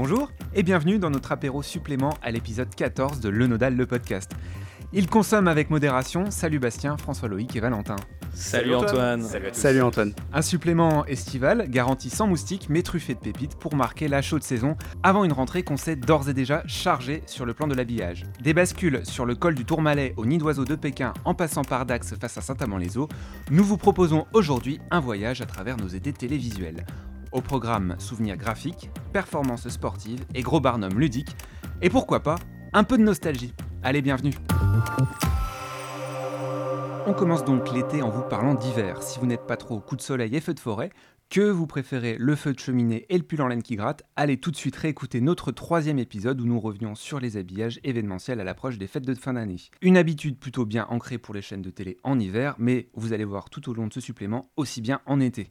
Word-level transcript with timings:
Bonjour 0.00 0.30
et 0.54 0.62
bienvenue 0.62 1.00
dans 1.00 1.10
notre 1.10 1.32
apéro 1.32 1.60
supplément 1.60 2.14
à 2.22 2.30
l'épisode 2.30 2.72
14 2.72 3.18
de 3.18 3.28
Le 3.28 3.48
Nodal, 3.48 3.74
le 3.74 3.84
podcast. 3.84 4.30
Il 4.92 5.08
consomme 5.08 5.48
avec 5.48 5.70
modération. 5.70 6.30
Salut 6.30 6.60
Bastien, 6.60 6.96
François 6.96 7.28
Loïc 7.28 7.56
et 7.56 7.60
Valentin. 7.60 7.96
Salut, 8.32 8.76
Antoine. 8.76 9.26
Salut, 9.50 9.82
Antoine. 9.82 10.12
Un 10.32 10.42
supplément 10.42 11.04
estival 11.06 11.68
garanti 11.68 12.10
sans 12.10 12.28
moustiques 12.28 12.68
mais 12.68 12.82
truffé 12.82 13.14
de 13.14 13.18
pépites 13.18 13.56
pour 13.56 13.74
marquer 13.74 14.06
la 14.06 14.22
chaude 14.22 14.44
saison 14.44 14.76
avant 15.02 15.24
une 15.24 15.32
rentrée 15.32 15.64
qu'on 15.64 15.76
sait 15.76 15.96
d'ores 15.96 16.28
et 16.28 16.32
déjà 16.32 16.62
chargée 16.68 17.24
sur 17.26 17.44
le 17.44 17.52
plan 17.52 17.66
de 17.66 17.74
l'habillage. 17.74 18.22
Des 18.40 18.54
bascules 18.54 19.00
sur 19.02 19.26
le 19.26 19.34
col 19.34 19.56
du 19.56 19.64
Tourmalet 19.64 20.14
au 20.16 20.26
nid 20.26 20.38
d'oiseau 20.38 20.64
de 20.64 20.76
Pékin 20.76 21.12
en 21.24 21.34
passant 21.34 21.64
par 21.64 21.86
Dax 21.86 22.14
face 22.14 22.38
à 22.38 22.40
Saint-Amand-les-Eaux, 22.40 23.08
nous 23.50 23.64
vous 23.64 23.78
proposons 23.78 24.26
aujourd'hui 24.32 24.78
un 24.92 25.00
voyage 25.00 25.40
à 25.40 25.46
travers 25.46 25.76
nos 25.76 25.88
étés 25.88 26.12
télévisuels. 26.12 26.86
Au 27.30 27.42
programme 27.42 27.94
souvenirs 27.98 28.36
graphiques, 28.38 28.90
performances 29.12 29.68
sportives 29.68 30.24
et 30.34 30.40
gros 30.40 30.60
barnum 30.60 30.98
ludiques. 30.98 31.36
Et 31.82 31.90
pourquoi 31.90 32.20
pas, 32.20 32.36
un 32.72 32.84
peu 32.84 32.96
de 32.96 33.02
nostalgie. 33.02 33.52
Allez, 33.82 34.00
bienvenue. 34.00 34.32
On 37.06 37.12
commence 37.12 37.44
donc 37.44 37.70
l'été 37.72 38.02
en 38.02 38.10
vous 38.10 38.22
parlant 38.22 38.54
d'hiver. 38.54 39.02
Si 39.02 39.18
vous 39.18 39.26
n'êtes 39.26 39.46
pas 39.46 39.56
trop 39.56 39.78
coup 39.80 39.96
de 39.96 40.00
soleil 40.00 40.34
et 40.36 40.40
feu 40.40 40.54
de 40.54 40.60
forêt, 40.60 40.90
que 41.28 41.42
vous 41.42 41.66
préférez 41.66 42.16
le 42.18 42.34
feu 42.34 42.54
de 42.54 42.58
cheminée 42.58 43.04
et 43.10 43.18
le 43.18 43.24
pull 43.24 43.42
en 43.42 43.48
laine 43.48 43.62
qui 43.62 43.76
gratte, 43.76 44.02
allez 44.16 44.38
tout 44.38 44.50
de 44.50 44.56
suite 44.56 44.76
réécouter 44.76 45.20
notre 45.20 45.52
troisième 45.52 45.98
épisode 45.98 46.40
où 46.40 46.46
nous 46.46 46.58
revenions 46.58 46.94
sur 46.94 47.20
les 47.20 47.36
habillages 47.36 47.80
événementiels 47.84 48.40
à 48.40 48.44
l'approche 48.44 48.78
des 48.78 48.86
fêtes 48.86 49.06
de 49.06 49.14
fin 49.14 49.34
d'année. 49.34 49.56
Une 49.82 49.98
habitude 49.98 50.38
plutôt 50.38 50.64
bien 50.64 50.86
ancrée 50.88 51.18
pour 51.18 51.34
les 51.34 51.42
chaînes 51.42 51.60
de 51.60 51.68
télé 51.68 51.98
en 52.02 52.18
hiver, 52.18 52.54
mais 52.58 52.88
vous 52.94 53.12
allez 53.12 53.24
voir 53.24 53.50
tout 53.50 53.68
au 53.68 53.74
long 53.74 53.86
de 53.86 53.92
ce 53.92 54.00
supplément 54.00 54.50
aussi 54.56 54.80
bien 54.80 55.00
en 55.04 55.20
été. 55.20 55.50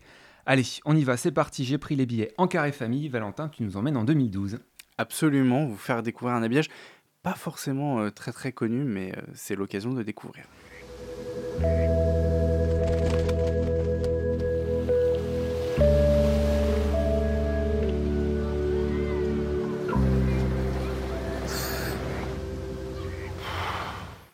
Allez, 0.49 0.63
on 0.85 0.95
y 0.95 1.03
va, 1.03 1.17
c'est 1.17 1.33
parti, 1.33 1.65
j'ai 1.65 1.77
pris 1.77 1.97
les 1.97 2.05
billets 2.05 2.33
en 2.37 2.47
carré 2.47 2.71
famille. 2.71 3.09
Valentin, 3.09 3.49
tu 3.49 3.63
nous 3.63 3.75
emmènes 3.75 3.97
en 3.97 4.05
2012. 4.05 4.59
Absolument, 4.97 5.65
vous 5.65 5.75
faire 5.75 6.01
découvrir 6.01 6.37
un 6.37 6.41
habillage 6.41 6.69
pas 7.21 7.33
forcément 7.33 7.99
euh, 7.99 8.11
très 8.11 8.31
très 8.31 8.53
connu, 8.53 8.85
mais 8.85 9.11
euh, 9.11 9.21
c'est 9.33 9.55
l'occasion 9.57 9.91
de 9.91 10.03
découvrir. 10.03 10.45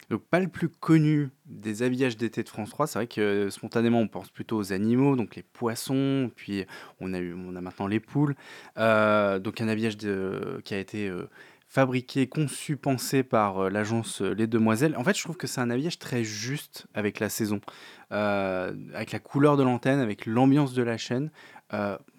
Donc 0.10 0.24
pas 0.24 0.40
le 0.40 0.48
plus 0.48 0.70
connu 0.70 1.30
des 1.46 1.84
habillages 1.84 2.18
d'été 2.18 2.44
de 2.44 2.50
France 2.50 2.70
3, 2.70 2.88
c'est 2.88 3.00
vrai 3.00 3.08
que 3.08 3.22
euh, 3.22 3.50
spontanément 3.50 4.00
on 4.00 4.08
pense 4.08 4.30
plutôt 4.30 4.58
aux 4.58 4.74
animaux, 4.74 5.16
donc 5.16 5.36
les 5.36 5.44
poissons, 5.44 6.32
puis 6.36 6.66
on 7.00 7.14
a, 7.14 7.20
eu, 7.20 7.34
on 7.34 7.56
a 7.56 7.62
maintenant 7.62 7.88
les 7.88 8.00
poules. 8.00 8.36
Euh, 8.78 9.40
donc 9.40 9.62
un 9.62 9.68
habillage 9.68 9.98
qui 9.98 10.74
a 10.74 10.80
été 10.80 11.08
euh, 11.08 11.30
fabriqué, 11.68 12.28
conçu, 12.28 12.78
pensé 12.78 13.24
par 13.24 13.70
l'agence 13.70 14.22
Les 14.22 14.48
Demoiselles. 14.48 14.96
En 14.98 15.04
fait 15.04 15.18
je 15.18 15.24
trouve 15.24 15.38
que 15.38 15.48
c'est 15.48 15.62
un 15.62 15.70
habillage 15.70 16.00
très 16.00 16.24
juste 16.24 16.88
avec 16.94 17.20
la 17.20 17.30
saison, 17.30 17.62
avec 18.10 19.12
la 19.12 19.20
couleur 19.20 19.58
de 19.58 19.64
l'antenne, 19.64 20.00
avec 20.00 20.26
l'ambiance 20.26 20.74
de 20.74 20.84
la 20.84 20.98
chaîne. 20.98 21.32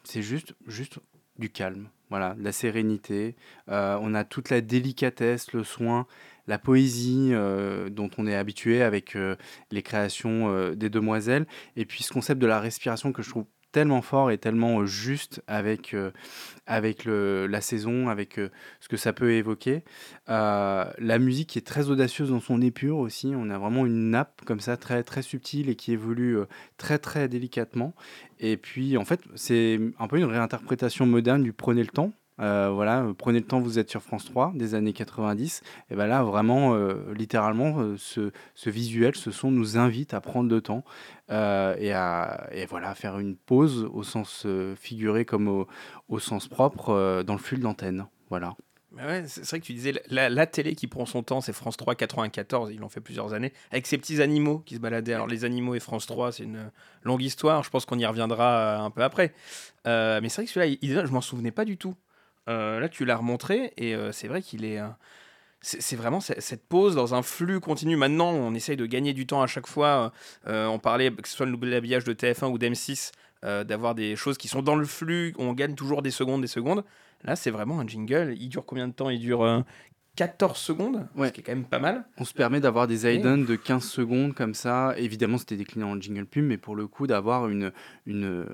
c'est 0.03 0.23
juste, 0.23 0.55
juste 0.67 0.99
du 1.39 1.51
calme, 1.51 1.89
voilà, 2.11 2.35
de 2.35 2.45
la 2.45 2.53
sérénité. 2.53 3.37
on 3.69 4.15
a 4.15 4.25
toute 4.25 4.51
la 4.51 4.61
délicatesse, 4.61 5.53
le 5.53 5.65
soin 5.65 6.07
la 6.47 6.59
poésie 6.59 7.31
euh, 7.33 7.89
dont 7.89 8.11
on 8.19 8.27
est 8.27 8.35
habitué 8.35 8.83
avec 8.83 9.17
euh, 9.17 9.37
les 9.71 9.83
créations 9.83 10.51
euh, 10.51 10.75
des 10.75 10.91
demoiselles, 10.91 11.47
et 11.77 11.85
puis 11.85 12.03
ce 12.03 12.13
concept 12.13 12.41
de 12.41 12.47
la 12.47 12.61
respiration 12.61 13.13
que 13.13 13.23
je 13.23 13.31
trouve 13.31 13.47
tellement 13.75 14.01
fort 14.01 14.31
et 14.31 14.39
tellement 14.39 14.87
juste 14.87 15.43
avec, 15.47 15.95
avec 16.67 17.05
le, 17.05 17.47
la 17.47 17.61
saison, 17.61 18.09
avec 18.09 18.41
ce 18.81 18.89
que 18.89 18.97
ça 18.97 19.13
peut 19.13 19.33
évoquer. 19.33 19.83
la 20.29 21.19
musique 21.19 21.57
est 21.57 21.67
très 21.67 21.91
audacieuse 21.91 22.31
dans 22.31 22.41
son 22.41 22.63
épure 22.63 22.99
aussi. 22.99 23.33
On 23.37 23.51
a 23.51 23.59
vraiment 23.59 23.85
une 23.85 24.11
nappe 24.11 24.43
comme 24.47 24.61
ça, 24.61 24.77
très, 24.77 25.03
très 25.03 25.23
subtile 25.23 25.69
et 25.69 25.75
qui 25.75 25.93
évolue 25.93 26.39
très, 26.79 26.99
très 26.99 27.29
délicatement. 27.29 27.95
Et 28.39 28.57
puis, 28.57 28.97
en 28.97 29.05
fait, 29.05 29.21
c'est 29.35 29.81
un 29.99 30.07
peu 30.07 30.19
une 30.19 30.25
réinterprétation 30.25 31.05
moderne 31.05 31.43
du 31.43 31.53
Prenez 31.53 31.83
le 31.83 31.89
temps, 31.89 32.13
euh, 32.41 32.71
voilà, 32.71 33.07
prenez 33.17 33.39
le 33.39 33.47
temps, 33.47 33.61
vous 33.61 33.79
êtes 33.79 33.91
sur 33.91 34.03
France 34.03 34.25
3 34.25 34.53
des 34.55 34.75
années 34.75 34.93
90. 34.93 35.63
Et 35.91 35.95
ben 35.95 36.07
là, 36.07 36.23
vraiment, 36.23 36.75
euh, 36.75 37.13
littéralement, 37.15 37.81
euh, 37.81 37.97
ce, 37.97 38.33
ce, 38.55 38.71
visuel, 38.71 39.15
ce 39.15 39.31
son 39.31 39.51
nous 39.51 39.79
invite 39.79 40.15
à 40.15 40.21
prendre 40.21 40.51
le 40.51 40.61
temps 40.61 40.85
et 41.31 41.93
à 41.93 42.49
et 42.53 42.67
voilà, 42.67 42.95
faire 42.95 43.19
une 43.19 43.37
pause 43.37 43.89
au 43.93 44.03
sens 44.03 44.47
figuré 44.77 45.25
comme 45.25 45.49
au, 45.49 45.67
au 46.09 46.19
sens 46.19 46.49
propre 46.49 47.23
dans 47.23 47.33
le 47.33 47.39
flux 47.39 47.57
de 47.57 47.63
l'antenne. 47.63 48.07
Voilà. 48.29 48.55
C'est 49.27 49.45
vrai 49.45 49.59
que 49.59 49.65
tu 49.65 49.73
disais, 49.73 49.93
la, 50.09 50.29
la, 50.29 50.47
télé 50.47 50.77
qui 50.77 50.87
prend 50.87 51.05
son 51.05 51.25
temps, 51.25 51.41
c'est 51.41 51.53
France 51.53 51.77
3 51.77 51.97
94, 51.97 52.71
ils 52.73 52.79
l'ont 52.79 52.89
fait 52.89 53.01
plusieurs 53.01 53.33
années, 53.33 53.53
avec 53.73 53.89
ces 53.89 53.99
petits 53.99 54.23
animaux 54.23 54.61
qui 54.61 54.77
se 54.77 54.81
baladaient. 54.81 55.15
Alors 55.15 55.27
les 55.27 55.45
animaux 55.45 55.75
et 55.75 55.81
France 55.81 56.07
3, 56.07 56.31
c'est 56.33 56.45
une 56.45 56.71
longue 57.03 57.23
histoire, 57.23 57.65
je 57.65 57.71
pense 57.71 57.87
qu'on 57.87 57.99
y 57.99 58.07
reviendra 58.07 58.77
un 58.77 58.91
peu 58.91 59.03
après. 59.03 59.33
mais 59.87 60.29
c'est 60.29 60.43
vrai 60.43 60.45
que 60.45 60.51
celui-là, 60.53 61.07
je 61.07 61.13
m'en 61.13 61.23
souvenais 61.23 61.53
pas 61.53 61.65
du 61.65 61.77
tout. 61.77 61.97
Euh, 62.49 62.81
là, 62.81 62.89
tu 62.89 63.05
l'as 63.05 63.17
remontré 63.17 63.73
et 63.77 63.95
euh, 63.95 64.13
c'est 64.13 64.29
vrai 64.29 64.43
qu'il 64.43 64.65
est. 64.65 64.79
Euh, 64.79 64.89
c'est 65.63 65.97
vraiment 65.97 66.21
cette 66.21 66.69
pause 66.69 66.95
dans 66.95 67.15
un 67.15 67.23
flux 67.23 67.59
continu. 67.59 67.97
Maintenant, 67.97 68.33
on 68.33 68.53
essaye 68.53 68.77
de 68.77 68.85
gagner 68.85 69.15
du 69.15 69.27
temps 69.27 69.41
à 69.41 69.47
chaque 69.47 69.67
fois. 69.67 70.13
on 70.47 70.79
parlait, 70.79 71.11
que 71.11 71.27
ce 71.27 71.35
soit 71.35 71.47
l'habillage 71.47 72.05
de 72.05 72.13
TF1 72.13 72.51
ou 72.51 72.59
d'M6, 72.59 73.13
d'avoir 73.65 73.95
des 73.95 74.15
choses 74.15 74.37
qui 74.37 74.47
sont 74.47 74.61
dans 74.61 74.77
le 74.77 74.85
flux. 74.85 75.35
On 75.39 75.55
gagne 75.55 75.75
toujours 75.75 76.03
des 76.03 76.11
secondes, 76.11 76.43
des 76.43 76.49
secondes. 76.49 76.85
Là, 77.23 77.35
c'est 77.35 77.51
vraiment 77.51 77.81
un 77.81 77.87
jingle. 77.87 78.35
Il 78.39 78.51
dure 78.51 78.67
combien 78.67 78.89
de 78.89 78.93
temps? 78.93 79.09
Il 79.09 79.21
dure 79.21 79.65
14 80.17 80.57
secondes, 80.59 81.07
ce 81.17 81.29
qui 81.31 81.41
est 81.41 81.43
quand 81.43 81.53
même 81.53 81.65
pas 81.65 81.81
mal. 81.81 82.05
On 82.19 82.25
se 82.25 82.35
permet 82.35 82.61
d'avoir 82.61 82.87
des 82.87 83.07
Aiden 83.07 83.45
de 83.45 83.57
15 83.57 83.83
secondes 83.83 84.35
comme 84.35 84.55
ça. 84.55 84.95
Évidemment, 84.97 85.39
c'était 85.39 85.57
décliné 85.57 85.85
en 85.85 86.01
jingle 86.01 86.27
pub, 86.27 86.45
mais 86.45 86.57
pour 86.57 86.77
le 86.77 86.87
coup, 86.87 87.07
d'avoir 87.07 87.49
une, 87.49 87.73
une, 88.07 88.47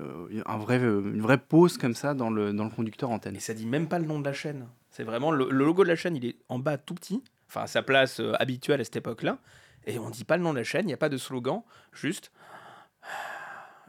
un 0.45 0.57
vrai, 0.57 0.77
une 0.77 1.21
vraie 1.21 1.37
pause 1.37 1.77
comme 1.77 1.93
ça 1.93 2.13
dans 2.13 2.29
le, 2.29 2.51
dans 2.53 2.63
le 2.63 2.71
conducteur 2.71 3.11
antenne. 3.11 3.35
Et 3.35 3.39
ça 3.39 3.53
dit 3.53 3.67
même 3.67 3.87
pas 3.87 3.99
le 3.99 4.05
nom 4.05 4.19
de 4.19 4.25
la 4.25 4.33
chaîne. 4.33 4.67
C'est 4.89 5.03
vraiment 5.03 5.31
le, 5.31 5.49
logo 5.49 5.83
de 5.83 5.89
la 5.89 5.95
chaîne, 5.95 6.15
il 6.15 6.25
est 6.25 6.35
en 6.49 6.59
bas 6.59 6.77
tout 6.77 6.95
petit, 6.95 7.23
enfin 7.47 7.61
à 7.61 7.67
sa 7.67 7.81
place 7.83 8.19
euh, 8.19 8.33
habituelle 8.39 8.81
à 8.81 8.83
cette 8.83 8.97
époque-là. 8.97 9.37
Et 9.85 9.99
on 9.99 10.09
dit 10.09 10.25
pas 10.25 10.37
le 10.37 10.43
nom 10.43 10.53
de 10.53 10.57
la 10.57 10.63
chaîne, 10.63 10.83
il 10.83 10.87
n'y 10.87 10.93
a 10.93 10.97
pas 10.97 11.09
de 11.09 11.17
slogan, 11.17 11.61
juste 11.93 12.31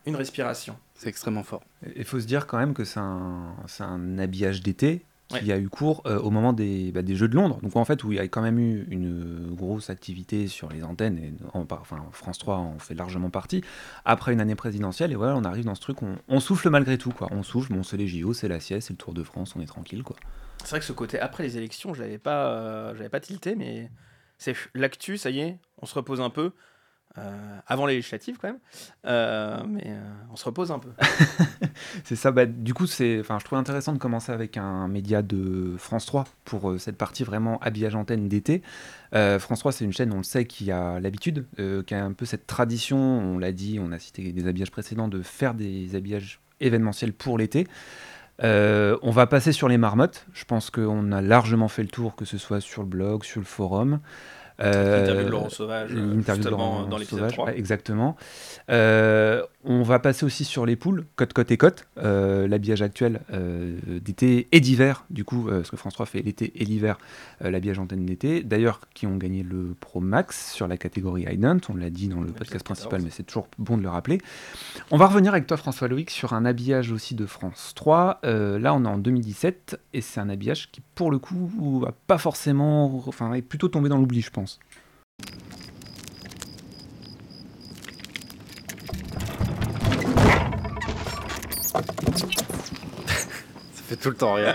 une 0.06 0.16
respiration. 0.16 0.78
C'est 0.94 1.08
extrêmement 1.08 1.42
fort. 1.42 1.62
Il 1.96 2.04
faut 2.04 2.20
se 2.20 2.26
dire 2.26 2.46
quand 2.46 2.58
même 2.58 2.74
que 2.74 2.84
c'est 2.84 3.00
un, 3.00 3.56
un 3.80 4.18
habillage 4.18 4.62
d'été 4.62 5.04
qui 5.38 5.52
a 5.52 5.58
eu 5.58 5.68
cours 5.68 6.02
euh, 6.06 6.18
au 6.18 6.30
moment 6.30 6.52
des, 6.52 6.92
bah, 6.92 7.02
des, 7.02 7.14
Jeux 7.14 7.28
de 7.28 7.34
Londres. 7.34 7.58
Donc 7.62 7.76
en 7.76 7.84
fait, 7.84 8.04
où 8.04 8.12
il 8.12 8.16
y 8.16 8.18
a 8.18 8.28
quand 8.28 8.42
même 8.42 8.58
eu 8.58 8.86
une 8.90 9.54
grosse 9.54 9.90
activité 9.90 10.46
sur 10.46 10.68
les 10.68 10.82
antennes, 10.84 11.18
et 11.18 11.32
enfin, 11.54 11.96
France 12.12 12.38
3 12.38 12.56
en 12.56 12.78
fait 12.78 12.94
largement 12.94 13.30
partie, 13.30 13.62
après 14.04 14.32
une 14.32 14.40
année 14.40 14.54
présidentielle, 14.54 15.12
et 15.12 15.16
voilà, 15.16 15.36
on 15.36 15.44
arrive 15.44 15.64
dans 15.64 15.74
ce 15.74 15.80
truc, 15.80 15.98
on, 16.02 16.40
souffle 16.40 16.70
malgré 16.70 16.98
tout, 16.98 17.10
quoi. 17.10 17.28
On 17.30 17.42
souffle, 17.42 17.72
bon, 17.72 17.82
c'est 17.82 17.96
les 17.96 18.08
JO, 18.08 18.32
c'est 18.32 18.48
la 18.48 18.60
sieste, 18.60 18.88
c'est 18.88 18.94
le 18.94 18.98
Tour 18.98 19.14
de 19.14 19.22
France, 19.22 19.54
on 19.56 19.60
est 19.60 19.66
tranquille, 19.66 20.02
quoi. 20.02 20.16
C'est 20.64 20.70
vrai 20.70 20.80
que 20.80 20.84
ce 20.84 20.92
côté 20.92 21.18
après 21.18 21.42
les 21.42 21.56
élections, 21.56 21.94
je 21.94 22.02
n'avais 22.02 22.18
pas, 22.18 22.52
euh, 22.52 22.94
j'avais 22.96 23.08
pas 23.08 23.20
tilté, 23.20 23.54
mais 23.54 23.90
c'est 24.38 24.54
l'actu, 24.74 25.18
ça 25.18 25.30
y 25.30 25.40
est, 25.40 25.58
on 25.80 25.86
se 25.86 25.94
repose 25.94 26.20
un 26.20 26.30
peu. 26.30 26.52
Euh, 27.18 27.58
avant 27.66 27.84
les 27.84 27.96
législatives 27.96 28.38
quand 28.40 28.48
même, 28.48 28.58
euh, 29.04 29.62
mais 29.68 29.84
euh, 29.86 30.00
on 30.32 30.36
se 30.36 30.46
repose 30.46 30.72
un 30.72 30.78
peu. 30.78 30.88
c'est 32.04 32.16
ça, 32.16 32.30
bah, 32.30 32.46
du 32.46 32.72
coup, 32.72 32.86
c'est, 32.86 33.22
je 33.22 33.44
trouve 33.44 33.58
intéressant 33.58 33.92
de 33.92 33.98
commencer 33.98 34.32
avec 34.32 34.56
un 34.56 34.88
média 34.88 35.20
de 35.20 35.74
France 35.76 36.06
3 36.06 36.24
pour 36.46 36.80
cette 36.80 36.96
partie 36.96 37.22
vraiment 37.22 37.58
habillage 37.58 37.94
antenne 37.96 38.28
d'été. 38.28 38.62
France 39.12 39.58
3, 39.58 39.72
c'est 39.72 39.84
une 39.84 39.92
chaîne, 39.92 40.10
on 40.14 40.18
le 40.18 40.22
sait, 40.22 40.46
qui 40.46 40.70
a 40.70 41.00
l'habitude, 41.00 41.44
qui 41.86 41.94
a 41.94 42.02
un 42.02 42.12
peu 42.12 42.24
cette 42.24 42.46
tradition, 42.46 42.96
on 42.96 43.38
l'a 43.38 43.52
dit, 43.52 43.78
on 43.78 43.92
a 43.92 43.98
cité 43.98 44.32
des 44.32 44.48
habillages 44.48 44.70
précédents, 44.70 45.08
de 45.08 45.20
faire 45.20 45.52
des 45.52 45.94
habillages 45.94 46.40
événementiels 46.60 47.12
pour 47.12 47.36
l'été. 47.36 47.66
on 48.42 49.10
va 49.10 49.26
passer 49.26 49.52
sur 49.52 49.68
les 49.68 49.76
marmottes. 49.76 50.26
Je 50.32 50.46
pense 50.46 50.70
qu'on 50.70 51.12
a 51.12 51.20
largement 51.20 51.68
fait 51.68 51.82
le 51.82 51.90
tour, 51.90 52.16
que 52.16 52.24
ce 52.24 52.38
soit 52.38 52.62
sur 52.62 52.82
le 52.82 52.88
blog, 52.88 53.22
sur 53.24 53.40
le 53.40 53.46
forum. 53.46 54.00
L'interview 54.62 55.24
de 55.24 55.30
Laurent 55.30 55.48
Sauvage, 55.48 55.90
justement, 55.90 56.82
dans 56.84 56.98
l'épisode 56.98 57.30
3. 57.30 57.54
exactement. 57.54 58.16
Euh, 58.70 59.42
on 59.64 59.82
va 59.82 59.98
passer 59.98 60.24
aussi 60.24 60.44
sur 60.44 60.66
les 60.66 60.76
poules, 60.76 61.06
côte, 61.16 61.32
côte 61.32 61.50
et 61.50 61.56
côte, 61.56 61.86
euh, 61.98 62.48
l'habillage 62.48 62.82
actuel 62.82 63.20
euh, 63.32 63.78
d'été 64.00 64.48
et 64.52 64.60
d'hiver, 64.60 65.04
du 65.10 65.24
coup, 65.24 65.46
parce 65.48 65.70
que 65.70 65.76
France 65.76 65.94
3 65.94 66.06
fait 66.06 66.22
l'été 66.22 66.52
et 66.56 66.64
l'hiver, 66.64 66.98
l'habillage 67.40 67.78
antenne 67.78 68.04
d'été. 68.04 68.42
D'ailleurs, 68.42 68.80
qui 68.94 69.06
ont 69.06 69.16
gagné 69.16 69.42
le 69.42 69.74
Pro 69.78 70.00
Max 70.00 70.52
sur 70.52 70.66
la 70.66 70.76
catégorie 70.76 71.26
Ident, 71.30 71.58
on 71.68 71.76
l'a 71.76 71.90
dit 71.90 72.08
dans 72.08 72.20
le 72.20 72.32
podcast 72.32 72.64
principal, 72.64 73.02
mais 73.02 73.10
c'est 73.10 73.22
toujours 73.22 73.48
bon 73.58 73.76
de 73.76 73.82
le 73.82 73.88
rappeler. 73.88 74.20
On 74.90 74.96
va 74.96 75.06
revenir 75.06 75.32
avec 75.32 75.46
toi, 75.46 75.56
François 75.56 75.88
Loïc, 75.88 76.10
sur 76.10 76.32
un 76.32 76.44
habillage 76.44 76.90
aussi 76.90 77.14
de 77.14 77.26
France 77.26 77.72
3. 77.74 78.20
là, 78.22 78.74
on 78.74 78.84
est 78.84 78.88
en 78.88 78.98
2017, 78.98 79.80
et 79.94 80.00
c'est 80.00 80.20
un 80.20 80.28
habillage 80.28 80.70
qui, 80.70 80.80
pour 80.94 81.10
le 81.10 81.18
coup, 81.18 81.80
va 81.80 81.92
pas 82.06 82.18
forcément, 82.18 83.02
enfin, 83.06 83.32
est 83.34 83.42
plutôt 83.42 83.68
tombé 83.68 83.88
dans 83.88 83.98
l'oubli, 83.98 84.20
je 84.20 84.30
pense. 84.30 84.58
Ça 91.72 91.80
fait 93.72 93.96
tout 93.96 94.10
le 94.10 94.16
temps 94.16 94.34
rien. 94.34 94.54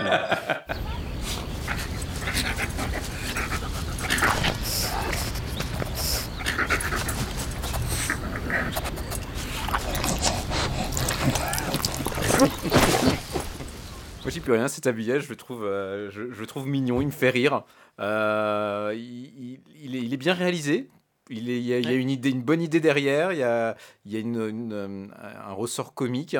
Moi 14.22 14.30
j'y 14.32 14.40
plus 14.40 14.52
rien, 14.52 14.68
cet 14.68 14.86
habillage, 14.86 15.24
je 15.24 15.30
le 15.30 15.36
trouve, 15.36 15.64
euh, 15.64 16.10
je, 16.10 16.44
trouve 16.44 16.68
mignon, 16.68 17.00
il 17.00 17.06
me 17.06 17.12
fait 17.12 17.30
rire. 17.30 17.64
Euh, 17.98 18.94
il, 18.94 20.14
est, 20.14 20.16
bien 20.16 20.34
réalisé. 20.34 20.88
Il, 21.30 21.50
y, 21.50 21.72
a, 21.72 21.92
une, 21.92 22.42
bonne 22.42 22.62
idée 22.62 22.78
derrière, 22.80 23.32
il 23.32 23.38
y 23.38 23.42
a, 23.42 23.74
euh, 24.06 25.06
un 25.12 25.52
ressort 25.52 25.94
comique. 25.94 26.36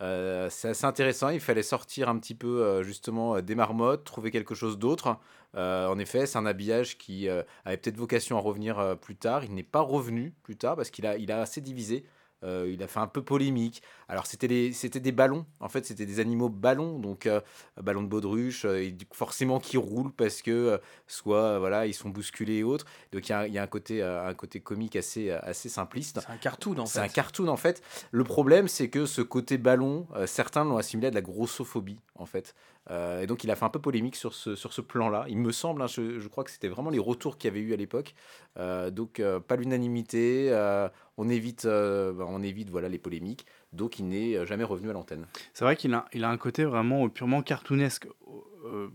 Euh, 0.00 0.48
c'est 0.50 0.68
assez 0.68 0.84
intéressant. 0.84 1.28
Il 1.28 1.40
fallait 1.40 1.62
sortir 1.62 2.08
un 2.08 2.18
petit 2.18 2.34
peu 2.34 2.62
euh, 2.62 2.82
justement 2.82 3.36
euh, 3.36 3.42
des 3.42 3.54
marmottes, 3.54 4.04
trouver 4.04 4.30
quelque 4.30 4.54
chose 4.54 4.78
d'autre. 4.78 5.18
En 5.54 5.98
effet, 5.98 6.26
c'est 6.26 6.38
un 6.38 6.46
habillage 6.46 6.96
qui 6.96 7.28
avait 7.28 7.76
peut-être 7.76 7.96
vocation 7.96 8.36
à 8.36 8.40
revenir 8.40 8.96
plus 9.00 9.16
tard. 9.16 9.42
Il 9.44 9.52
n'est 9.52 9.64
pas 9.64 9.80
revenu 9.80 10.32
plus 10.44 10.56
tard 10.56 10.76
parce 10.76 10.90
qu'il 10.90 11.06
a, 11.06 11.16
il 11.16 11.32
a 11.32 11.40
assez 11.40 11.60
divisé. 11.60 12.04
Euh, 12.42 12.70
il 12.72 12.82
a 12.82 12.86
fait 12.86 13.00
un 13.00 13.06
peu 13.06 13.22
polémique. 13.22 13.82
Alors 14.08 14.26
c'était 14.26 14.48
des 14.48 15.12
ballons. 15.12 15.44
En 15.60 15.68
fait, 15.68 15.84
c'était 15.84 16.06
des 16.06 16.20
animaux 16.20 16.48
ballons, 16.48 16.98
donc 16.98 17.26
euh, 17.26 17.40
ballons 17.80 18.02
de 18.02 18.08
baudruche, 18.08 18.64
euh, 18.64 18.82
et 18.82 18.96
forcément 19.12 19.60
qui 19.60 19.76
roulent 19.76 20.12
parce 20.12 20.42
que 20.42 20.80
soit 21.06 21.58
voilà 21.58 21.86
ils 21.86 21.92
sont 21.94 22.08
bousculés 22.08 22.56
et 22.58 22.62
autres. 22.64 22.86
Donc 23.12 23.28
il 23.28 23.32
y 23.32 23.34
a, 23.34 23.46
il 23.46 23.52
y 23.52 23.58
a 23.58 23.62
un 23.62 23.66
côté 23.66 24.02
un 24.02 24.34
côté 24.34 24.60
comique 24.60 24.96
assez 24.96 25.30
assez 25.30 25.68
simpliste. 25.68 26.20
C'est 26.20 26.32
un 26.32 26.36
cartoon 26.36 26.78
en 26.78 26.86
C'est 26.86 27.00
fait. 27.00 27.04
un 27.04 27.08
cartoon 27.08 27.48
en 27.48 27.56
fait. 27.56 27.82
Le 28.10 28.24
problème, 28.24 28.68
c'est 28.68 28.88
que 28.88 29.06
ce 29.06 29.22
côté 29.22 29.58
ballon, 29.58 30.06
certains 30.26 30.64
l'ont 30.64 30.78
assimilé 30.78 31.08
à 31.08 31.10
de 31.10 31.14
la 31.16 31.22
grossophobie 31.22 32.00
en 32.14 32.26
fait. 32.26 32.54
Euh, 32.90 33.22
et 33.22 33.26
donc 33.26 33.44
il 33.44 33.50
a 33.50 33.56
fait 33.56 33.64
un 33.64 33.70
peu 33.70 33.80
polémique 33.80 34.16
sur 34.16 34.34
ce, 34.34 34.54
sur 34.56 34.72
ce 34.72 34.80
plan-là. 34.80 35.26
Il 35.28 35.38
me 35.38 35.52
semble, 35.52 35.82
hein, 35.82 35.86
je, 35.86 36.26
crois 36.28 36.44
que 36.44 36.50
c'était 36.50 36.68
vraiment 36.68 36.90
les 36.90 36.98
retours 36.98 37.38
qu'il 37.38 37.48
y 37.48 37.50
avait 37.52 37.60
eu 37.60 37.72
à 37.72 37.76
l'époque. 37.76 38.14
Euh, 38.58 38.90
donc 38.90 39.20
euh, 39.20 39.40
pas 39.40 39.56
l'unanimité. 39.56 40.50
on 41.16 41.28
évite, 41.28 41.66
bah, 41.66 42.24
on 42.28 42.42
évite 42.42 42.70
voilà 42.70 42.88
les 42.88 42.98
polémiques. 42.98 43.46
Donc 43.72 43.98
il 43.98 44.08
n'est 44.08 44.36
euh, 44.36 44.46
jamais 44.46 44.64
revenu 44.64 44.90
à 44.90 44.92
l'antenne. 44.92 45.26
C'est 45.54 45.64
vrai 45.64 45.76
qu'il 45.76 45.92
a, 45.94 46.06
il 46.12 46.24
a 46.24 46.30
un 46.30 46.36
côté 46.36 46.64
vraiment 46.64 47.04
euh, 47.04 47.08
purement 47.08 47.42
cartoonesque. 47.42 48.06
Euh, 48.66 48.88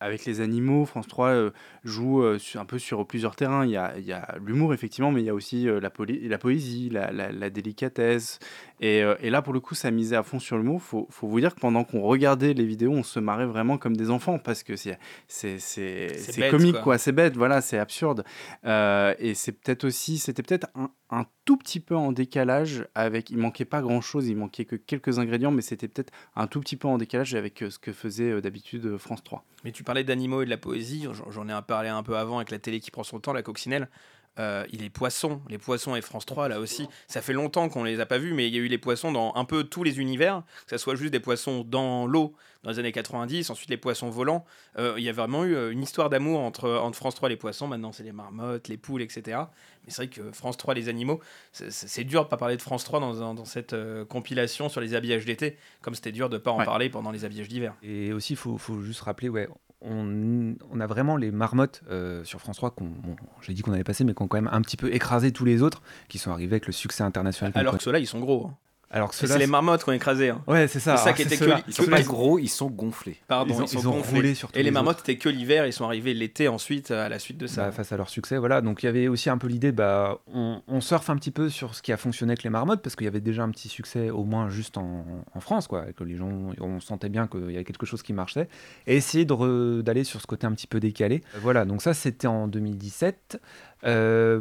avec 0.00 0.24
les 0.24 0.40
animaux, 0.40 0.86
France 0.86 1.06
3 1.06 1.28
euh, 1.28 1.50
joue 1.84 2.22
euh, 2.22 2.38
sur- 2.38 2.58
un 2.58 2.64
peu 2.64 2.78
sur 2.78 3.06
plusieurs 3.06 3.36
terrains. 3.36 3.66
Il 3.66 3.70
y 3.70 3.76
a, 3.76 3.92
il 3.98 4.04
y 4.06 4.14
a 4.14 4.36
l'humour, 4.42 4.72
effectivement, 4.72 5.12
mais 5.12 5.20
il 5.20 5.26
y 5.26 5.28
a 5.28 5.34
aussi 5.34 5.68
euh, 5.68 5.78
la, 5.78 5.90
poli- 5.90 6.26
la 6.26 6.38
poésie, 6.38 6.88
la, 6.88 7.12
la- 7.12 7.30
la 7.30 7.50
délicatesse. 7.50 8.38
Et, 8.80 9.02
euh, 9.02 9.14
et 9.20 9.28
là, 9.28 9.42
pour 9.42 9.52
le 9.52 9.60
coup, 9.60 9.74
ça 9.74 9.90
misait 9.90 10.16
à 10.16 10.22
fond 10.22 10.38
sur 10.38 10.56
l'humour. 10.56 10.80
Faut, 10.80 11.06
faut 11.10 11.28
vous 11.28 11.38
dire 11.38 11.54
que 11.54 11.60
pendant 11.60 11.84
qu'on 11.84 12.00
regardait 12.00 12.54
les 12.54 12.64
vidéos, 12.64 12.92
on 12.92 13.02
se 13.02 13.20
marrait 13.20 13.44
vraiment 13.44 13.76
comme 13.76 13.94
des 13.94 14.08
enfants 14.10 14.38
parce 14.38 14.62
que 14.62 14.74
c'est, 14.74 14.98
c'est, 15.28 15.58
c'est, 15.58 16.08
C'est 16.16 16.32
c'est 16.32 16.40
bête, 16.40 16.50
comique, 16.50 16.72
quoi. 16.72 16.82
quoi. 16.82 16.98
C'est 16.98 17.12
bête, 17.12 17.36
voilà, 17.36 17.60
c'est 17.60 17.78
absurde. 17.78 18.24
Euh, 18.64 19.14
et 19.18 19.34
c'est 19.34 19.52
peut-être 19.52 19.84
aussi, 19.84 20.16
c'était 20.16 20.42
peut-être 20.42 20.68
un, 20.74 20.90
un 21.10 21.26
tout 21.44 21.58
petit 21.58 21.80
peu 21.80 21.94
en 21.94 22.12
décalage 22.12 22.86
avec. 22.94 23.28
Il 23.30 23.36
manquait 23.36 23.66
pas 23.66 23.82
grand-chose, 23.82 24.19
il 24.28 24.36
manquait 24.36 24.64
que 24.64 24.76
quelques 24.76 25.18
ingrédients, 25.18 25.50
mais 25.50 25.62
c'était 25.62 25.88
peut-être 25.88 26.12
un 26.36 26.46
tout 26.46 26.60
petit 26.60 26.76
peu 26.76 26.88
en 26.88 26.98
décalage 26.98 27.34
avec 27.34 27.62
euh, 27.62 27.70
ce 27.70 27.78
que 27.78 27.92
faisait 27.92 28.30
euh, 28.30 28.40
d'habitude 28.40 28.86
euh, 28.86 28.98
France 28.98 29.22
3. 29.24 29.44
Mais 29.64 29.72
tu 29.72 29.84
parlais 29.84 30.04
d'animaux 30.04 30.42
et 30.42 30.44
de 30.44 30.50
la 30.50 30.56
poésie, 30.58 31.06
j'en- 31.30 31.48
ai 31.48 31.62
parlé 31.62 31.88
un 31.88 32.02
peu 32.02 32.16
avant 32.16 32.36
avec 32.38 32.50
la 32.50 32.58
télé 32.58 32.80
qui 32.80 32.90
prend 32.90 33.02
son 33.04 33.20
temps, 33.20 33.32
la 33.32 33.42
coccinelle. 33.42 33.88
Euh, 34.38 34.64
il 34.72 34.82
est 34.84 34.90
poisson, 34.90 35.42
les 35.48 35.58
poissons 35.58 35.96
et 35.96 36.00
France 36.00 36.24
3 36.24 36.48
là 36.48 36.60
aussi. 36.60 36.88
Ça 37.08 37.20
fait 37.20 37.32
longtemps 37.32 37.68
qu'on 37.68 37.82
les 37.84 37.98
a 38.00 38.06
pas 38.06 38.16
vus, 38.18 38.32
mais 38.32 38.46
il 38.48 38.54
y 38.54 38.58
a 38.58 38.60
eu 38.60 38.68
les 38.68 38.78
poissons 38.78 39.10
dans 39.12 39.34
un 39.34 39.44
peu 39.44 39.64
tous 39.64 39.82
les 39.82 39.98
univers, 39.98 40.44
que 40.66 40.70
ce 40.70 40.78
soit 40.78 40.94
juste 40.94 41.10
des 41.12 41.20
poissons 41.20 41.64
dans 41.64 42.06
l'eau 42.06 42.34
dans 42.62 42.70
les 42.70 42.78
années 42.78 42.92
90, 42.92 43.50
ensuite 43.50 43.70
les 43.70 43.76
poissons 43.76 44.08
volants. 44.08 44.44
Euh, 44.78 44.94
il 44.98 45.02
y 45.04 45.08
a 45.08 45.12
vraiment 45.12 45.44
eu 45.44 45.54
euh, 45.54 45.72
une 45.72 45.82
histoire 45.82 46.10
d'amour 46.10 46.40
entre, 46.40 46.70
entre 46.70 46.96
France 46.96 47.14
3 47.16 47.28
et 47.28 47.32
les 47.32 47.36
poissons. 47.36 47.66
Maintenant, 47.66 47.90
c'est 47.92 48.02
les 48.02 48.12
marmottes, 48.12 48.68
les 48.68 48.76
poules, 48.76 49.02
etc. 49.02 49.38
Mais 49.84 49.90
c'est 49.90 49.96
vrai 50.04 50.08
que 50.08 50.30
France 50.32 50.56
3, 50.56 50.74
les 50.74 50.88
animaux, 50.88 51.20
c'est- 51.52 52.04
dur 52.04 52.24
de 52.24 52.28
pas 52.28 52.36
parler 52.36 52.56
de 52.56 52.62
France 52.62 52.84
3 52.84 53.00
dans, 53.00 53.44
cette 53.44 53.72
euh, 53.72 54.04
compilation 54.04 54.68
sur 54.68 54.80
les 54.80 54.94
habillages 54.94 55.24
d'été, 55.24 55.56
comme 55.82 55.94
c'était 55.94 56.12
dur 56.12 56.28
de 56.28 56.38
pas 56.38 56.50
en 56.52 56.58
Ouais. 56.58 56.64
parler 56.64 56.88
pendant 56.88 57.10
les 57.10 57.24
habillages 57.24 57.48
d'hiver. 57.48 57.74
Et 57.82 58.12
aussi, 58.12 58.34
il 58.34 58.36
faut, 58.36 58.58
faut 58.58 58.80
juste 58.82 59.00
rappeler, 59.00 59.28
ouais, 59.28 59.48
on, 59.82 60.54
on 60.70 60.80
a 60.80 60.86
vraiment 60.86 61.16
les 61.16 61.30
marmottes 61.30 61.82
euh, 61.90 62.22
sur 62.24 62.40
France 62.40 62.56
3, 62.56 62.70
qu'on, 62.72 62.84
bon, 62.84 63.16
j'ai 63.40 63.54
dit 63.54 63.62
qu'on 63.62 63.72
avait 63.72 63.84
passé, 63.84 64.04
mais 64.04 64.14
qui 64.14 64.22
ont 64.22 64.28
quand 64.28 64.36
même 64.40 64.50
un 64.52 64.60
petit 64.62 64.76
peu 64.76 64.92
écrasé 64.92 65.32
tous 65.32 65.44
les 65.44 65.62
autres, 65.62 65.82
qui 66.08 66.18
sont 66.18 66.30
arrivés 66.30 66.54
avec 66.54 66.66
le 66.66 66.72
succès 66.72 67.02
international. 67.02 67.52
qu'on 67.52 67.60
Alors 67.60 67.76
que 67.76 67.82
ceux-là, 67.82 67.98
ils 67.98 68.06
sont 68.06 68.20
gros. 68.20 68.46
hein. 68.48 68.56
Alors 68.92 69.10
que 69.10 69.14
C'est 69.14 69.38
les 69.38 69.46
marmottes 69.46 69.84
qui 69.84 69.90
ont 69.90 69.92
écrasé. 69.92 70.30
hein. 70.30 70.42
Ouais, 70.48 70.66
c'est 70.66 70.80
ça. 70.80 70.96
C'est 70.96 71.02
ça 71.02 71.02
Alors, 71.04 71.14
qui 71.16 71.22
c'est 71.22 71.34
était 71.36 71.44
que- 71.46 71.50
Ils 71.68 71.72
sont 71.74 71.86
pas 71.86 72.02
gros, 72.02 72.38
ils 72.40 72.48
sont 72.48 72.68
gonflés. 72.68 73.16
Pardon, 73.28 73.54
Ils 73.54 73.60
ont- 73.60 73.64
ils, 73.64 73.68
sont 73.68 73.78
ils 73.78 73.88
ont 73.88 73.92
gonflés. 73.92 74.16
roulé 74.16 74.34
sur 74.34 74.50
tous 74.50 74.56
Et 74.58 74.62
les 74.62 74.64
les 74.64 74.70
marmottes 74.72 74.98
étaient 75.00 75.16
que 75.16 75.28
l'hiver, 75.28 75.64
ils 75.66 75.72
sont 75.72 75.84
arrivés 75.84 76.12
l'été 76.12 76.48
ensuite 76.48 76.90
à 76.90 77.08
la 77.08 77.20
suite 77.20 77.38
de 77.38 77.46
ça. 77.46 77.66
Bah, 77.66 77.70
face 77.72 77.92
à 77.92 77.96
leur 77.96 78.08
succès, 78.08 78.36
voilà. 78.36 78.60
Donc 78.60 78.82
il 78.82 78.86
y 78.86 78.88
avait 78.88 79.06
aussi 79.06 79.30
un 79.30 79.38
peu 79.38 79.46
l'idée, 79.46 79.70
bah, 79.70 80.18
on, 80.34 80.60
on 80.66 80.80
surfe 80.80 81.08
un 81.08 81.14
petit 81.16 81.30
peu 81.30 81.48
sur 81.50 81.76
ce 81.76 81.82
qui 81.82 81.92
a 81.92 81.96
fonctionné 81.96 82.32
avec 82.32 82.42
les 82.42 82.50
marmottes, 82.50 82.82
parce 82.82 82.96
qu'il 82.96 83.04
y 83.04 83.08
avait 83.08 83.20
déjà 83.20 83.44
un 83.44 83.50
petit 83.50 83.68
succès, 83.68 84.10
au 84.10 84.24
moins 84.24 84.50
juste 84.50 84.76
en, 84.76 85.04
en 85.34 85.40
France, 85.40 85.68
quoi, 85.68 85.88
et 85.88 85.92
que 85.92 86.02
les 86.02 86.16
gens, 86.16 86.30
on 86.60 86.80
sentait 86.80 87.08
bien 87.10 87.28
qu'il 87.28 87.50
y 87.52 87.54
avait 87.54 87.64
quelque 87.64 87.86
chose 87.86 88.02
qui 88.02 88.12
marchait, 88.12 88.48
et 88.88 88.96
essayer 88.96 89.24
d'aller 89.24 90.02
sur 90.02 90.20
ce 90.20 90.26
côté 90.26 90.48
un 90.48 90.52
petit 90.52 90.66
peu 90.66 90.80
décalé. 90.80 91.22
Euh, 91.36 91.38
Voilà, 91.42 91.64
donc 91.64 91.80
ça 91.80 91.94
c'était 91.94 92.26
en 92.26 92.48
2017. 92.48 93.40
Euh, 93.84 94.40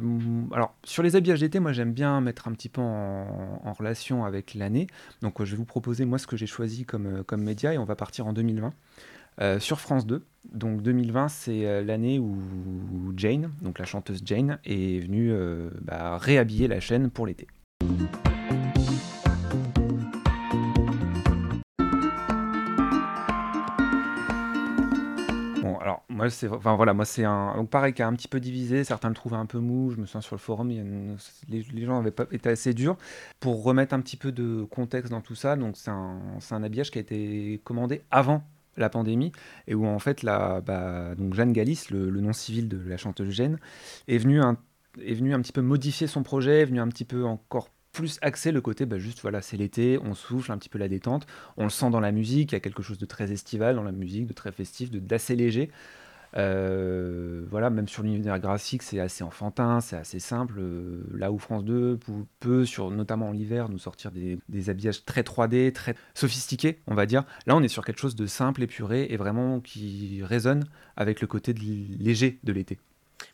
alors 0.51 0.75
sur 0.83 1.03
les 1.03 1.15
habillages 1.15 1.39
d'été, 1.39 1.59
moi 1.59 1.71
j'aime 1.71 1.94
bien 1.94 2.19
mettre 2.21 2.47
un 2.47 2.51
petit 2.51 2.69
peu 2.69 2.81
en, 2.81 3.74
relation 3.74 4.25
avec 4.25 4.53
l'année. 4.56 4.88
Donc 5.21 5.39
euh, 5.39 5.45
je 5.45 5.51
vais 5.51 5.57
vous 5.57 5.65
proposer 5.65 6.06
moi 6.06 6.18
ce 6.18 6.27
que 6.27 6.36
j'ai 6.36 6.47
choisi 6.47 6.86
comme, 6.86 7.06
euh, 7.06 7.24
comme 7.24 7.44
média, 7.44 7.74
et 7.74 7.77
on 7.77 7.86
va 7.86 7.95
partir 7.95 8.27
en 8.27 8.33
2020. 8.33 8.74
Euh, 9.41 9.59
sur 9.59 9.80
France 9.80 10.06
2. 10.06 10.25
Donc 10.51 10.81
2020, 10.81 11.30
c'est 11.30 11.83
l'année 11.83 12.19
où 12.19 12.38
Jane, 13.15 13.51
donc 13.62 13.80
la 13.80 13.86
chanteuse 13.86 14.21
Jane, 14.25 14.59
est 14.65 15.01
venue 15.01 15.33
bah, 15.81 16.18
réhabiller 16.18 16.68
la 16.68 16.80
chaîne 16.80 17.09
pour 17.09 17.25
l'été. 17.25 17.47
Moi 26.19 26.30
c'est, 26.30 26.50
enfin 26.50 26.75
voilà, 26.75 26.94
moi 26.94 27.06
c'est 27.06 27.24
un, 27.24 27.56
donc 27.56 27.69
pareil 27.69 27.94
qui 27.94 28.01
a 28.01 28.07
un 28.07 28.13
petit 28.13 28.27
peu 28.27 28.42
divisé. 28.42 28.83
Certains 28.83 29.07
le 29.07 29.16
trouvaient 29.16 29.38
un 29.38 29.45
peu 29.45 29.60
mou. 29.60 29.92
Je 29.92 29.98
me 29.98 30.06
souviens 30.06 30.19
sur 30.19 30.36
le 30.36 30.39
forum, 30.39 30.69
les, 31.48 31.86
gens 31.86 31.98
avaient 31.98 32.12
pas 32.12 32.25
été 32.31 32.50
assez 32.50 32.74
durs 32.74 32.98
pour 33.39 33.63
remettre 33.63 33.94
un 33.94 34.01
petit 34.01 34.17
peu 34.17 34.34
de 34.34 34.65
contexte 34.70 35.12
dans 35.12 35.22
tout 35.22 35.36
ça. 35.36 35.55
Donc 35.55 35.77
c'est 35.77 35.91
un, 35.91 36.20
un 36.51 36.63
habillage 36.63 36.91
qui 36.91 36.98
a 36.98 37.01
été 37.01 37.62
commandé 37.63 38.01
avant 38.12 38.44
la 38.75 38.89
pandémie 38.89 39.32
et 39.67 39.75
où 39.75 39.86
en 39.86 40.00
fait 40.00 40.22
la, 40.22 40.60
bah, 40.60 41.15
donc 41.15 41.34
Jeanne 41.36 41.53
Galis, 41.53 41.86
le, 41.89 42.10
le 42.10 42.22
nom 42.22 42.34
civil 42.34 42.67
de 42.67 42.82
la 42.86 42.98
chanteuse 42.98 43.29
Jeanne, 43.29 43.58
est 44.10 44.17
venue 44.17 44.41
un, 44.41 44.58
est 45.01 45.13
venue 45.13 45.34
un 45.34 45.41
petit 45.41 45.53
peu 45.53 45.62
modifier 45.62 46.08
son 46.08 46.24
projet, 46.24 46.62
est 46.62 46.65
venue 46.65 46.82
un 46.82 46.89
petit 46.89 47.05
peu 47.05 47.24
encore 47.24 47.70
plus 47.91 48.20
axer 48.22 48.51
le 48.51 48.62
côté, 48.62 48.86
bah, 48.86 49.00
juste 49.00 49.22
voilà, 49.22 49.41
c'est 49.41 49.58
l'été, 49.58 50.00
on 50.03 50.13
souffle 50.13 50.51
un 50.51 50.58
petit 50.58 50.70
peu 50.70 50.77
la 50.77 50.88
détente, 50.88 51.25
on 51.58 51.63
le 51.63 51.70
sent 51.70 51.89
dans 51.89 52.00
la 52.00 52.12
musique, 52.12 52.51
il 52.51 52.55
y 52.55 52.58
a 52.58 52.60
quelque 52.60 52.84
chose 52.84 52.98
de 52.98 53.05
très 53.05 53.32
estival 53.32 53.75
dans 53.75 53.84
la 53.84 53.91
musique, 53.91 54.27
de 54.27 54.34
très 54.34 54.51
festif, 54.51 54.91
d'assez 54.91 55.36
léger. 55.36 55.72
Euh, 56.38 57.43
voilà, 57.50 57.69
même 57.69 57.88
sur 57.88 58.03
l'univers 58.03 58.39
graphique, 58.39 58.83
c'est 58.83 59.00
assez 59.00 59.24
enfantin, 59.24 59.81
c'est 59.81 59.98
assez 59.98 60.19
simple. 60.19 60.55
euh, 60.59 61.03
là 61.13 61.31
où 61.31 61.39
France 61.39 61.63
2 61.65 61.98
pou- 61.98 62.27
peut, 62.39 62.65
sur, 62.65 62.91
notamment 62.91 63.29
en 63.29 63.33
hiver, 63.33 63.69
nous 63.69 63.79
sortir 63.79 64.12
des, 64.12 64.39
habillages 64.69 65.05
très 65.05 65.24
3D, 65.24 65.71
très 65.74 65.95
sophistiqués, 66.13 66.79
on 66.88 66.95
va 66.95 67.05
dire. 67.05 67.24
Là, 67.48 67.55
on 67.55 67.63
est 67.63 67.67
sur 67.67 67.83
quelque 67.86 68.00
chose 68.00 68.15
de 68.15 68.25
simple, 68.27 68.62
épuré 68.63 69.07
et 69.09 69.17
vraiment 69.17 69.59
qui 69.59 70.21
résonne 70.24 70.65
avec 70.95 71.21
le 71.21 71.27
côté 71.27 71.53
léger 71.53 72.39
de 72.43 72.53
l'été. 72.53 72.79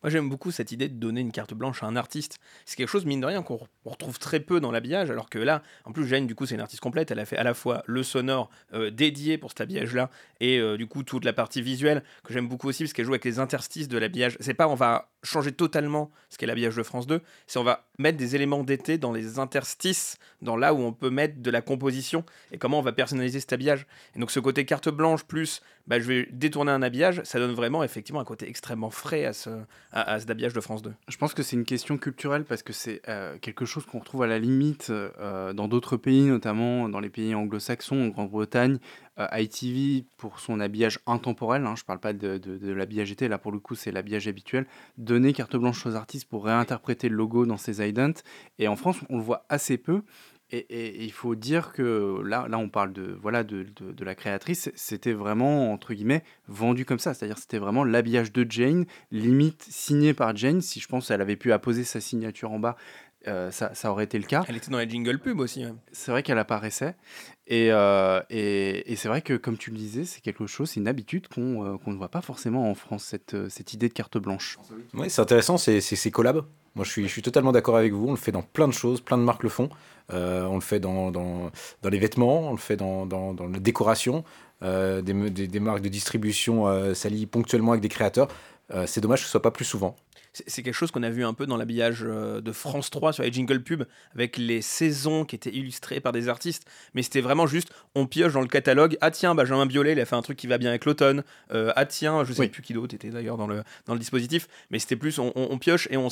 Moi, 0.04 0.10
j'aime 0.10 0.30
beaucoup 0.30 0.51
cette 0.51 0.72
idée 0.72 0.88
de 0.89 0.96
donner 1.00 1.22
une 1.22 1.32
carte 1.32 1.54
blanche 1.54 1.84
à 1.84 1.86
un 1.86 1.96
artiste. 1.96 2.39
C'est 2.65 2.75
quelque 2.75 2.89
chose, 2.89 3.06
mine 3.06 3.22
de 3.22 3.25
rien, 3.25 3.44
qu'on 3.44 3.56
re- 3.56 3.68
on 3.86 3.92
retrouve 3.92 4.20
très 4.20 4.39
peu 4.39 4.60
dans 4.60 4.72
l'habillage, 4.72 5.10
alors 5.12 5.30
que 5.30 5.39
là, 5.39 5.62
en 5.84 5.92
plus, 5.92 6.08
Jeanne, 6.08 6.27
du 6.27 6.36
coup, 6.36 6.46
c'est 6.46 6.56
une 6.56 6.62
artiste 6.62 6.82
complète. 6.82 7.12
Elle 7.12 7.20
a 7.20 7.25
fait 7.25 7.38
à 7.38 7.44
la 7.44 7.54
fois 7.54 7.84
le 7.86 8.04
sonore 8.04 8.50
euh, 8.74 8.89
dédié 8.92 9.38
pour 9.38 9.51
cet 9.51 9.62
habillage-là, 9.62 10.10
et 10.39 10.58
euh, 10.60 10.77
du 10.77 10.88
coup, 10.88 11.04
toute 11.04 11.25
la 11.25 11.34
partie 11.34 11.62
visuelle, 11.62 12.04
que 12.24 12.34
j'aime 12.34 12.48
beaucoup 12.48 12.68
aussi, 12.68 12.84
parce 12.84 12.94
qu'elle 12.94 13.06
joue 13.06 13.13
avec 13.13 13.25
les 13.25 13.39
interstices 13.39 13.88
de 13.88 13.98
l'habillage. 13.98 14.38
C'est 14.39 14.54
pas 14.54 14.68
on 14.68 14.75
va 14.75 15.10
changer 15.24 15.51
totalement 15.51 16.12
ce 16.30 16.38
qu'est 16.38 16.46
l'habillage 16.46 16.75
de 16.75 16.84
France 16.84 17.08
2, 17.08 17.22
c'est 17.48 17.58
on 17.60 17.63
va 17.63 17.88
mettre 17.98 18.18
des 18.18 18.36
éléments 18.36 18.63
d'été 18.63 18.98
dans 18.98 19.12
les 19.12 19.39
interstices, 19.39 20.18
dans 20.42 20.56
là 20.58 20.74
où 20.74 20.80
on 20.80 20.94
peut 20.94 21.10
mettre 21.10 21.42
de 21.42 21.50
la 21.51 21.62
composition, 21.62 22.24
et 22.51 22.58
comment 22.58 22.80
on 22.80 22.84
va 22.84 22.92
personnaliser 22.92 23.39
cet 23.39 23.54
habillage. 23.54 23.86
Et 24.15 24.20
donc, 24.20 24.32
ce 24.32 24.39
côté 24.39 24.65
carte 24.65 24.89
blanche, 24.89 25.24
plus 25.24 25.62
bah, 25.88 26.00
je 26.00 26.06
vais 26.08 26.27
détourner 26.32 26.72
un 26.72 26.82
habillage, 26.82 27.22
ça 27.24 27.39
donne 27.39 27.54
vraiment, 27.54 27.84
effectivement, 27.84 28.20
un 28.20 28.25
côté 28.25 28.48
extrêmement 28.50 28.89
frais 28.89 29.25
à 29.25 29.34
ce, 29.34 29.50
à, 29.92 30.20
cet 30.20 30.30
habillage 30.30 30.54
de 30.54 30.62
France 30.62 30.82
2. 30.82 30.94
Je 31.08 31.18
pense 31.18 31.34
que 31.34 31.44
c'est 31.44 31.56
une 31.56 31.65
question 31.65 31.98
culturelle 31.98 32.44
parce 32.44 32.63
que 32.63 32.74
c'est 32.74 33.01
euh, 33.08 33.38
quelque 33.39 33.65
chose 33.65 33.86
qu'on 33.86 34.00
retrouve 34.00 34.24
à 34.24 34.27
la 34.27 34.39
limite 34.39 34.88
euh, 34.89 35.54
dans 35.54 35.68
d'autres 35.68 35.98
pays, 35.98 36.24
notamment 36.24 36.89
dans 36.89 37.00
les 37.00 37.10
pays 37.10 37.36
anglo-saxons, 37.36 38.06
en 38.06 38.08
Grande-Bretagne. 38.10 38.80
Euh, 39.18 39.27
ITV, 39.32 40.04
pour 40.18 40.42
son 40.42 40.60
habillage 40.60 41.00
intemporel, 41.08 41.65
hein, 41.65 41.75
je 41.77 41.86
parle 41.86 42.00
pas 42.00 42.12
de, 42.12 42.38
de- 42.38 42.58
de 42.58 42.72
l'habillage 42.74 43.12
été, 43.12 43.30
là 43.30 43.38
pour 43.38 43.54
le 43.54 43.60
coup 43.60 43.74
c'est 43.74 43.92
l'habillage 43.92 44.27
habituel, 44.27 44.65
donner 44.98 45.32
carte 45.32 45.56
blanche 45.56 45.86
aux 45.86 45.96
artistes 45.96 46.27
pour 46.27 46.44
réinterpréter 46.44 47.08
le 47.08 47.15
logo 47.15 47.46
dans 47.46 47.56
ses 47.56 47.88
idents. 47.88 48.12
Et 48.60 48.68
en 48.68 48.75
France, 48.75 48.98
on 49.10 49.15
le 49.18 49.24
voit 49.24 49.46
assez 49.48 49.77
peu. 49.77 50.01
Et, 50.55 50.65
et- 50.69 51.01
et 51.01 51.03
il 51.03 51.12
faut 51.12 51.35
dire 51.35 51.74
que 51.74 52.21
là, 52.25 52.47
là 52.50 52.57
on 52.57 52.69
parle 52.69 52.93
de, 52.93 53.17
voilà, 53.21 53.43
de, 53.43 53.63
de- 53.63 53.91
de 53.91 54.05
la 54.05 54.15
créatrice, 54.15 54.71
c'était 54.75 55.13
vraiment, 55.13 55.71
entre 55.74 55.93
guillemets, 55.93 56.24
vendu 56.47 56.85
comme 56.85 57.00
ça. 57.00 57.13
C'est-à-dire 57.13 57.38
c'était 57.38 57.57
vraiment 57.59 57.83
l'habillage 57.83 58.31
de 58.31 58.45
Jane, 58.50 58.85
limite 59.12 59.65
signé 59.69 60.13
par 60.13 60.35
Jane. 60.35 60.62
Si 60.62 60.79
je 60.79 60.88
pense 60.88 61.07
qu'elle 61.07 61.21
avait 61.21 61.35
pu 61.35 61.51
apposer 61.51 61.83
sa 61.83 62.00
signature 62.00 62.51
en 62.51 62.59
bas, 62.59 62.75
euh, 63.27 63.50
ça, 63.50 63.74
ça 63.74 63.91
aurait 63.91 64.03
été 64.03 64.19
le 64.19 64.25
cas. 64.25 64.43
Elle 64.47 64.55
était 64.57 64.69
dans 64.69 64.77
les 64.77 64.88
jingle 64.88 65.17
pub 65.17 65.39
aussi. 65.39 65.65
ouais. 65.65 65.74
C'est 65.91 66.12
vrai 66.12 66.21
qu'elle 66.21 66.38
apparaissait. 66.38 66.95
Et, 67.47 67.69
euh, 67.71 68.21
et, 68.29 68.91
et 68.91 68.95
c'est 68.95 69.07
vrai 69.07 69.21
que, 69.24 69.33
comme 69.33 69.57
tu 69.57 69.71
le 69.71 69.77
disais, 69.77 70.05
c'est 70.05 70.21
quelque 70.21 70.45
chose, 70.45 70.69
c'est 70.69 70.79
une 70.79 70.88
habitude 70.88 71.27
qu'on 71.27 71.65
euh, 71.65 71.77
ne 71.88 71.95
voit 71.95 72.09
pas 72.09 72.21
forcément 72.21 72.69
en 72.69 72.75
France, 72.75 73.03
cette, 73.03 73.35
cette 73.50 73.74
idée 73.74 73.88
de 73.89 73.93
carte 73.93 74.17
blanche. 74.19 74.57
Oui, 74.93 75.09
c'est 75.09 75.21
intéressant, 75.21 75.57
c'est 75.57 75.81
c'est- 75.81 75.95
ces 75.95 76.12
collabs. 76.12 76.45
Moi, 76.75 76.83
je 76.85 76.91
suis, 76.91 77.03
je 77.03 77.07
suis 77.12 77.21
totalement 77.21 77.51
d'accord 77.51 77.77
avec 77.77 77.93
vous. 77.93 78.05
On 78.07 78.12
le 78.12 78.17
fait 78.17 78.31
dans 78.33 78.41
plein 78.41 78.67
de 78.67 78.74
choses, 78.74 79.00
plein 79.01 79.17
de 79.17 79.24
marques 79.24 79.43
le 79.43 79.50
font. 79.50 79.69
Euh, 80.13 80.45
on 80.45 80.55
le 80.55 80.62
fait 80.62 80.79
dans, 80.79 81.12
dans, 81.12 81.51
les 81.89 82.00
vêtements, 82.00 82.50
on 82.50 82.51
le 82.51 82.57
fait 82.57 82.77
dans, 82.77 83.05
dans, 83.05 83.33
la 83.33 83.59
décoration. 83.59 84.24
Euh, 84.63 85.01
des, 85.01 85.29
des, 85.29 85.59
marques 85.59 85.81
de 85.81 85.89
distribution 85.89 86.67
euh, 86.67 86.93
s'allient 86.93 87.25
ponctuellement 87.25 87.71
avec 87.71 87.81
des 87.81 87.89
créateurs. 87.89 88.27
C'est 88.88 89.00
dommage 89.00 89.19
que 89.19 89.25
ce 89.25 89.31
soit 89.31 89.43
pas 89.43 89.51
plus 89.51 89.65
souvent. 89.65 89.95
C'est 90.48 90.63
quelque 90.63 90.74
chose 90.74 90.92
qu'on 90.92 91.04
a 91.04 91.10
vu 91.10 91.24
un 91.24 91.34
peu 91.34 91.46
dans 91.46 91.56
l'habillage 91.58 92.00
euh, 92.04 92.42
de 92.42 92.51
France 92.51 92.89
3 92.89 93.13
sur 93.13 93.24
les 93.24 93.32
jingle 93.32 93.63
pubs 93.63 93.86
avec 94.13 94.38
les 94.38 94.62
saisons 94.62 95.24
qui 95.24 95.36
étaient 95.36 95.50
illustrées 95.54 96.00
par 96.01 96.12
des 96.12 96.27
artistes. 96.30 96.65
Mais 96.94 97.04
c'était 97.04 97.22
vraiment 97.22 97.48
juste, 97.48 97.70
on 97.96 98.06
pioche 98.06 98.34
dans 98.34 98.42
le 98.42 98.48
catalogue. 98.48 98.98
Ah 99.01 99.12
tiens, 99.12 99.34
Benjamin 99.36 99.65
Biolay, 99.65 99.94
il 99.94 100.00
a 100.00 100.06
fait 100.06 100.15
un 100.15 100.22
truc 100.22 100.38
qui 100.38 100.48
va 100.48 100.58
bien 100.58 100.70
avec 100.70 100.84
l'automne. 100.86 101.24
Euh, 101.54 101.72
ah 101.75 101.86
tiens, 101.86 102.24
je 102.25 102.34
sais 102.34 102.42
Oui. 102.42 102.48
plus 102.50 102.62
qui 102.62 102.74
d'autre 102.74 102.94
était 102.94 103.10
d'ailleurs 103.10 103.38
dans 103.38 103.48
le, 103.48 103.63
dans 103.86 103.94
le 103.94 104.00
dispositif. 104.00 104.48
Mais 104.72 104.80
c'était 104.80 104.96
plus, 104.98 105.20
on, 105.20 105.32
on- 105.36 105.48
on 105.51 105.58
pioche 105.58 105.88
et 105.89 105.98
on, 105.98 106.10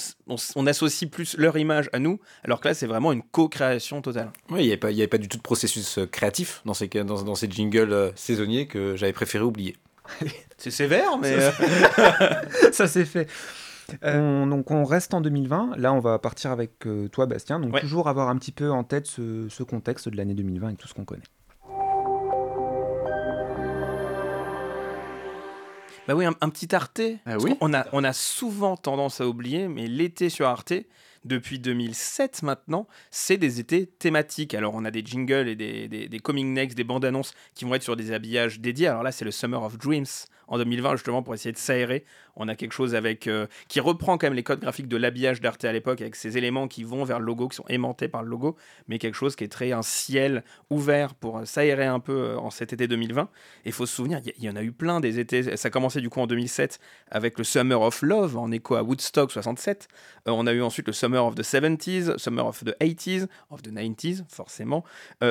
on 0.55 0.67
associe 0.67 1.09
plus 1.11 1.35
leur 1.37 1.57
image 1.57 1.89
à 1.91 1.99
nous. 1.99 2.19
Alors 2.43 2.61
que 2.61 2.69
là, 2.69 2.73
c'est 2.73 2.87
vraiment 2.87 3.11
une 3.11 3.23
co-création 3.23 4.01
totale. 4.01 4.31
Oui, 4.49 4.59
il 4.61 4.63
n'y 4.63 4.69
avait, 4.69 4.77
pas- 4.77 4.91
il 4.91 4.97
y 4.97 5.01
avait 5.01 5.07
pas 5.07 5.17
du 5.17 5.27
tout 5.27 5.37
de 5.37 5.41
processus 5.43 5.97
euh, 5.97 6.05
créatif 6.07 6.61
dans 6.65 6.73
ces, 6.73 6.87
dans, 6.87 7.23
dans 7.23 7.35
ces 7.35 7.49
jingles 7.51 8.13
saisonniers 8.15 8.67
que 8.67 8.95
j'avais 8.95 9.11
préféré 9.13 9.43
oublier. 9.43 9.75
C'est 10.57 10.71
sévère, 10.71 11.17
mais. 11.17 11.37
ça 12.71 12.87
c'est 12.87 13.05
fait. 13.05 13.27
Euh, 14.03 14.19
on- 14.43 14.47
donc 14.47 14.71
on 14.71 14.83
reste 14.83 15.13
en 15.13 15.21
2020. 15.21 15.73
Là, 15.77 15.93
on 15.93 15.99
va 15.99 16.19
partir 16.19 16.51
avec 16.51 16.85
euh, 16.87 17.07
toi, 17.09 17.25
Bastien. 17.25 17.59
Donc 17.59 17.73
Ouais. 17.73 17.81
toujours 17.81 18.07
avoir 18.07 18.29
un 18.29 18.37
petit 18.37 18.51
peu 18.51 18.71
en 18.71 18.83
tête 18.83 19.05
ce, 19.07 19.47
ce 19.49 19.63
contexte 19.63 20.09
de 20.09 20.17
l'année 20.17 20.33
2020 20.33 20.69
et 20.69 20.75
tout 20.75 20.87
ce 20.87 20.93
qu'on 20.93 21.05
connaît. 21.05 21.23
Bah 26.07 26.15
oui, 26.15 26.25
un, 26.25 26.33
un 26.41 26.49
petit 26.49 26.73
Arte. 26.75 27.01
Ah 27.25 27.37
oui. 27.39 27.57
qu'on 27.57 27.73
a, 27.73 27.85
on 27.93 28.03
a 28.03 28.11
souvent 28.11 28.75
tendance 28.75 29.21
à 29.21 29.27
oublier, 29.27 29.69
mais 29.69 29.87
l'été 29.87 30.29
sur 30.29 30.47
Arte, 30.47 30.73
depuis 31.23 31.59
2007 31.59 32.43
maintenant, 32.43 32.87
c'est 33.09 33.37
des 33.37 33.61
étés 33.61 33.85
thématiques. 33.87 34.53
Alors 34.53 34.73
on 34.75 34.83
a 34.83 34.91
des 34.91 35.01
jingles 35.05 35.47
et 35.47 35.55
des, 35.55 35.87
des, 35.87 36.09
des 36.09 36.19
coming 36.19 36.53
next, 36.53 36.75
des 36.75 36.83
bandes 36.83 37.05
annonces 37.05 37.33
qui 37.55 37.63
vont 37.63 37.73
être 37.75 37.83
sur 37.83 37.95
des 37.95 38.11
habillages 38.11 38.59
dédiés. 38.59 38.87
Alors 38.87 39.03
là, 39.03 39.13
c'est 39.13 39.23
le 39.23 39.31
Summer 39.31 39.63
of 39.63 39.77
Dreams 39.77 40.05
en 40.47 40.57
2020, 40.57 40.93
justement, 40.97 41.23
pour 41.23 41.33
essayer 41.33 41.51
de 41.51 41.57
s'aérer. 41.57 42.05
On 42.35 42.47
a 42.47 42.55
quelque 42.55 42.71
chose 42.71 42.95
avec 42.95 43.27
euh, 43.27 43.45
qui 43.67 43.79
reprend 43.79 44.17
quand 44.17 44.25
même 44.27 44.33
les 44.33 44.43
codes 44.43 44.59
graphiques 44.59 44.87
de 44.87 44.97
l'habillage 44.97 45.39
d'Arte 45.39 45.63
à 45.65 45.71
l'époque, 45.71 46.01
avec 46.01 46.15
ces 46.15 46.37
éléments 46.37 46.67
qui 46.67 46.83
vont 46.83 47.03
vers 47.03 47.19
le 47.19 47.25
logo, 47.25 47.47
qui 47.47 47.55
sont 47.57 47.65
aimantés 47.69 48.07
par 48.07 48.23
le 48.23 48.29
logo, 48.29 48.55
mais 48.87 48.97
quelque 48.97 49.15
chose 49.15 49.35
qui 49.35 49.43
est 49.43 49.47
très 49.51 49.71
un 49.71 49.83
ciel 49.83 50.43
ouvert 50.69 51.13
pour 51.13 51.37
euh, 51.39 51.45
s'aérer 51.45 51.85
un 51.85 51.99
peu 51.99 52.13
euh, 52.13 52.37
en 52.39 52.49
cet 52.49 52.73
été 52.73 52.87
2020. 52.87 53.23
Et 53.23 53.27
il 53.69 53.71
faut 53.71 53.85
se 53.85 53.95
souvenir, 53.95 54.19
il 54.37 54.43
y- 54.43 54.49
en 54.49 54.55
a 54.55 54.63
eu 54.63 54.71
plein 54.71 54.99
des 54.99 55.19
étés. 55.19 55.55
Ça 55.57 55.67
a 55.67 55.71
commencé 55.71 56.01
du 56.01 56.09
coup 56.09 56.19
en 56.21 56.27
2007 56.27 56.79
avec 57.11 57.37
le 57.37 57.43
Summer 57.43 57.79
of 57.81 58.01
Love 58.01 58.37
en 58.37 58.51
écho 58.51 58.75
à 58.75 58.83
Woodstock 58.83 59.31
67. 59.31 59.87
Euh, 60.27 60.31
on 60.31 60.47
a 60.47 60.53
eu 60.53 60.61
ensuite 60.61 60.87
le 60.87 60.93
Summer 60.93 61.23
of 61.25 61.35
the 61.35 61.41
70s, 61.43 62.17
Summer 62.17 62.45
of 62.45 62.63
the 62.63 62.75
80s, 62.81 63.27
of 63.51 63.61
the 63.61 63.69
90s 63.71 64.23
forcément, 64.27 64.83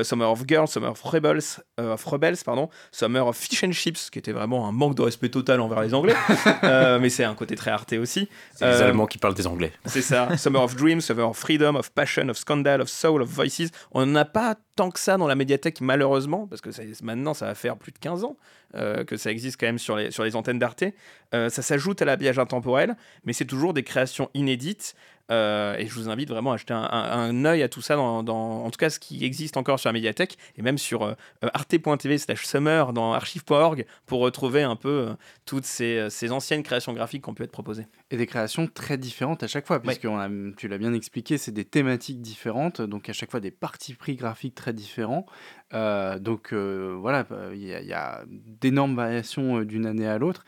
Summer 0.02 0.26
of 0.31 0.45
Girls, 0.49 0.69
Summer 0.69 0.88
of 0.90 1.02
Rebels, 1.02 1.61
of 1.78 2.04
Rebels 2.04 2.42
pardon, 2.45 2.69
Summer 2.92 3.26
of 3.26 3.37
Fish 3.37 3.64
and 3.64 3.73
Chips, 3.73 4.11
qui 4.11 4.19
était 4.19 4.33
vraiment 4.33 4.66
un 4.69 4.73
manque 4.73 4.95
de 4.95 5.01
respect 5.04 5.28
total 5.30 5.61
envers 5.61 5.80
les 5.82 5.94
Anglais, 5.94 6.14
Euh, 6.64 6.99
mais 7.00 7.09
c'est 7.09 7.25
un 7.25 7.35
côté 7.35 7.54
très 7.56 7.71
arté 7.71 7.99
aussi. 7.99 8.28
C'est 8.54 8.64
les 8.66 8.80
Euh, 8.80 8.88
Allemands 8.88 9.06
qui 9.06 9.18
parlent 9.18 9.35
des 9.35 9.47
Anglais. 9.47 9.73
c'est 9.87 10.02
ça. 10.02 10.28
Summer 10.37 10.62
of 10.62 10.76
Dreams, 10.76 11.00
Summer 11.00 11.28
of 11.28 11.37
Freedom, 11.37 11.75
of 11.76 11.90
Passion, 11.90 12.28
of 12.28 12.37
Scandal, 12.37 12.80
of 12.80 12.88
Soul, 12.88 13.23
of 13.23 13.28
Voices. 13.28 13.71
On 13.92 14.06
n'en 14.06 14.16
a 14.16 14.25
pas 14.25 14.56
tant 14.76 14.90
que 14.90 14.99
ça 15.00 15.16
dans 15.16 15.26
la 15.26 15.35
médiathèque, 15.35 15.80
malheureusement, 15.80 16.47
parce 16.47 16.61
que 16.61 16.71
ça- 16.71 16.82
maintenant, 17.02 17.35
ça 17.35 17.47
va 17.47 17.54
faire 17.54 17.76
plus 17.76 17.92
de 17.92 17.99
15 17.99 18.25
ans 18.25 18.37
euh, 18.75 19.04
que 19.04 19.16
ça 19.18 19.30
existe 19.30 19.59
quand 19.61 19.66
même 19.66 19.78
sur 19.78 19.97
les, 19.97 20.11
sur 20.11 20.25
les 20.25 20.35
antennes 20.37 20.59
d'Arte. 20.59 20.85
Ça 21.32 21.62
s'ajoute 21.62 22.00
à 22.02 22.04
l'habillage 22.04 22.38
intemporel, 22.38 22.94
mais 23.25 23.32
c'est 23.32 23.44
toujours 23.47 23.73
des 23.73 23.82
créations 23.82 24.28
inédites. 24.35 24.94
Euh, 25.33 25.75
et 25.79 25.87
je 25.87 25.95
vous 25.95 26.09
invite 26.11 26.29
vraiment 26.29 26.53
à 26.53 26.57
jeter 26.59 26.75
un, 26.75 26.83
un, 26.83 27.19
un 27.31 27.45
œil 27.47 27.62
à 27.62 27.69
tout 27.69 27.81
ça, 27.81 27.97
dans, 27.97 28.23
dans- 28.23 28.65
en 28.67 28.71
tout 28.71 28.77
cas 28.77 28.91
ce 28.91 28.99
qui 28.99 29.25
existe 29.25 29.57
encore 29.57 29.79
sur 29.81 29.89
la 29.89 29.95
médiathèque, 29.95 30.37
et 30.57 30.62
même 30.62 30.77
sur 30.79 31.03
euh, 31.05 31.15
arte.tv 31.55 32.19
slash 32.19 32.45
summer 32.45 32.93
dans 32.93 33.12
archive.org 33.15 33.87
pour 34.07 34.21
retrouver 34.21 34.62
un 34.62 34.77
peu 34.77 34.89
euh, 35.09 35.15
toutes 35.47 35.65
ces, 35.65 35.97
euh, 35.97 36.11
ces 36.11 36.33
anciennes 36.33 36.62
créations 36.62 36.93
graphiques 36.93 37.25
qui 37.25 37.31
ont 37.31 37.35
pu 37.35 37.45
être 37.45 37.51
proposées. 37.53 37.87
Et 38.11 38.17
des 38.19 38.27
créations 38.27 38.67
très 38.67 38.99
différentes 38.99 39.43
à 39.43 39.47
chaque 39.47 39.67
fois, 39.67 39.81
puisque 39.81 40.05
a- 40.05 40.29
tu 40.59 40.69
l'as 40.69 40.79
bien 40.79 40.93
expliqué, 40.93 41.39
c'est 41.39 41.53
des 41.53 41.65
thématiques 41.65 42.21
différentes, 42.21 42.83
donc 42.83 43.09
à 43.09 43.12
chaque 43.15 43.31
fois 43.31 43.41
des 43.41 43.51
partis 43.51 43.95
pris 43.95 44.17
graphiques 44.17 44.55
très 44.55 44.73
différents. 44.75 45.25
Euh, 45.73 46.19
donc 46.19 46.53
euh, 46.53 46.95
voilà, 47.01 47.25
euh, 47.33 47.53
il 47.55 47.62
y 47.62 47.93
a, 47.95 48.23
d'énormes 48.29 48.95
variations 48.97 49.61
euh, 49.61 49.65
d'une 49.65 49.87
année 49.87 50.07
à 50.07 50.19
l'autre. 50.19 50.45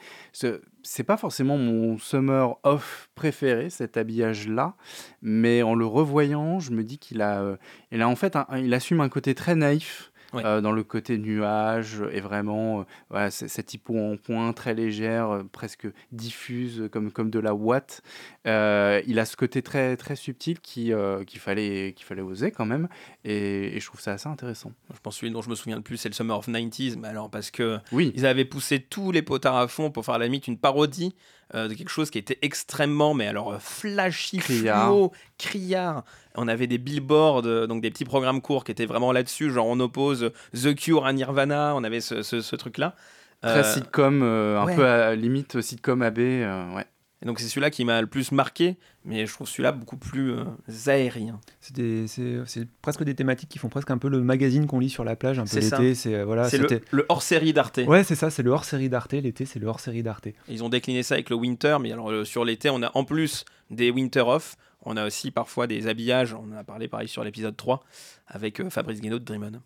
Ce- 0.85 0.95
C'est 0.95 1.05
pas 1.05 1.17
forcément 1.17 1.59
mon 1.59 1.99
summer 1.99 2.57
off 2.63 3.09
préféré, 3.15 3.69
cet 3.71 3.97
habillage-là, 3.97 4.75
mais 5.23 5.63
en 5.63 5.75
le 5.75 5.87
revoyant, 5.87 6.61
je 6.61 6.71
me 6.71 6.85
dis 6.85 6.99
qu'il 6.99 7.21
a, 7.23 7.41
euh, 7.43 7.57
il 7.91 8.01
a 8.03 8.09
en 8.09 8.17
fait, 8.17 8.37
il 8.57 8.73
assume 8.75 9.01
un 9.01 9.09
côté 9.09 9.35
très 9.35 9.55
naïf. 9.57 10.13
Euh, 10.35 10.61
dans 10.61 10.73
le 10.73 10.83
côté 10.83 11.19
nuage 11.19 12.03
et 12.13 12.21
vraiment 12.21 12.81
euh, 12.81 12.85
voilà, 13.11 13.31
cette 13.31 13.75
hypo 13.75 13.97
en 13.97 14.17
point 14.17 14.53
très 14.53 14.75
légère, 14.75 15.31
euh, 15.31 15.43
presque 15.45 15.87
diffuse 16.13 16.89
comme, 16.91 17.11
comme 17.11 17.31
de 17.31 17.39
la 17.39 17.55
ouate. 17.55 18.03
Il 18.45 19.19
a 19.19 19.25
ce 19.25 19.37
côté 19.37 19.63
très, 19.63 19.97
très 19.97 20.17
subtil 20.17 20.61
qui, 20.61 20.93
qu'il 21.27 21.41
fallait, 21.41 21.93
qu'il 21.97 22.07
fallait 22.07 22.23
oser 22.23 22.51
quand 22.51 22.67
même 22.67 22.89
et, 23.25 23.77
et 23.77 23.81
je 23.81 23.87
trouve 23.87 24.01
ça 24.01 24.13
assez 24.13 24.29
intéressant. 24.29 24.73
Je 24.93 25.01
pense 25.01 25.15
que 25.15 25.21
celui 25.21 25.33
dont 25.33 25.43
je 25.43 25.51
me 25.51 25.55
souviens 25.55 25.77
le 25.77 25.83
plus, 25.83 25.97
c'est 25.97 26.09
le 26.09 26.15
Summer 26.15 26.39
of 26.39 26.49
90s. 26.49 26.97
Mais 26.99 27.09
alors, 27.09 27.31
parce 27.31 27.51
que 27.51 27.79
Oui, 27.93 28.13
ils 28.15 28.27
avaient 28.27 28.45
poussé 28.45 28.81
tous 28.81 29.11
les 29.13 29.23
potards 29.23 29.57
à 29.57 29.69
fond 29.69 29.91
pour 29.91 30.05
faire 30.05 30.15
à 30.15 30.19
la 30.19 30.27
limite 30.27 30.49
une 30.49 30.59
parodie 30.59 31.15
euh, 31.55 31.69
de 31.69 31.75
quelque 31.75 31.89
chose 31.91 32.11
qui 32.11 32.19
était 32.19 32.39
extrêmement, 32.43 33.15
mais 33.15 33.27
alors 33.27 33.53
euh, 33.53 33.59
flashy, 33.61 34.39
Criard. 34.39 34.87
fluo, 34.87 35.13
criard. 35.39 36.05
On 36.35 36.49
avait 36.49 36.67
des 36.67 36.79
billboards, 36.79 37.43
euh, 37.47 37.67
donc 37.67 37.81
des 37.83 37.91
petits 37.91 38.05
programmes 38.05 38.41
courts 38.41 38.65
qui 38.65 38.73
étaient 38.73 38.87
vraiment 38.87 39.13
là-dessus, 39.13 39.51
genre 39.51 39.67
on 39.67 39.79
oppose 39.81 40.33
The 40.55 40.75
Cure 40.75 41.07
à 41.07 41.13
Nirvana, 41.13 41.75
on 41.77 41.85
avait 41.85 42.01
ce, 42.01 42.23
ce- 42.23 42.41
ce 42.41 42.57
truc-là. 42.57 42.95
très 43.43 43.63
sitcom, 43.65 44.23
un 44.23 44.65
ouais. 44.65 44.75
peu 44.77 44.87
à 44.87 45.15
limite 45.15 45.61
sitcom 45.61 46.03
AB. 46.03 46.19
ouais. 46.19 46.87
Et 47.25 47.27
donc 47.27 47.41
c'est 47.41 47.49
celui-là 47.49 47.71
qui 47.71 47.87
m'a 47.87 48.03
le 48.03 48.07
plus 48.07 48.33
marqué, 48.33 48.77
mais 49.05 49.27
je 49.27 49.33
trouve 49.33 49.49
celui-là 49.49 49.73
beaucoup 49.73 49.97
plus 49.97 50.33
euh, 50.33 50.45
aérien. 50.87 51.41
C'est 51.61 52.69
presque 52.83 53.03
des 53.03 53.15
thématiques 53.15 53.49
qui 53.49 53.59
font 53.59 53.71
presque 53.71 53.91
un 53.91 53.97
peu 53.97 54.09
le 54.09 54.21
magazine 54.21 54.67
qu'on 54.67 54.79
lit 54.79 54.91
sur 54.91 55.05
la 55.05 55.17
plage 55.17 55.39
un 55.39 55.47
peu 55.47 55.59
l'été. 55.59 55.95
C'est 55.95 56.15
euh, 56.15 56.25
voilà, 56.27 56.49
le, 56.91 57.07
hors-série 57.09 57.55
d'Arte. 57.55 57.81
Ouais, 57.87 58.05
c'est 58.05 58.15
ça, 58.15 58.29
c'est 58.29 58.43
le 58.43 58.51
hors-série 58.51 58.91
d'Arte. 58.91 59.15
L'été, 59.15 59.47
c'est 59.47 59.59
le 59.59 59.67
hors-série 59.67 60.03
d'Arte. 60.03 60.29
Ils 60.49 60.63
ont 60.63 60.69
décliné 60.69 61.03
ça 61.03 61.15
avec 61.15 61.31
le 61.31 61.37
winter, 61.37 61.79
mais 61.81 61.93
alors 61.93 62.11
euh, 62.11 62.25
sur 62.25 62.45
l'été, 62.45 62.69
on 62.69 62.83
a 62.83 62.91
en 62.95 63.05
plus 63.05 63.47
des 63.71 63.91
winter 63.91 64.21
off, 64.21 64.57
on 64.83 64.99
a 64.99 65.07
aussi 65.07 65.31
parfois 65.31 65.67
des 65.67 65.87
habillages, 65.87 66.35
on 66.35 66.53
en 66.53 66.59
a 66.59 66.65
parlé 66.65 66.89
pareil 66.89 67.09
sur 67.09 67.25
l'épisode 67.25 67.57
3 67.57 67.83
avec 68.27 68.69
Fabrice 68.69 69.01
Guénaud 69.01 69.19
de 69.19 69.25
Dreamon. 69.25 69.63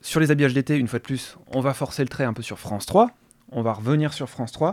Sur 0.00 0.20
les 0.20 0.30
habillages 0.30 0.54
d'été, 0.54 0.76
une 0.76 0.88
fois 0.88 1.00
de 1.00 1.04
plus, 1.04 1.36
on 1.48 1.60
va 1.60 1.74
forcer 1.74 2.02
le 2.02 2.08
trait 2.08 2.24
un 2.24 2.32
peu 2.32 2.42
sur 2.42 2.58
France 2.58 2.86
3. 2.86 3.10
On 3.52 3.62
va 3.62 3.72
revenir 3.72 4.12
sur 4.12 4.28
France 4.28 4.52
3. 4.52 4.72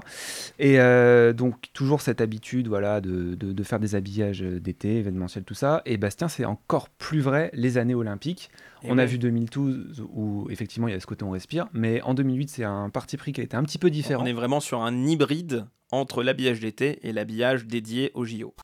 Et 0.59 0.79
euh, 0.79 1.33
donc, 1.33 1.55
toujours 1.73 2.01
cette 2.01 2.21
habitude 2.21 2.67
voilà, 2.67 3.01
de, 3.01 3.35
de- 3.35 3.51
de 3.53 3.63
faire 3.63 3.79
des 3.79 3.95
habillages 3.95 4.41
d'été, 4.41 4.97
événementiels, 4.97 5.43
tout 5.43 5.53
ça. 5.53 5.81
Et 5.85 5.97
Bastien, 5.97 6.27
c'est 6.27 6.45
encore 6.45 6.89
plus 6.89 7.19
vrai 7.21 7.49
les 7.53 7.77
années 7.77 7.95
olympiques. 7.95 8.49
Et 8.83 8.87
on 8.91 8.97
a 8.97 9.05
vu 9.05 9.19
2012 9.19 10.03
où 10.11 10.47
effectivement 10.49 10.87
il 10.87 10.93
y 10.93 10.97
a 10.97 10.99
ce 10.99 11.05
côté 11.05 11.23
on 11.23 11.31
respire. 11.31 11.67
Mais 11.73 12.01
en 12.01 12.13
2008, 12.15 12.49
c'est 12.49 12.63
un 12.63 12.89
parti 12.89 13.17
pris 13.17 13.31
qui 13.33 13.41
a 13.41 13.43
été 13.43 13.55
un 13.55 13.63
petit 13.63 13.77
peu 13.77 13.89
différent. 13.91 14.23
On 14.23 14.25
est 14.25 14.33
vraiment 14.33 14.59
sur 14.59 14.81
un 14.81 15.05
hybride 15.05 15.65
entre 15.91 16.23
l'habillage 16.23 16.59
d'été 16.61 16.99
et 17.07 17.11
l'habillage 17.13 17.65
dédié 17.65 18.11
au 18.15 18.25
JO. 18.25 18.55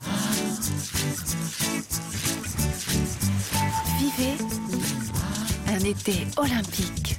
Vivez 3.99 4.33
un 5.69 5.79
été 5.79 6.13
olympique 6.37 7.16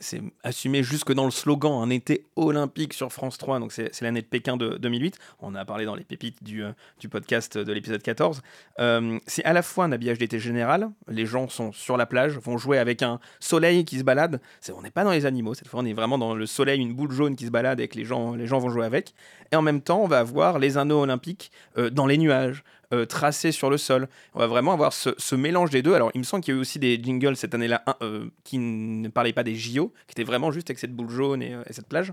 C'est 0.00 0.20
assumé 0.42 0.82
jusque 0.82 1.12
dans 1.12 1.26
le 1.26 1.30
slogan, 1.30 1.80
un 1.80 1.90
été 1.90 2.26
olympique 2.34 2.92
sur 2.92 3.12
France 3.12 3.38
3, 3.38 3.60
donc 3.60 3.70
c'est 3.70 4.00
l'année 4.00 4.20
de 4.20 4.26
Pékin 4.26 4.56
de 4.56 4.78
2008. 4.78 5.16
On 5.40 5.54
a 5.54 5.64
parlé 5.64 5.84
dans 5.84 5.94
les 5.94 6.02
pépites 6.02 6.42
du, 6.42 6.64
euh, 6.64 6.72
podcast 7.08 7.56
de 7.56 7.72
l'épisode 7.72 8.02
14. 8.02 8.42
Euh, 8.80 9.20
c'est 9.28 9.44
à 9.44 9.52
la 9.52 9.62
fois 9.62 9.84
un 9.84 9.92
habillage 9.92 10.18
d'été 10.18 10.40
général, 10.40 10.90
les 11.06 11.24
gens 11.24 11.48
sont 11.48 11.70
sur 11.70 11.96
la 11.96 12.04
plage, 12.06 12.36
vont 12.38 12.58
jouer 12.58 12.78
avec 12.78 13.02
un 13.02 13.20
soleil 13.38 13.84
qui 13.84 13.98
se 13.98 14.02
balade. 14.02 14.40
On 14.76 14.82
n'est 14.82 14.90
pas 14.90 15.04
dans 15.04 15.12
les 15.12 15.24
animaux, 15.24 15.54
cette 15.54 15.68
fois 15.68 15.80
on 15.80 15.86
est 15.86 15.92
vraiment 15.92 16.18
dans 16.18 16.34
le 16.34 16.46
soleil, 16.46 16.80
une 16.80 16.94
boule 16.94 17.12
jaune 17.12 17.36
qui 17.36 17.46
se 17.46 17.52
balade 17.52 17.78
et 17.78 17.86
que 17.86 17.96
les 17.96 18.04
gens, 18.04 18.34
les 18.34 18.48
gens 18.48 18.58
vont 18.58 18.70
jouer 18.70 18.86
avec. 18.86 19.14
Et 19.52 19.56
en 19.56 19.62
même 19.62 19.80
temps, 19.80 20.02
on 20.02 20.08
va 20.08 20.18
avoir 20.18 20.58
les 20.58 20.78
anneaux 20.78 21.02
olympiques 21.02 21.52
euh, 21.78 21.90
dans 21.90 22.06
les 22.06 22.18
nuages. 22.18 22.64
Euh, 22.92 23.06
tracés 23.06 23.52
sur 23.52 23.70
le 23.70 23.78
sol. 23.78 24.08
On 24.34 24.38
va 24.38 24.46
vraiment 24.46 24.72
avoir 24.72 24.92
ce, 24.92 25.34
mélange 25.34 25.70
des 25.70 25.82
deux. 25.82 25.94
Alors, 25.94 26.10
il 26.14 26.18
me 26.18 26.24
semble 26.24 26.42
qu'il 26.42 26.54
y 26.54 26.56
a 26.56 26.58
eu 26.58 26.60
aussi 26.60 26.78
des 26.78 27.00
jingles 27.02 27.36
cette 27.36 27.54
année-là 27.54 27.82
euh, 28.02 28.28
qui 28.44 28.58
ne 28.58 29.08
parlaient 29.08 29.32
pas 29.32 29.42
des 29.42 29.54
JO, 29.54 29.92
qui 30.06 30.12
étaient 30.12 30.24
vraiment 30.24 30.50
juste 30.50 30.70
avec 30.70 30.78
cette 30.78 30.94
boule 30.94 31.10
jaune 31.10 31.42
et, 31.42 31.54
euh, 31.54 31.62
et 31.68 31.72
cette 31.72 31.88
plage. 31.88 32.12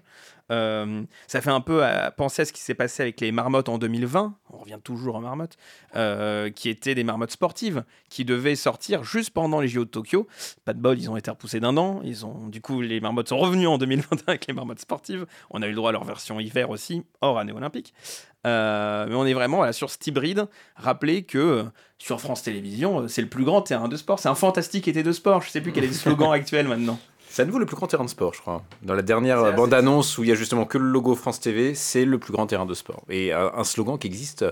Euh, 0.52 1.04
ça 1.28 1.42
fait 1.42 1.50
un 1.50 1.62
peu 1.62 1.84
à 1.84 2.12
penser 2.12 2.42
à 2.42 2.46
ce 2.46 2.54
qui 2.54 2.62
s'est 2.62 2.74
passé 2.74 3.02
avec 3.02 3.22
les 3.22 3.32
marmottes 3.32 3.70
en 3.70 3.78
2020. 3.78 4.36
On 4.52 4.58
revient 4.58 4.80
toujours 4.84 5.16
aux 5.16 5.22
marmottes, 5.22 5.58
qui 6.56 6.70
étaient 6.70 6.96
des 6.96 7.04
marmottes 7.04 7.32
sportives 7.32 7.84
qui 8.10 8.26
devaient 8.26 8.56
sortir 8.56 9.04
juste 9.04 9.32
pendant 9.32 9.62
les 9.62 9.68
JO 9.68 9.86
de 9.86 9.90
Tokyo. 9.90 10.28
Pas 10.66 10.74
de 10.74 10.80
bol, 10.80 11.00
ils 11.00 11.10
ont 11.10 11.18
été 11.18 11.32
repoussés 11.32 11.60
d'un 11.60 11.78
an. 11.78 12.02
Ils 12.04 12.26
ont, 12.26 12.48
du 12.48 12.62
coup, 12.62 12.82
les 12.82 13.00
marmottes 13.00 13.30
sont 13.30 13.38
revenus 13.38 13.68
en 13.68 13.78
2021 13.78 14.24
avec 14.28 14.48
les 14.48 14.54
marmottes 14.54 14.80
sportives. 14.80 15.26
On 15.50 15.62
a 15.62 15.68
eu 15.68 15.70
le 15.70 15.76
droit 15.76 15.90
à 15.90 15.94
leur 15.94 16.04
version 16.04 16.40
hiver 16.40 16.70
aussi, 16.70 17.04
hors 17.22 17.40
année 17.40 17.54
olympique. 17.54 17.94
Euh, 18.46 19.06
mais 19.08 19.16
on 19.16 19.26
est 19.26 19.34
vraiment 19.34 19.58
voilà, 19.58 19.74
sur 19.74 19.90
cet 19.90 20.06
hybride. 20.08 20.48
Rappelez 20.76 21.24
que 21.24 21.38
euh, 21.38 21.64
sur 21.98 22.20
France 22.20 22.44
Télévisions, 22.44 23.02
euh, 23.02 23.08
c'est 23.08 23.22
le 23.22 23.30
plus 23.30 23.46
grand 23.46 23.62
terrain 23.62 23.88
de 23.88 23.96
sport. 23.96 24.20
C'est 24.20 24.30
un 24.30 24.36
fantastique 24.36 24.88
été 24.88 25.02
de 25.04 25.12
sport. 25.12 25.42
Je 25.42 25.50
sais 25.50 25.62
plus 25.62 25.72
quel 25.72 25.86
est 25.86 25.88
le 25.88 25.94
slogan 25.94 26.32
actuel 26.34 26.68
maintenant. 26.68 27.00
C'est 27.30 27.42
à 27.42 27.46
nouveau 27.46 27.60
le 27.60 27.66
plus 27.66 27.76
grand 27.76 27.88
terrain 27.88 28.04
de 28.04 28.10
sport, 28.10 28.34
je 28.34 28.42
crois. 28.42 28.64
Dans 28.84 28.94
la 28.94 29.02
dernière 29.02 29.56
bande-annonce 29.56 30.18
où 30.18 30.24
il 30.24 30.30
y 30.30 30.32
a 30.32 30.36
justement 30.36 30.66
que 30.66 30.78
le 30.78 30.86
logo 30.86 31.16
France 31.16 31.40
TV, 31.40 31.74
c'est 31.74 32.06
le 32.06 32.20
plus 32.20 32.32
grand 32.32 32.46
terrain 32.46 32.66
de 32.68 32.74
sport. 32.76 33.02
Et 33.10 33.32
un 33.34 33.64
slogan 33.64 33.98
qui 33.98 34.06
existe 34.06 34.46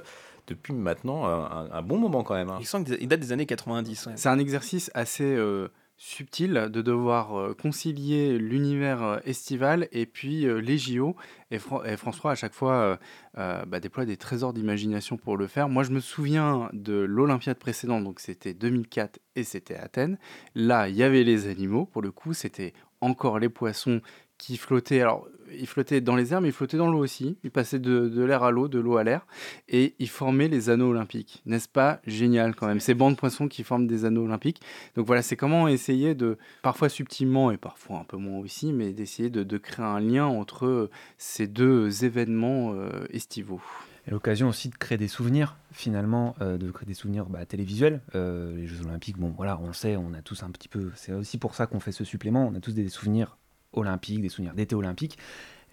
depuis 0.48 0.74
maintenant 0.74 1.26
un, 1.28 1.70
un 1.72 1.82
bon 1.84 1.98
moment 2.00 2.24
quand 2.24 2.34
même. 2.34 2.50
hein. 2.50 2.60
Il 3.00 3.08
date 3.08 3.20
des 3.20 3.32
années 3.32 3.46
90. 3.46 4.08
ouais. 4.08 4.14
C'est 4.16 4.30
un 4.30 4.40
exercice 4.40 4.90
assez 4.96 5.24
euh, 5.24 5.68
subtil 6.04 6.54
de 6.54 6.82
devoir 6.82 7.40
euh, 7.40 7.54
concilier 7.54 8.40
l'univers 8.40 9.04
euh, 9.04 9.20
estival 9.24 9.88
et 9.92 10.08
puis 10.08 10.48
euh, 10.48 10.56
les 10.60 10.80
JO. 10.80 11.16
Et, 11.52 11.60
Fran- 11.60 11.84
et 11.84 11.96
François, 11.96 12.32
à 12.32 12.36
chaque 12.36 12.54
fois, 12.56 12.98
bah, 13.36 13.80
déploie 13.80 14.06
des 14.06 14.16
trésors 14.18 14.54
d'imagination 14.54 15.18
pour 15.18 15.36
le 15.38 15.48
faire. 15.48 15.68
Moi, 15.70 15.84
je 15.84 15.92
me 15.92 16.00
souviens 16.00 16.70
de 16.72 16.94
l'Olympiade 16.94 17.58
précédente, 17.60 18.06
donc 18.06 18.20
c'était 18.22 18.54
2004 18.54 19.20
et 19.36 19.44
c'était 19.44 19.76
Athènes. 19.76 20.18
Là, 20.56 20.88
il 20.88 20.96
y 20.96 21.04
avait 21.04 21.24
les 21.24 21.48
animaux, 21.48 21.86
pour 21.86 22.02
le 22.02 22.12
coup, 22.12 22.34
c'était 22.34 22.74
encore 23.02 23.38
les 23.38 23.50
poissons 23.50 24.02
qui 24.38 24.56
flottaient. 24.58 25.02
Alors, 25.02 25.28
ils 25.58 25.68
flottaient 25.68 26.02
dans 26.02 26.16
les 26.16 26.34
airs, 26.34 26.42
mais 26.42 26.50
ils 26.50 26.54
flottaient 26.54 26.78
dans 26.78 26.90
l'eau 26.90 27.00
aussi. 27.00 27.38
Ils 27.44 27.52
passaient 27.52 27.80
de, 27.80 28.10
de 28.10 28.24
l'air 28.24 28.44
à 28.44 28.52
l'eau, 28.52 28.68
de 28.68 28.80
l'eau 28.80 28.98
à 28.98 29.04
l'air 29.04 29.26
et 29.70 29.96
ils 30.00 30.10
formaient 30.10 30.48
les 30.48 30.70
anneaux 30.70 30.90
olympiques. 30.90 31.42
N'est-ce 31.46 31.70
pas 31.70 32.02
génial 32.06 32.56
quand 32.56 32.68
même? 32.68 32.80
Ces 32.80 32.94
bancs 32.94 33.14
de 33.14 33.18
poissons 33.18 33.48
qui 33.48 33.64
forment 33.64 33.88
des 33.88 34.06
anneaux 34.06 34.24
olympiques. 34.24 34.62
Donc 34.96 35.08
voilà, 35.08 35.22
c'est 35.22 35.36
comment 35.36 35.68
essayer 35.68 36.16
de, 36.16 36.38
parfois 36.62 36.90
subtilement 36.90 37.52
et 37.52 37.58
parfois 37.58 38.00
un 38.00 38.04
peu 38.04 38.18
moins 38.18 38.40
aussi, 38.40 38.74
mais 38.74 38.94
d'essayer 38.94 39.30
de, 39.30 39.44
de 39.44 39.58
créer 39.58 39.86
un 39.86 40.00
lien 40.00 40.26
entre 40.26 40.66
euh, 40.66 40.90
ces 41.18 41.48
deux 41.48 42.06
événements 42.06 42.74
euh, 42.74 43.06
estivaux. 43.12 43.62
Et 44.08 44.12
l'occasion 44.12 44.50
aussi 44.50 44.70
de 44.70 44.76
créer 44.76 44.98
des 44.98 45.08
souvenirs, 45.08 45.58
finalement, 45.72 46.36
euh, 46.42 46.58
de 46.58 46.72
créer 46.72 46.88
des 46.88 46.96
souvenirs 46.96 47.28
bah, 47.28 47.46
télévisuels. 47.46 48.02
Euh, 48.16 48.56
les 48.56 48.66
Jeux 48.66 48.84
Olympiques, 48.84 49.20
bon, 49.20 49.32
voilà, 49.38 49.60
on 49.62 49.68
le 49.68 49.74
sait, 49.74 49.96
on 49.96 50.14
a 50.14 50.24
tous 50.24 50.42
un 50.42 50.50
petit 50.50 50.68
peu. 50.68 50.90
C'est 50.96 51.14
aussi 51.14 51.38
pour 51.38 51.54
ça 51.54 51.68
qu'on 51.68 51.80
fait 51.80 51.92
ce 51.92 52.04
supplément. 52.04 52.48
On 52.52 52.56
a 52.56 52.60
tous 52.60 52.74
des 52.74 52.90
souvenirs 52.90 53.38
olympiques, 53.74 54.22
des 54.22 54.30
souvenirs 54.30 54.54
d'été 54.54 54.76
olympique. 54.76 55.18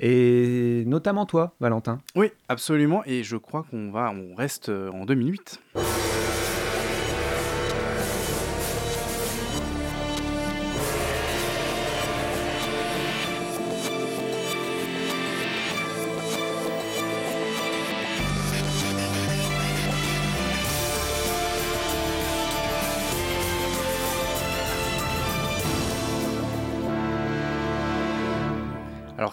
Et 0.00 0.84
notamment 0.86 1.26
toi, 1.26 1.54
Valentin. 1.60 2.00
Oui, 2.14 2.30
absolument. 2.48 3.02
Et 3.04 3.24
je 3.24 3.36
crois 3.36 3.64
qu'on 3.68 3.90
va, 3.90 4.10
on 4.10 4.34
reste 4.34 4.68
euh, 4.68 4.90
en 4.92 5.04
2008. 5.04 5.60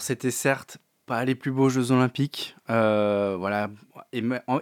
C'était 0.05 0.31
certes 0.31 0.77
pas 1.07 1.25
les 1.25 1.35
plus 1.35 1.51
beaux 1.51 1.69
Jeux 1.69 1.91
Olympiques, 1.91 2.55
euh, 2.69 3.35
voilà, 3.37 3.69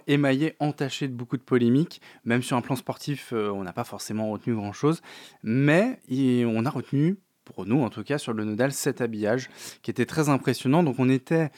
émaillés, 0.07 0.55
entachés 0.59 1.07
de 1.07 1.13
beaucoup 1.13 1.37
de 1.37 1.41
polémiques. 1.41 2.01
Même 2.25 2.41
sur 2.41 2.57
un 2.57 2.61
plan 2.61 2.75
sportif, 2.75 3.31
euh, 3.31 3.49
on 3.49 3.63
n'a 3.63 3.71
pas 3.71 3.85
forcément 3.85 4.29
retenu 4.29 4.53
grand-chose, 4.53 5.01
mais 5.41 5.99
on 6.11 6.65
a 6.65 6.69
retenu, 6.69 7.17
pour 7.45 7.65
nous 7.65 7.81
en 7.81 7.89
tout 7.89 8.03
cas, 8.03 8.17
sur 8.17 8.33
le 8.33 8.43
nodal, 8.43 8.73
cet 8.73 8.99
habillage 8.99 9.49
qui 9.81 9.91
était 9.91 10.05
très 10.05 10.27
impressionnant. 10.27 10.83
Donc 10.83 10.95
on 10.97 11.09
était 11.09 11.49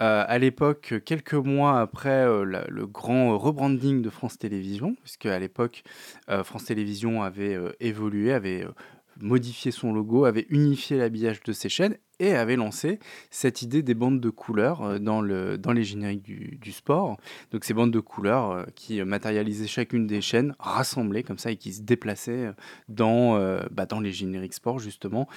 euh, 0.00 0.24
à 0.26 0.38
l'époque 0.38 0.94
quelques 1.04 1.34
mois 1.34 1.80
après 1.80 2.24
le 2.44 2.86
grand 2.86 3.38
rebranding 3.38 4.02
de 4.02 4.10
France 4.10 4.38
Télévisions, 4.38 4.96
puisque 5.02 5.26
à 5.26 5.38
l'époque 5.38 5.84
France 6.44 6.64
Télévisions 6.64 7.22
avait 7.22 7.58
évolué, 7.80 8.32
avait 8.32 8.66
modifié 9.20 9.70
son 9.70 9.92
logo, 9.92 10.24
avait 10.24 10.46
unifié 10.48 10.96
l'habillage 10.96 11.42
de 11.42 11.52
ses 11.52 11.68
chaînes 11.68 11.96
et 12.22 12.34
avait 12.34 12.56
lancé 12.56 13.00
cette 13.30 13.62
idée 13.62 13.82
des 13.82 13.94
bandes 13.94 14.20
de 14.20 14.30
couleurs 14.30 14.82
euh, 14.82 14.98
dans, 14.98 15.20
le, 15.20 15.58
dans 15.58 15.72
les 15.72 15.82
génériques 15.82 16.22
du, 16.22 16.56
du 16.60 16.72
sport. 16.72 17.16
Donc 17.50 17.64
ces 17.64 17.74
bandes 17.74 17.90
de 17.90 18.00
couleurs 18.00 18.50
euh, 18.52 18.64
qui 18.76 19.02
matérialisaient 19.02 19.66
chacune 19.66 20.06
des 20.06 20.20
chaînes, 20.20 20.54
rassemblées 20.60 21.24
comme 21.24 21.38
ça 21.38 21.50
et 21.50 21.56
qui 21.56 21.72
se 21.72 21.82
déplaçaient 21.82 22.46
euh, 22.46 22.52
dans, 22.88 23.32
bah, 23.70 23.86
dans 23.86 24.00
les 24.00 24.12
génériques 24.12 24.54
sport 24.54 24.78
justement. 24.78 25.28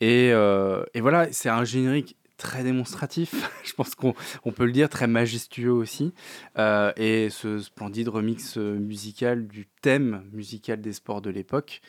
Et, 0.00 0.28
et 0.28 1.00
voilà, 1.00 1.28
c'est 1.32 1.48
un 1.48 1.64
générique 1.64 2.16
très 2.36 2.64
démonstratif, 2.64 3.34
je 3.64 3.72
pense 3.74 3.94
qu'on 3.94 4.14
on 4.44 4.50
peut 4.50 4.64
le 4.64 4.72
dire, 4.72 4.88
très 4.88 5.06
majestueux 5.06 5.70
aussi. 5.70 6.12
Et 6.58 7.28
ce 7.30 7.58
splendide 7.60 8.08
remix 8.08 8.56
musical 8.56 9.46
du 9.46 9.68
thème 9.82 10.24
musical 10.32 10.80
des 10.80 10.92
sports 10.92 11.22
de 11.22 11.30
l'époque 11.30 11.80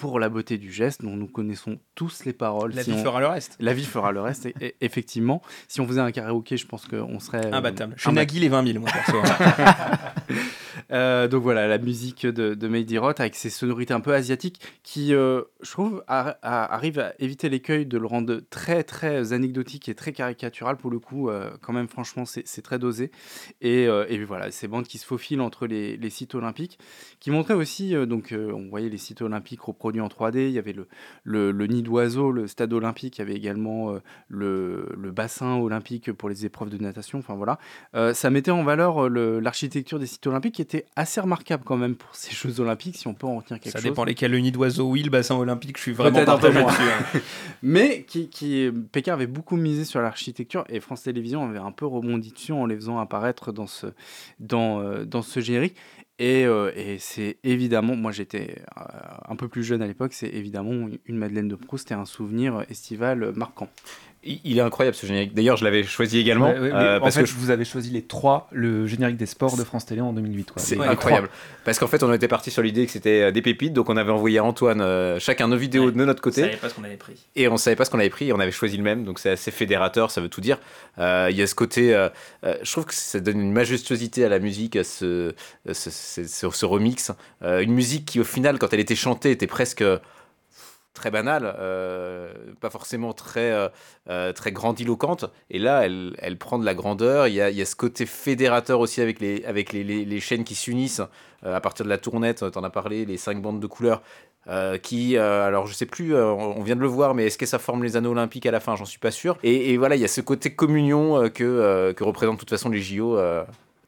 pour 0.00 0.18
la 0.18 0.28
beauté 0.28 0.58
du 0.58 0.72
geste 0.72 1.02
dont 1.02 1.14
nous 1.16 1.28
connaissons 1.28 1.78
tous 1.94 2.24
les 2.24 2.32
paroles. 2.32 2.72
La 2.74 2.82
Si 2.82 2.90
vie 2.90 2.96
on- 2.98 3.04
fera 3.04 3.20
le 3.20 3.26
reste. 3.28 3.56
la 3.60 3.74
vie 3.74 3.84
fera 3.84 4.10
le 4.12 4.20
reste, 4.20 4.46
et, 4.46 4.54
et- 4.60 4.74
effectivement. 4.80 5.42
Si 5.68 5.80
on 5.80 5.86
faisait 5.86 6.00
un 6.00 6.10
karaoké, 6.10 6.56
je 6.56 6.66
pense 6.66 6.86
qu'on 6.86 7.20
serait... 7.20 7.46
euh, 7.46 7.52
Imbattable. 7.52 7.94
Je 7.96 8.08
imbat- 8.08 8.14
Nagui 8.14 8.40
les 8.40 8.48
20 8.48 8.66
000, 8.66 8.80
moi, 8.80 8.90
perso. 8.90 9.16
Euh, 10.92 11.28
donc 11.28 11.42
voilà, 11.44 11.68
la 11.68 11.78
musique 11.78 12.26
de, 12.26 12.54
de 12.54 12.68
Mehdi 12.68 12.98
Roth 12.98 13.20
avec 13.20 13.36
ses 13.36 13.50
sonorités 13.50 13.94
un 13.94 14.00
peu 14.00 14.12
asiatiques 14.12 14.60
qui, 14.82 15.14
euh, 15.14 15.42
je 15.62 15.70
trouve, 15.70 16.02
a- 16.08 16.36
a- 16.42 16.74
arrive 16.74 16.98
à 16.98 17.12
éviter 17.20 17.48
l'écueil 17.48 17.86
de 17.86 17.96
le 17.96 18.06
rendre 18.06 18.40
très 18.50 18.82
très 18.82 19.32
anecdotique 19.32 19.88
et 19.88 19.94
très 19.94 20.12
caricatural 20.12 20.76
pour 20.76 20.90
le 20.90 20.98
coup. 20.98 21.28
euh, 21.28 21.50
quand 21.60 21.72
même, 21.72 21.86
franchement, 21.86 22.24
c'est 22.24 22.62
très 22.62 22.78
dosé. 22.80 23.10
Et, 23.60 23.86
euh, 23.86 24.04
et 24.08 24.24
voilà, 24.24 24.50
ces 24.50 24.66
bandes 24.68 24.86
qui 24.86 24.98
se 24.98 25.06
faufilent 25.06 25.42
entre 25.42 25.66
les, 25.68 25.96
les 25.96 26.10
sites 26.10 26.34
olympiques, 26.34 26.78
qui 27.20 27.30
montraient 27.30 27.54
aussi, 27.54 27.94
euh, 27.94 28.06
donc 28.06 28.32
euh, 28.32 28.50
on 28.52 28.68
voyait 28.68 28.88
les 28.88 28.98
sites 28.98 29.22
olympiques 29.22 29.60
reproduits 29.62 29.89
en 29.98 30.08
3D. 30.08 30.46
Il 30.48 30.50
y 30.52 30.58
avait 30.58 30.72
le, 30.74 30.86
le, 31.24 31.50
le 31.50 31.66
nid 31.66 31.82
d'oiseau, 31.82 32.30
le 32.30 32.46
stade 32.46 32.72
olympique, 32.72 33.16
il 33.18 33.20
y 33.20 33.22
avait 33.22 33.34
également 33.34 33.92
euh, 33.92 34.00
le, 34.28 34.88
le 34.96 35.10
bassin 35.10 35.54
olympique 35.56 36.12
pour 36.12 36.28
les 36.28 36.44
épreuves 36.46 36.68
de 36.68 36.76
natation. 36.76 37.18
Enfin 37.18 37.34
voilà. 37.34 37.58
Euh, 37.94 38.12
ça 38.12 38.28
mettait 38.28 38.50
en 38.50 38.62
valeur 38.62 39.06
euh, 39.06 39.40
l'architecture 39.40 39.98
des 39.98 40.06
sites 40.06 40.26
olympiques 40.26 40.56
qui 40.56 40.62
était 40.62 40.84
assez 40.96 41.20
remarquable 41.20 41.64
quand 41.64 41.78
même 41.78 41.94
pour 41.96 42.14
ces 42.14 42.32
Jeux 42.34 42.60
olympiques, 42.60 42.96
si 42.96 43.06
on 43.08 43.14
peut 43.14 43.26
en 43.26 43.36
retenir 43.38 43.58
quelque 43.58 43.72
Ça 43.72 43.78
chose. 43.78 43.90
dépend 43.90 44.04
lesquels, 44.04 44.30
le 44.32 44.38
nid 44.38 44.52
d'oiseau, 44.52 44.86
oui, 44.88 45.02
le 45.02 45.10
bassin 45.10 45.36
olympique, 45.36 45.78
je 45.78 45.82
suis 45.82 45.92
vraiment 45.92 46.24
partagé 46.24 46.60
là-dessus. 46.60 46.82
hein. 46.82 47.20
Mais 47.62 48.04
qui, 48.06 48.28
qui, 48.28 48.70
Pékin 48.92 49.14
avait 49.14 49.26
beaucoup 49.26 49.56
misé 49.56 49.84
sur 49.86 50.00
l'architecture 50.02 50.64
et 50.68 50.80
France 50.80 51.02
Télévisions 51.04 51.42
avait 51.48 51.58
un 51.58 51.72
peu 51.72 51.86
rebondi 51.86 52.32
dessus 52.32 52.52
en 52.52 52.66
les 52.66 52.74
faisant 52.76 52.98
apparaître 52.98 53.52
dans 53.52 53.66
ce, 53.66 53.86
dans, 54.38 54.82
dans 55.04 55.22
ce 55.22 55.40
générique. 55.40 55.76
Et, 56.20 56.44
euh, 56.44 56.70
et 56.76 56.98
c'est 56.98 57.38
évidemment, 57.44 57.96
moi 57.96 58.12
j'étais 58.12 58.62
euh, 58.76 58.82
un 59.26 59.36
peu 59.36 59.48
plus 59.48 59.64
jeune 59.64 59.80
à 59.80 59.86
l'époque, 59.86 60.12
c'est 60.12 60.28
évidemment 60.28 60.86
une 61.06 61.16
Madeleine 61.16 61.48
de 61.48 61.54
Proust 61.54 61.90
et 61.92 61.94
un 61.94 62.04
souvenir 62.04 62.62
estival 62.68 63.32
marquant. 63.34 63.70
Il 64.22 64.58
est 64.58 64.60
incroyable 64.60 64.94
ce 64.94 65.06
générique. 65.06 65.32
D'ailleurs, 65.32 65.56
je 65.56 65.64
l'avais 65.64 65.82
choisi 65.82 66.18
également 66.18 66.50
Ouais, 66.50 66.58
ouais, 66.58 66.68
mais 66.68 66.74
euh, 66.74 66.98
en 66.98 67.00
parce 67.00 67.14
fait, 67.14 67.22
que 67.22 67.26
je- 67.26 67.34
vous 67.36 67.48
avez 67.48 67.64
choisi 67.64 67.88
les 67.88 68.02
trois, 68.02 68.48
le 68.52 68.86
générique 68.86 69.16
des 69.16 69.24
sports 69.24 69.56
de 69.56 69.64
France 69.64 69.86
Télé 69.86 70.02
en 70.02 70.12
2008. 70.12 70.50
quoi. 70.50 70.60
c'est 70.62 70.78
incroyable. 70.78 71.30
Parce 71.64 71.78
qu'en 71.78 71.86
fait, 71.86 72.02
on 72.02 72.12
était 72.12 72.28
parti 72.28 72.50
sur 72.50 72.62
l'idée 72.62 72.84
que 72.84 72.92
c'était 72.92 73.22
euh, 73.22 73.30
des 73.30 73.40
pépites, 73.40 73.72
donc 73.72 73.88
on 73.88 73.96
avait 73.96 74.12
envoyé 74.12 74.38
à 74.38 74.44
Antoine 74.44 74.82
euh, 74.82 75.18
chacun 75.18 75.48
nos 75.48 75.56
vidéos 75.56 75.86
Ouais. 75.86 75.92
de 75.92 76.04
notre 76.04 76.20
côté. 76.20 76.42
savais 76.42 76.56
pas 76.56 76.68
ce 76.68 76.74
qu'on 76.74 76.84
avait 76.84 76.98
pris. 76.98 77.14
et 77.34 77.48
on 77.48 77.56
savait 77.56 77.76
pas 77.76 77.86
ce 77.86 77.90
qu'on 77.90 77.98
avait 77.98 78.10
pris 78.10 78.28
et 78.28 78.32
on 78.34 78.40
avait 78.40 78.52
choisi 78.52 78.76
le 78.76 78.82
même 78.82 79.04
donc 79.04 79.18
c'est 79.20 79.30
assez 79.30 79.50
fédérateur 79.50 80.10
ça 80.10 80.20
veut 80.20 80.28
tout 80.28 80.42
dire 80.42 80.58
Euh, 80.98 81.28
il 81.30 81.36
y 81.38 81.42
a 81.42 81.46
ce 81.46 81.54
côté 81.54 81.94
euh, 81.94 82.10
euh, 82.44 82.56
je 82.62 82.70
trouve 82.72 82.84
que 82.84 82.94
ça 82.94 83.20
donne 83.20 83.40
une 83.40 83.52
majestuosité 83.52 84.26
à 84.26 84.28
la 84.28 84.38
musique 84.38 84.76
à 84.76 84.84
ce, 84.84 85.34
ce, 85.72 85.88
ce- 85.90 86.24
ce- 86.26 86.50
ce 86.50 86.66
remix 86.66 87.10
Euh, 87.42 87.60
une 87.60 87.72
musique 87.72 88.04
qui 88.04 88.20
au 88.20 88.24
final 88.24 88.58
quand 88.58 88.72
elle 88.74 88.80
était 88.80 88.94
chantée 88.96 89.30
était 89.30 89.46
presque 89.46 89.80
euh, 89.80 89.98
très 90.94 91.10
banale 91.10 91.54
euh, 91.58 92.32
pas 92.60 92.70
forcément 92.70 93.12
très 93.12 93.52
euh, 93.52 93.68
euh, 94.08 94.32
grandiloquente 94.46 95.26
et 95.50 95.58
là 95.58 95.84
elle, 95.84 96.14
elle 96.18 96.36
prend 96.36 96.58
de 96.58 96.64
la 96.64 96.74
grandeur 96.74 97.28
il 97.28 97.34
y 97.34 97.40
a, 97.40 97.50
il 97.50 97.56
y 97.56 97.62
a 97.62 97.64
ce 97.64 97.76
côté 97.76 98.06
fédérateur 98.06 98.80
aussi 98.80 99.00
avec 99.00 99.20
les 99.20 99.44
avec 99.44 99.72
les, 99.72 99.84
les, 99.84 100.20
chaînes 100.20 100.44
qui 100.44 100.54
s'unissent 100.54 101.02
euh, 101.44 101.54
à 101.54 101.60
partir 101.60 101.84
de 101.84 101.90
la 101.90 101.98
tournette 101.98 102.50
t'en 102.50 102.64
as 102.64 102.70
parlé 102.70 103.04
les 103.04 103.16
cinq 103.16 103.40
bandes 103.40 103.60
de 103.60 103.66
couleurs 103.66 104.02
qui, 104.82 105.16
alors 105.16 105.68
je 105.68 105.74
sais 105.74 105.86
plus, 105.86 106.16
on 106.16 106.60
vient 106.62 106.74
de 106.74 106.80
le 106.80 106.88
voir, 106.88 107.14
mais 107.14 107.26
est-ce 107.26 107.38
que 107.38 107.46
ça 107.46 107.60
forme 107.60 107.84
les 107.84 107.96
anneaux 107.96 108.10
olympiques 108.10 108.46
à 108.46 108.50
la 108.50 108.58
fin? 108.58 108.74
J'en 108.74 108.84
suis 108.86 108.98
pas 108.98 109.12
sûr. 109.12 109.38
Et, 109.44 109.76
voilà, 109.76 109.94
il 109.94 110.02
y 110.02 110.04
a 110.04 110.08
ce 110.08 110.20
côté 110.22 110.52
communion 110.52 111.28
que, 111.28 111.92
que 111.92 112.02
représentent 112.02 112.36
de 112.36 112.40
toute 112.40 112.50
façon 112.50 112.68
les 112.68 112.80
JO. 112.80 113.16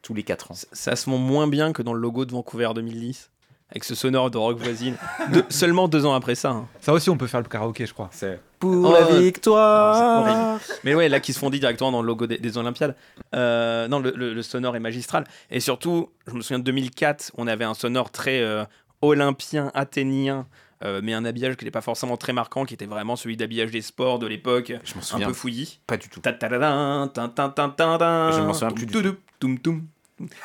tous 0.03 0.13
les 0.13 0.23
4 0.23 0.51
ans. 0.51 0.53
Ça- 0.53 0.67
Ça 0.71 0.95
se 0.95 1.09
vend 1.09 1.17
moins 1.17 1.47
bien 1.47 1.73
que 1.73 1.81
dans 1.81 1.93
le 1.93 1.99
logo 1.99 2.23
de 2.23 2.31
Vancouver 2.31 2.69
2010, 2.75 3.31
avec 3.73 3.83
ce 3.83 3.95
sonore 3.95 4.29
de 4.31 4.37
rock 4.37 4.57
voisine. 4.59 4.95
De- 5.31 5.43
seulement 5.49 5.87
deux 5.87 6.05
ans 6.05 6.13
après 6.13 6.35
ça. 6.35 6.51
hein. 6.51 6.67
Ça 6.79 6.93
aussi, 6.93 7.09
on 7.09 7.17
peut 7.17 7.27
faire 7.27 7.41
le 7.41 7.47
karaoké, 7.47 7.85
je 7.85 7.93
crois. 7.93 8.07
C'est 8.11 8.39
pour 8.59 8.85
Oh, 8.89 8.93
la 8.93 9.03
victoire. 9.03 10.59
Mais 10.83 10.93
ouais, 10.95 11.09
là 11.09 11.19
qui 11.19 11.33
se 11.33 11.39
font 11.39 11.49
dire 11.49 11.59
directement 11.59 11.91
dans 11.91 12.01
le 12.01 12.07
logo 12.07 12.27
des, 12.27 12.37
des 12.37 12.57
Olympiades. 12.57 12.95
Euh, 13.35 13.87
non, 13.87 13.99
le, 13.99 14.13
le- 14.15 14.33
le 14.33 14.41
sonore 14.43 14.75
est 14.75 14.79
magistral. 14.79 15.25
Et 15.49 15.59
surtout, 15.59 16.09
je 16.27 16.33
me 16.33 16.41
souviens 16.41 16.59
de 16.59 16.63
2004, 16.63 17.31
on 17.37 17.47
avait 17.47 17.65
un 17.65 17.73
sonore 17.73 18.11
très 18.11 18.41
euh, 18.41 18.63
olympien, 19.01 19.71
athénien, 19.73 20.45
euh, 20.85 21.01
mais 21.03 21.13
un 21.13 21.25
habillage 21.25 21.55
qui 21.55 21.65
n'était 21.65 21.71
pas 21.71 21.81
forcément 21.81 22.15
très 22.15 22.31
marquant, 22.33 22.65
qui 22.65 22.73
était 22.75 22.85
vraiment 22.85 23.15
celui 23.15 23.37
d'habillage 23.37 23.71
des 23.71 23.81
sports 23.81 24.19
de 24.19 24.27
l'époque, 24.27 24.71
Je 24.83 24.93
m'en 24.93 24.99
un 24.99 25.03
souviens 25.03 25.27
peu 25.27 25.33
fouillis. 25.33 25.79
pas 25.87 25.97
du 25.97 26.09
tout. 26.09 26.19
Ta-ta-da-dan, 26.19 27.09
tin-tin-tin-tin-tin, 27.11 28.31
Je 28.31 28.41
m'en 28.41 28.53
souviens 28.53 28.71
plus 28.75 28.85
du 28.85 28.93
tout. 28.93 29.15
toum, 29.39 29.57
toum. 29.59 29.87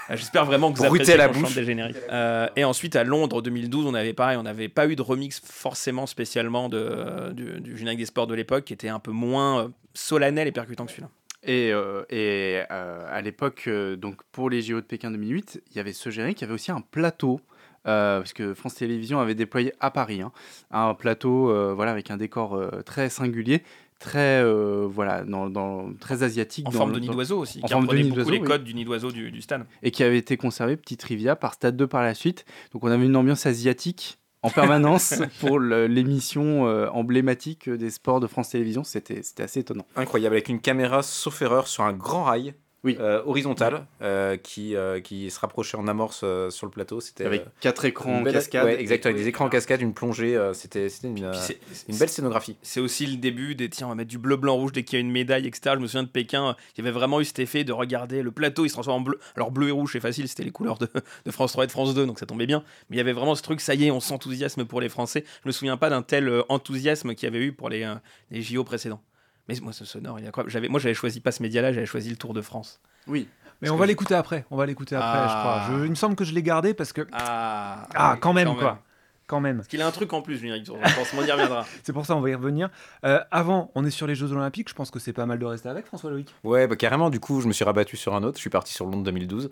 Ah, 0.09 0.17
J'espère 0.17 0.45
vraiment 0.45 0.73
que 0.73 0.79
vous 0.79 0.85
appréciez 0.85 1.17
la 1.17 1.29
bouche. 1.29 1.55
des 1.55 1.65
génériques. 1.65 1.97
Euh, 2.11 2.49
et 2.57 2.65
ensuite, 2.65 2.97
à 2.97 3.05
Londres 3.05 3.43
2012, 3.43 3.87
on 3.87 3.95
avait 3.95 4.13
pareil, 4.15 4.37
on 4.37 4.43
n'avait 4.43 4.69
pas 4.69 4.87
eu 4.87 4.97
de 4.97 5.03
remix 5.03 5.41
forcément 5.45 6.07
spécialement 6.07 6.69
de, 6.69 7.33
du, 7.33 7.61
du 7.61 7.77
générique 7.77 7.99
des 8.01 8.07
sports 8.07 8.27
de 8.27 8.35
l'époque, 8.35 8.65
qui 8.65 8.73
était 8.73 8.89
un 8.89 8.99
peu 9.01 9.11
moins 9.13 9.65
euh, 9.65 9.69
solennel 9.95 10.49
et 10.49 10.53
percutant 10.53 10.85
que 10.87 10.93
celui-là. 10.93 11.09
Et, 11.45 11.73
euh, 11.73 12.03
et 12.11 12.63
euh, 12.71 13.05
à 13.11 13.21
l'époque, 13.23 13.65
euh, 13.69 13.95
donc 13.97 14.17
pour 14.33 14.51
les 14.51 14.61
JO 14.61 14.77
de 14.77 14.87
Pékin 14.87 15.11
2008, 15.13 15.63
il 15.71 15.77
y 15.77 15.81
avait 15.81 15.93
ce 15.93 16.11
générique, 16.11 16.41
il 16.41 16.43
y 16.43 16.47
avait 16.47 16.55
aussi 16.55 16.73
un 16.73 16.81
plateau. 16.81 17.41
euh, 17.87 18.19
parce 18.19 18.33
que 18.33 18.55
France 18.55 18.75
Télévisions 18.75 19.21
avait 19.21 19.37
déployé 19.37 19.73
à 19.81 19.91
Paris 19.93 20.21
hein, 20.21 20.33
un 20.73 20.95
plateau 20.95 21.51
euh, 21.51 21.73
voilà, 21.75 21.93
avec 21.93 22.11
un 22.11 22.17
décor 22.17 22.55
euh, 22.57 22.83
très 22.85 23.09
singulier, 23.09 23.63
très, 23.99 24.43
euh, 24.43 24.87
voilà, 24.89 25.25
dans, 25.25 25.49
dans- 25.51 25.93
très 25.95 26.23
asiatique. 26.23 26.67
En 26.69 26.71
dans 26.71 26.77
forme 26.79 26.91
le- 26.91 26.97
de 26.97 27.01
nid 27.01 27.09
d'oiseau 27.09 27.39
aussi, 27.39 27.59
en 27.63 27.67
qui 27.67 27.73
forme 27.73 27.85
de 27.85 27.89
reprenait 27.91 28.03
nid 28.09 28.17
beaucoup 28.17 28.31
les 28.31 28.39
oui. 28.39 28.47
codes 28.47 28.65
du 28.65 28.75
nid 28.75 28.85
d'oiseau 28.85 29.11
du, 29.13 29.31
du 29.31 29.41
Stan. 29.43 29.61
et 29.83 29.91
qui 29.91 30.03
avait 30.05 30.19
été 30.19 30.37
conservé, 30.37 30.77
petit 30.77 30.97
trivia, 30.97 31.37
par 31.37 31.55
Stade 31.55 31.77
2 31.77 31.87
par 31.87 32.03
la 32.03 32.15
suite. 32.15 32.45
Donc 32.73 32.85
on 32.85 32.89
avait 32.91 33.07
une 33.07 33.17
ambiance 33.17 33.47
asiatique 33.47 34.19
en 34.43 34.51
permanence 34.51 35.15
pour 35.41 35.59
l'émission 35.59 36.67
euh, 36.69 36.89
emblématique 36.91 37.69
des 37.69 37.91
sports 37.91 38.21
de 38.21 38.27
France 38.27 38.51
Télévisions. 38.51 38.85
C'était 38.85 39.23
c'était 39.23 39.43
assez 39.43 39.61
étonnant. 39.61 39.87
Incroyable, 39.97 40.37
avec 40.37 40.49
une 40.49 40.61
caméra, 40.61 41.03
sauf 41.03 41.43
erreur, 41.43 41.67
sur 41.67 41.83
un 41.85 41.93
grand 41.93 42.25
rail. 42.25 42.55
Oui. 42.85 42.97
euh, 43.01 43.23
horizontal 43.27 43.87
euh, 44.03 44.37
qui, 44.37 44.77
euh, 44.77 45.01
qui 45.01 45.31
se 45.31 45.41
rapprochait 45.41 45.77
en 45.77 45.89
amorce 45.89 46.21
euh, 46.23 46.49
sur 46.51 46.65
le 46.67 46.71
plateau. 46.71 47.01
C'était 47.01 47.25
Avec 47.25 47.45
quatre 47.61 47.85
écrans 47.85 48.23
cascades. 48.23 48.65
ouais, 48.65 48.81
exactement, 48.81 49.11
avec 49.13 49.23
des 49.25 49.29
écrans 49.29 49.47
en 49.47 49.49
cascade, 49.49 49.81
une 49.81 49.95
plongée. 49.95 50.39
c'était 50.55 50.89
c'était 50.89 51.09
une, 51.09 51.33
une 51.89 51.97
belle 51.97 52.09
scénographie. 52.09 52.57
C'est 52.63 52.81
aussi 52.81 53.07
le 53.07 53.17
début 53.17 53.55
des 53.55 53.69
tiens, 53.69 53.87
on 53.87 53.91
va 53.91 53.97
mettre 53.97 54.11
du 54.11 54.19
bleu, 54.19 54.37
blanc, 54.37 54.55
rouge 54.55 54.73
dès 54.73 54.85
qu'il 54.85 54.97
y 54.97 54.99
a 54.99 55.01
une 55.01 55.11
médaille, 55.11 55.47
etc. 55.47 55.75
Je 55.75 55.81
me 55.81 55.87
souviens 55.89 56.05
de 56.05 56.09
Pékin, 56.09 56.55
il 56.77 56.85
y 56.85 56.87
avait 56.87 56.97
vraiment 56.97 57.21
eu 57.21 57.25
cet 57.25 57.41
effet 57.41 57.65
de 57.65 57.73
regarder 57.73 58.23
le 58.23 58.31
plateau, 58.31 58.65
il 58.65 58.69
se 58.69 58.75
transforme 58.75 59.03
en 59.03 59.05
bleu. 59.05 59.19
Alors 59.35 59.51
bleu 59.51 59.69
et 59.69 59.73
rouge, 59.73 59.91
c'est 59.93 60.01
facile, 60.01 60.29
c'était 60.29 60.45
les 60.45 60.53
couleurs 60.53 60.79
de, 60.79 60.89
de 61.27 61.31
France 61.33 61.53
3 61.53 61.65
et 61.65 61.67
de 61.67 61.73
France 61.73 61.95
2, 61.95 62.07
donc 62.07 62.19
ça 62.21 62.27
tombait 62.27 62.47
bien. 62.47 62.63
Mais 62.91 62.97
il 62.97 62.99
y 62.99 63.03
avait 63.03 63.13
vraiment 63.13 63.35
ce 63.35 63.43
truc, 63.43 63.61
ça 63.61 63.75
y 63.75 63.87
est, 63.87 63.91
on 63.91 64.01
s'enthousiasme 64.01 64.65
pour 64.65 64.81
les 64.81 64.89
Français. 64.89 65.25
Je 65.43 65.49
me 65.49 65.53
souviens 65.53 65.77
pas 65.77 65.91
d'un 65.91 66.03
tel 66.03 66.43
enthousiasme 66.49 67.15
qu'il 67.15 67.27
y 67.29 67.35
avait 67.35 67.45
eu 67.45 67.53
pour 67.53 67.69
les, 67.71 67.93
les 68.31 68.41
JO 68.43 68.63
précédents. 68.63 69.03
Mais 69.49 69.55
moi, 69.63 69.73
ce 69.73 69.85
sonore, 69.85 70.19
il 70.19 70.25
est 70.25 70.29
incroyable. 70.29 70.51
J'avais, 70.51 70.69
moi, 70.69 70.79
j'avais 70.81 70.95
choisi 70.95 71.21
pas 71.21 71.33
ce 71.33 71.43
média-là, 71.43 71.73
j'avais 71.73 71.87
choisi 71.87 72.11
le 72.11 72.17
Tour 72.17 72.35
de 72.35 72.43
France. 72.43 72.81
Oui. 73.07 73.29
Mais 73.61 73.67
Parce 73.69 73.73
on 73.75 73.77
va 73.79 73.85
je- 73.87 73.89
l'écouter 73.89 74.15
après. 74.15 74.45
On 74.51 74.57
va 74.57 74.67
l'écouter 74.67 74.95
après, 74.95 75.09
Ah. 75.21 75.29
je 75.29 75.69
crois. 75.69 75.79
Je- 75.81 75.85
il 75.85 75.91
me 75.91 75.95
semble 75.97 76.15
que 76.17 76.25
je 76.25 76.33
l'ai 76.35 76.43
gardé 76.43 76.75
parce 76.75 76.93
que. 76.93 77.07
Ah, 77.13 77.89
Ah, 77.95 78.13
oui, 78.15 78.21
quand 78.21 78.33
même, 78.33 78.55
quoi. 78.57 78.83
Quand 79.27 79.41
même. 79.41 79.57
Parce 79.57 79.69
qu'il 79.69 79.83
a 79.83 79.87
un 79.87 79.91
truc 79.91 80.13
en 80.15 80.23
plus, 80.23 80.39
générique 80.39 80.65
Tour 80.65 80.79
de 80.79 80.87
France, 80.89 81.13
on 81.15 81.23
y 81.25 81.31
reviendra. 81.31 81.67
C'est 81.83 81.93
pour 81.93 82.07
ça 82.07 82.17
on 82.17 82.21
va 82.21 82.31
y 82.31 82.35
revenir. 82.35 82.71
Euh, 83.05 83.21
avant, 83.31 83.71
on 83.75 83.85
est 83.85 83.91
sur 83.91 84.07
les 84.07 84.15
Jeux 84.15 84.33
Olympiques. 84.33 84.69
Je 84.71 84.75
pense 84.75 84.91
que 84.91 84.99
c'est 84.99 85.13
pas 85.13 85.27
mal 85.27 85.39
de 85.39 85.45
rester 85.45 85.69
avec 85.69 85.85
François 85.87 86.11
Loïc. 86.11 86.35
Ouais, 86.45 86.67
bah, 86.67 86.77
carrément, 86.77 87.11
du 87.11 87.21
coup, 87.21 87.41
je 87.43 87.49
me 87.49 87.53
suis 87.53 87.65
rabattu 87.65 87.97
sur 87.99 88.15
un 88.15 88.23
autre. 88.23 88.37
Je 88.39 88.41
suis 88.43 88.49
parti 88.51 88.73
sur 88.73 88.87
Londres 88.87 89.03
2012. 89.03 89.51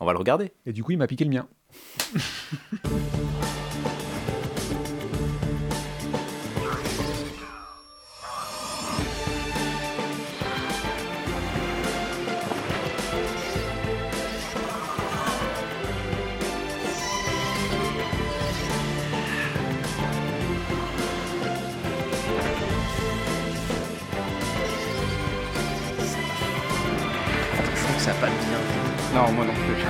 On 0.00 0.06
va 0.06 0.12
le 0.12 0.18
regarder. 0.18 0.52
Et 0.66 0.72
du 0.72 0.82
coup, 0.82 0.90
il 0.92 0.98
m'a 0.98 1.06
piqué 1.06 1.24
le 1.24 1.30
mien. 1.30 1.46
ça 28.04 28.10
a 28.10 28.14
pas 28.14 28.26
de 28.26 28.32
bien. 28.32 28.60
Non, 29.14 29.32
moi 29.32 29.44
non 29.44 29.52
plus. 29.52 29.82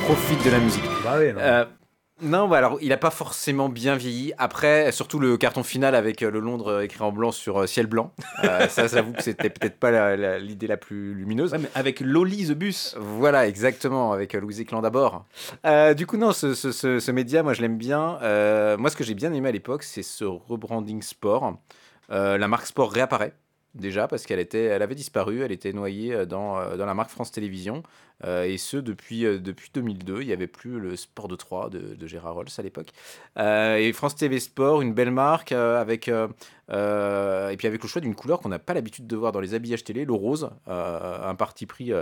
On 0.00 0.04
profite 0.04 0.44
de 0.44 0.50
la 0.50 0.58
musique. 0.58 0.84
Bah 1.04 1.18
ouais, 1.18 1.32
non. 1.32 1.40
Euh, 1.40 1.64
non, 2.22 2.48
bah 2.48 2.58
alors 2.58 2.78
il 2.82 2.92
a 2.92 2.96
pas 2.98 3.10
forcément 3.10 3.68
bien 3.68 3.96
vieilli. 3.96 4.32
Après, 4.38 4.92
surtout 4.92 5.18
le 5.18 5.36
carton 5.36 5.62
final 5.62 5.94
avec 5.94 6.22
euh, 6.22 6.30
le 6.30 6.40
Londres 6.40 6.68
euh, 6.72 6.80
écrit 6.82 7.02
en 7.02 7.12
blanc 7.12 7.30
sur 7.32 7.62
euh, 7.62 7.66
ciel 7.66 7.86
blanc. 7.86 8.12
Euh, 8.44 8.66
ça, 8.68 8.88
j'avoue 8.88 9.12
que 9.12 9.22
c'était 9.22 9.48
peut-être 9.50 9.78
pas 9.78 9.90
la- 9.90 10.16
la- 10.16 10.38
l'idée 10.38 10.66
la, 10.66 10.76
plus 10.76 11.14
lumineuse. 11.14 11.52
Ouais, 11.52 11.58
mais 11.58 11.70
avec 11.74 12.00
Loli 12.00 12.48
the 12.48 12.52
Bus. 12.52 12.96
Voilà, 12.98 13.46
exactement, 13.46 14.12
avec 14.12 14.34
Louis 14.34 14.60
Éclan 14.60 14.82
d'abord. 14.82 15.24
Euh, 15.64 15.94
du 15.94 16.06
coup, 16.06 16.16
non, 16.16 16.32
ce, 16.32 16.54
ce- 16.54 16.72
ce- 16.72 16.98
ce 16.98 17.10
média, 17.12 17.42
moi 17.42 17.54
je 17.54 17.62
l'aime 17.62 17.78
bien. 17.78 18.18
Euh, 18.22 18.76
moi, 18.76 18.90
ce 18.90 18.96
que 18.96 19.04
j'ai 19.04 19.14
bien 19.14 19.32
aimé 19.32 19.48
à 19.48 19.52
l'époque, 19.52 19.82
c'est 19.84 20.02
ce 20.02 20.24
rebranding 20.24 21.00
sport. 21.02 21.54
Euh, 22.10 22.38
la 22.38 22.48
marque 22.48 22.66
sport 22.66 22.92
réapparaît. 22.92 23.34
Déjà 23.76 24.08
parce 24.08 24.26
qu'elle 24.26 24.40
était, 24.40 24.64
elle 24.64 24.82
avait 24.82 24.96
disparu, 24.96 25.42
elle 25.42 25.52
était 25.52 25.72
noyée 25.72 26.12
euh, 26.12 26.26
dans, 26.26 26.58
euh, 26.58 26.76
dans 26.76 26.86
la 26.86 26.94
marque 26.94 27.10
France 27.10 27.30
Télévisions, 27.30 27.84
et 28.26 28.58
ce 28.58 28.76
depuis, 28.76 29.22
depuis 29.22 29.70
2002. 29.72 30.20
Il 30.20 30.26
n'y 30.26 30.32
avait 30.34 30.46
plus 30.46 30.78
le 30.78 30.94
sport 30.94 31.26
de 31.26 31.36
3 31.36 31.70
de, 31.70 32.06
Gérard 32.06 32.34
Rolls 32.34 32.48
à 32.58 32.60
l'époque. 32.60 32.88
Et 33.38 33.90
France 33.94 34.14
TV 34.14 34.40
Sport, 34.40 34.82
une 34.82 34.92
belle 34.92 35.10
marque 35.10 35.52
avec 35.52 36.08
et 36.08 37.56
puis 37.56 37.66
avec 37.66 37.82
le 37.82 37.88
choix 37.88 38.02
d'une 38.02 38.14
couleur 38.14 38.40
qu'on 38.40 38.50
n'a 38.50 38.58
pas 38.58 38.74
l'habitude 38.74 39.06
de 39.06 39.16
voir 39.16 39.32
dans 39.32 39.40
les 39.40 39.54
habillages 39.54 39.84
télé, 39.84 40.04
le 40.04 40.12
rose, 40.12 40.50
un 40.66 41.34
parti 41.34 41.64
pris 41.64 41.92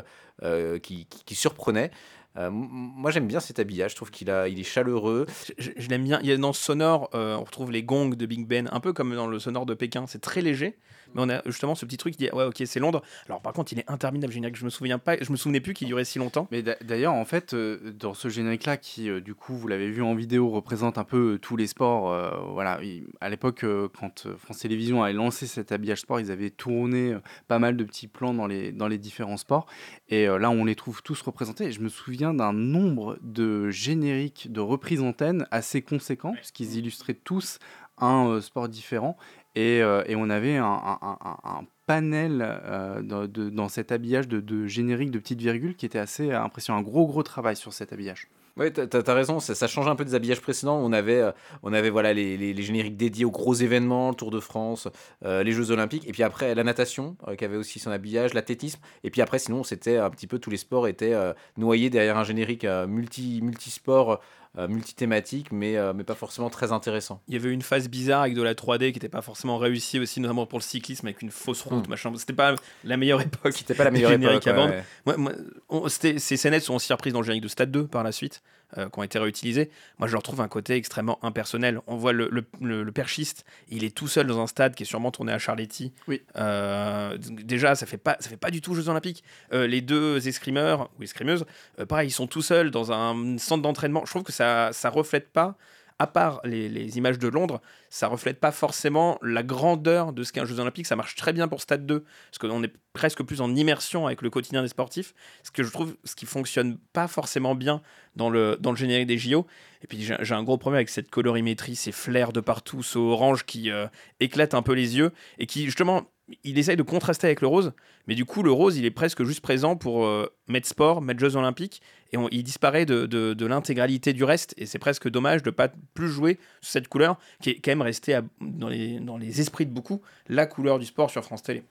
qui- 0.83 1.07
qui 1.07 1.35
surprenait. 1.37 1.93
Euh, 2.37 2.51
moi 2.53 3.11
j'aime 3.11 3.27
bien 3.27 3.41
cet 3.41 3.59
habillage, 3.59 3.93
je 3.93 3.97
trouve 3.97 4.11
qu'il 4.11 4.31
a, 4.31 4.49
il 4.49 4.61
est 4.61 4.65
chaleureux. 4.65 5.27
Je, 5.59 5.71
je 5.77 5.89
l'aime 5.89 6.05
bien. 6.05 6.21
Il 6.23 6.29
y 6.29 6.33
a 6.33 6.37
dans 6.37 6.53
ce 6.53 6.63
sonore, 6.63 7.11
euh, 7.15 7.37
on 7.37 7.45
retrouve 7.45 7.73
les 7.73 7.83
gongs 7.83 8.11
de 8.11 8.27
Big 8.27 8.47
Ben, 8.47 8.69
un 8.71 8.81
peu 8.81 8.93
comme 8.93 9.15
dans 9.15 9.27
le 9.27 9.39
sonore 9.39 9.67
de 9.67 9.75
Pékin. 9.75 10.07
C'est 10.07 10.21
très 10.21 10.41
léger, 10.41 10.79
mais 11.15 11.23
on 11.25 11.29
a 11.29 11.43
justement 11.47 11.75
ce 11.75 11.85
petit 11.87 11.97
truc 11.97 12.15
qui 12.17 12.25
dit 12.25 12.31
ouais, 12.33 12.45
ok, 12.45 12.63
c'est 12.67 12.81
Londres. 12.81 13.03
Alors 13.27 13.41
par 13.41 13.53
contre, 13.53 13.73
il 13.73 13.79
est 13.79 13.91
interminable 13.91 14.33
générique. 14.33 14.57
Je 14.57 14.65
me 14.65 14.71
souviens 14.71 14.99
pas, 14.99 15.17
je 15.21 15.31
me 15.33 15.37
souvenais 15.37 15.61
plus 15.61 15.75
qu'il 15.75 15.89
durait 15.89 16.05
si 16.05 16.19
longtemps. 16.19 16.49
Mais 16.51 16.63
d'a- 16.63 16.77
d'ailleurs, 16.83 17.15
en 17.15 17.25
fait, 17.25 17.55
euh, 17.55 17.93
dans 17.99 18.15
ce 18.15 18.29
générique-là, 18.29 18.77
qui, 18.77 19.09
euh, 19.11 19.21
du 19.21 19.35
coup, 19.35 19.55
vous 19.57 19.69
l'avez 19.69 19.91
vu 19.91 20.03
en 20.03 20.15
vidéo, 20.15 20.49
représente 20.51 20.99
un 20.99 21.05
peu 21.05 21.35
euh, 21.35 21.39
tous 21.39 21.57
les 21.57 21.67
sports. 21.67 22.13
euh, 22.13 22.31
voilà, 22.53 22.79
il- 22.83 23.07
à 23.21 23.29
l'époque, 23.29 23.65
euh, 23.65 23.89
quand 23.99 24.27
France 24.37 24.59
Télévisions 24.59 25.03
avait 25.03 25.13
lancé 25.13 25.47
cet 25.47 25.73
habillage 25.73 26.01
sport, 26.01 26.21
ils 26.21 26.31
avaient 26.31 26.51
tourné 26.51 27.13
euh, 27.15 27.21
pas 27.49 27.59
mal 27.59 27.77
de 27.77 27.85
petits 27.85 28.09
plans 28.09 28.35
dans 28.35 28.47
les, 28.47 28.73
dans 28.73 28.89
les 28.89 28.99
différents 28.99 29.37
sports. 29.37 29.67
Et 30.09 30.29
euh, 30.29 30.39
là, 30.39 30.51
on 30.51 30.65
les 30.65 30.75
trouve 30.75 31.03
tous 31.03 31.21
représentés. 31.23 31.65
Et 31.65 31.73
je 31.73 31.81
me 31.81 31.89
souviens 31.89 32.35
d'un 32.35 32.53
nombre 32.53 33.19
de 33.23 33.71
génériques 33.71 34.53
de 34.53 34.61
reprises 34.61 35.01
antennes 35.03 35.47
assez 35.51 35.83
conséquents, 35.83 36.33
parce 36.35 36.51
qu'ils 36.53 36.77
illustraient 36.77 37.15
tous 37.15 37.59
un 38.01 38.29
euh, 38.29 38.41
sport 38.41 38.69
différent. 38.69 39.17
Et, 39.59 39.83
euh, 39.83 40.05
et 40.07 40.15
on 40.15 40.31
avait 40.31 40.57
un, 40.57 41.67
panel 41.87 42.47
euh, 42.47 43.03
dans, 43.03 43.69
cet 43.69 43.91
habillage 43.91 44.29
de, 44.29 44.41
de 44.41 44.67
génériques 44.67 45.11
de 45.11 45.19
petites 45.19 45.41
virgules 45.41 45.75
qui 45.75 45.85
était 45.85 45.99
assez 45.99 46.31
impressionnant. 46.31 46.79
Un 46.79 46.83
gros, 46.83 47.07
gros 47.09 47.25
travail 47.25 47.57
sur 47.57 47.73
cet 47.73 47.93
habillage. 47.93 48.29
Oui, 48.57 48.73
t'as 48.73 48.87
as, 48.87 49.15
raison, 49.15 49.41
ça, 49.41 49.67
change 49.67 49.89
un 49.89 49.97
peu 49.97 50.05
des 50.05 50.15
habillages 50.15 50.41
précédents. 50.41 50.79
On 50.81 50.93
avait, 50.93 51.21
euh, 51.21 51.33
on 51.65 51.73
avait 51.73 51.91
voilà, 51.91 52.13
les, 52.13 52.37
les- 52.37 52.63
génériques 52.63 52.97
dédiés 52.97 53.25
aux 53.25 53.33
gros 53.33 53.55
événements, 53.55 54.11
le 54.11 54.15
Tour 54.15 54.31
de 54.31 54.39
France, 54.39 54.87
les 55.25 55.53
Jeux 55.53 55.73
Olympiques, 55.73 56.07
et 56.07 56.13
puis 56.13 56.23
après 56.23 56.55
la 56.55 56.63
natation, 56.63 57.17
qui 57.37 57.45
avait 57.45 57.57
aussi 57.57 57.81
son 57.81 57.91
habillage, 57.91 58.35
l'athlétisme, 58.35 58.81
et 59.03 59.11
puis 59.11 59.23
après, 59.23 59.39
sinon, 59.39 59.65
c'était 59.65 59.97
un 59.97 60.11
petit 60.11 60.27
peu 60.27 60.39
tous 60.39 60.51
les 60.51 60.57
sports 60.57 60.87
étaient 60.87 61.15
noyés 61.57 61.89
derrière 61.89 62.19
un 62.19 62.25
générique 62.25 62.67
multi, 62.87 63.41
multisport, 63.43 64.21
multithématique, 64.57 65.53
mais, 65.53 65.77
euh, 65.77 65.93
mais 65.95 66.05
pas 66.05 66.15
forcément 66.15 66.51
très 66.51 66.73
intéressant. 66.73 67.21
Il 67.29 67.35
y 67.35 67.37
avait 67.37 67.51
une 67.53 67.63
phase 67.63 67.89
bizarre 67.89 68.23
avec 68.23 68.35
de 68.35 68.43
la 68.43 68.55
3D 68.55 68.93
qui 68.93 68.99
n'était 68.99 69.09
pas 69.09 69.23
forcément 69.23 69.59
réussie 69.59 69.99
aussi, 70.01 70.21
notamment 70.21 70.47
pour 70.47 70.59
le 70.59 70.65
cyclisme 70.65 71.07
avec 71.07 71.23
une 71.23 71.31
fausse 71.31 71.63
route, 71.63 71.87
Mm. 71.87 71.91
machin. 71.91 72.13
C'était 72.17 72.33
pas 72.33 72.55
la 72.85 72.97
meilleure 72.97 73.21
époque. 73.21 73.53
C'était 73.53 73.75
pas 73.75 73.85
la 73.85 73.91
meilleure 73.91 74.11
Générique 74.11 74.47
époque. 74.47 74.71
ouais, 74.71 74.83
ouais. 75.07 75.17
Moi, 75.17 75.33
on- 75.69 75.89
ces 75.89 76.19
scénettes 76.19 76.63
sont 76.63 76.75
aussi 76.75 76.93
reprises 76.93 77.13
dans 77.13 77.21
le 77.21 77.25
générique 77.27 77.43
de 77.45 77.49
Stade 77.49 77.71
2 77.71 77.87
par 77.87 78.03
la 78.03 78.13
suite, 78.13 78.43
euh, 78.77 78.89
qui 78.89 78.99
ont 78.99 79.03
été 79.03 79.19
réutilisées. 79.19 79.71
Moi, 79.99 80.09
je 80.09 80.13
leur 80.13 80.23
trouve 80.23 80.41
un 80.41 80.49
côté 80.49 80.75
extrêmement 80.75 81.19
impersonnel. 81.25 81.81
On 81.87 81.97
voit 81.97 82.13
le, 82.13 82.29
le- 82.31 82.45
le- 82.61 82.83
le 82.83 82.93
perchiste, 82.93 83.45
il 83.71 83.85
est 83.85 83.95
tout 83.95 84.09
seul 84.09 84.27
dans 84.27 84.41
un 84.41 84.47
stade 84.47 84.75
qui 84.75 84.83
est 84.83 84.87
sûrement 84.87 85.11
tourné 85.11 85.33
à 85.33 85.39
Charletti. 85.39 85.93
Oui. 86.07 86.23
Euh, 86.37 87.17
déjà, 87.19 87.75
ça 87.75 87.87
fait 87.87 87.97
pas, 87.99 88.17
ça 88.21 88.29
fait 88.29 88.37
pas 88.37 88.51
du 88.51 88.61
tout 88.61 88.75
Jeux 88.75 88.89
Olympiques. 88.89 89.25
Euh, 89.53 89.67
les 89.67 89.81
deux 89.81 90.29
escrimeurs 90.29 90.91
ou 90.99 91.03
escrimeuses, 91.03 91.47
euh, 91.79 91.87
pareil, 91.87 92.09
ils 92.09 92.13
sont 92.13 92.27
tout 92.27 92.43
seuls 92.43 92.71
dans 92.71 92.93
un 92.93 93.39
centre 93.39 93.63
d'entraînement. 93.63 94.05
Je 94.05 94.11
trouve 94.11 94.23
que 94.25 94.33
ça, 94.33 94.71
ça 94.73 94.91
reflète 94.91 95.31
pas 95.33 95.57
à 95.99 96.07
part 96.07 96.41
les, 96.45 96.97
images 96.97 97.19
de 97.19 97.29
Londres, 97.29 97.61
ça 97.91 98.07
reflète 98.07 98.39
pas 98.41 98.53
forcément 98.53 99.19
la 99.23 99.43
grandeur 99.43 100.13
de 100.13 100.23
ce 100.23 100.33
qu'est 100.33 100.41
un 100.41 100.45
Jeux 100.45 100.61
Olympiques. 100.61 100.87
Ça 100.87 100.97
marche 100.97 101.17
très 101.17 101.33
bien 101.33 101.49
pour 101.49 101.61
Stade 101.61 101.87
2, 101.87 102.01
parce 102.01 102.39
qu'on 102.39 102.63
est 102.63 102.73
presque 102.93 103.23
plus 103.23 103.41
en 103.41 103.55
immersion 103.55 104.07
avec 104.07 104.23
le 104.23 104.31
quotidien 104.31 104.63
des 104.63 104.69
sportifs. 104.69 105.15
Ce 105.43 105.51
que 105.51 105.63
je 105.63 105.71
trouve, 105.71 105.97
ce 106.05 106.15
qui 106.15 106.27
fonctionne 106.27 106.79
pas 106.93 107.09
forcément 107.09 107.55
bien 107.55 107.83
dans 108.17 108.31
le, 108.31 108.57
dans 108.61 108.71
le 108.71 108.77
générique 108.77 109.07
des 109.07 109.19
JO. 109.19 109.47
Et 109.83 109.87
puis 109.87 110.03
j'ai 110.03 110.17
j'ai 110.21 110.35
un 110.35 110.43
gros 110.43 110.59
problème 110.59 110.79
avec 110.79 110.89
cette 110.89 111.11
colorimétrie, 111.11 111.77
ces 111.77 111.93
flares 111.93 112.33
de 112.33 112.41
partout, 112.41 112.83
ce 112.83 112.99
orange 112.99 113.45
qui 113.45 113.71
euh, 113.71 113.87
éclate 114.21 114.55
un 114.55 114.63
peu 114.63 114.73
les 114.73 114.97
yeux 114.97 115.13
et 115.39 115.47
qui 115.47 115.65
justement, 115.65 116.11
il 116.45 116.59
essaye 116.59 116.77
de 116.77 116.83
contraster 116.83 117.27
avec 117.27 117.41
le 117.41 117.47
rose, 117.47 117.73
mais 118.07 118.15
du 118.15 118.25
coup 118.25 118.43
le 118.43 118.53
rose 118.53 118.77
il 118.77 118.85
est 118.85 118.91
presque 118.91 119.23
juste 119.25 119.41
présent 119.41 119.77
pour 119.77 120.05
euh, 120.07 120.27
mettre 120.47 120.67
sport, 120.69 121.01
mettre 121.01 121.21
Jeux 121.21 121.37
Olympiques 121.37 121.81
et 122.13 122.17
on- 122.17 122.29
il 122.31 122.43
disparaît 122.43 122.85
de, 122.87 123.07
de- 123.07 123.35
de 123.35 123.47
l'intégralité 123.47 124.13
du 124.13 124.25
reste 124.25 124.55
et 124.59 124.67
c'est 124.67 124.79
presque 124.79 125.09
dommage 125.09 125.43
de 125.43 125.51
pas 125.51 125.69
plus 125.95 126.09
jouer 126.09 126.39
sur 126.61 126.73
cette 126.73 126.89
couleur 126.89 127.19
qui 127.43 127.51
est 127.51 127.55
quand 127.57 127.71
même 127.71 127.83
restée 127.83 128.15
à- 128.15 128.23
dans, 128.41 128.69
les, 128.69 129.01
dans 129.01 129.17
les 129.17 129.41
esprits 129.41 129.67
de 129.67 129.73
beaucoup 129.73 130.01
la 130.29 130.47
couleur 130.47 130.79
du 130.79 130.87
sport 130.87 131.11
sur 131.11 131.25
France 131.25 131.43
Télé. 131.43 131.63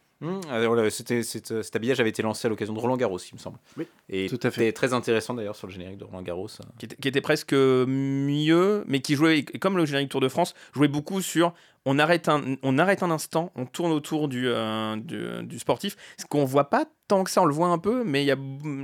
Alors, 0.50 0.76
c'était, 0.92 1.22
cet, 1.22 1.52
euh, 1.52 1.62
habillage 1.76 2.00
avait 2.00 2.10
été 2.10 2.24
lancé 2.24 2.48
à 2.48 2.50
l'occasion 2.50 2.74
de 2.74 2.80
Roland 2.80 2.98
Garros, 2.98 3.20
il 3.20 3.36
me 3.36 3.40
semble. 3.40 3.60
Oui, 3.78 3.86
Et 4.10 4.26
tout 4.28 4.40
à 4.42 4.50
fait. 4.50 4.62
C'était 4.62 4.72
très 4.72 4.94
intéressant 4.94 5.36
d'ailleurs 5.36 5.56
sur 5.56 5.68
le 5.68 5.74
générique 5.74 6.00
de 6.00 6.06
Roland 6.06 6.24
Garros. 6.24 6.48
qui 6.80 6.86
était, 6.88 6.96
qui 6.96 7.08
était 7.08 7.22
presque 7.22 7.54
mieux, 7.54 8.84
mais 8.88 9.00
qui 9.02 9.14
jouait, 9.16 9.44
comme 9.44 9.78
le 9.78 9.86
générique 9.86 10.10
Tour 10.10 10.22
de 10.22 10.28
France, 10.28 10.54
jouait 10.74 10.88
beaucoup 10.88 11.22
sur 11.22 11.54
on 11.90 11.98
arrête 12.00 12.28
un, 12.30 12.42
on 12.64 12.78
arrête 12.78 13.02
un 13.02 13.10
instant, 13.12 13.52
on 13.56 13.66
tourne 13.66 13.92
autour 13.92 14.28
du, 14.28 14.44
euh, 14.48 14.96
du, 14.98 15.46
du 15.48 15.58
sportif, 15.58 15.96
ce 16.20 16.26
qu'on 16.26 16.46
voit 16.46 16.70
pas 16.70 16.86
tant 17.08 17.24
que 17.24 17.32
ça, 17.32 17.42
on 17.42 17.46
le 17.46 17.54
voit 17.54 17.70
un 17.70 17.78
peu, 17.78 18.04
mais 18.04 18.24
il 18.24 18.28
y 18.28 18.32
a, 18.32 18.36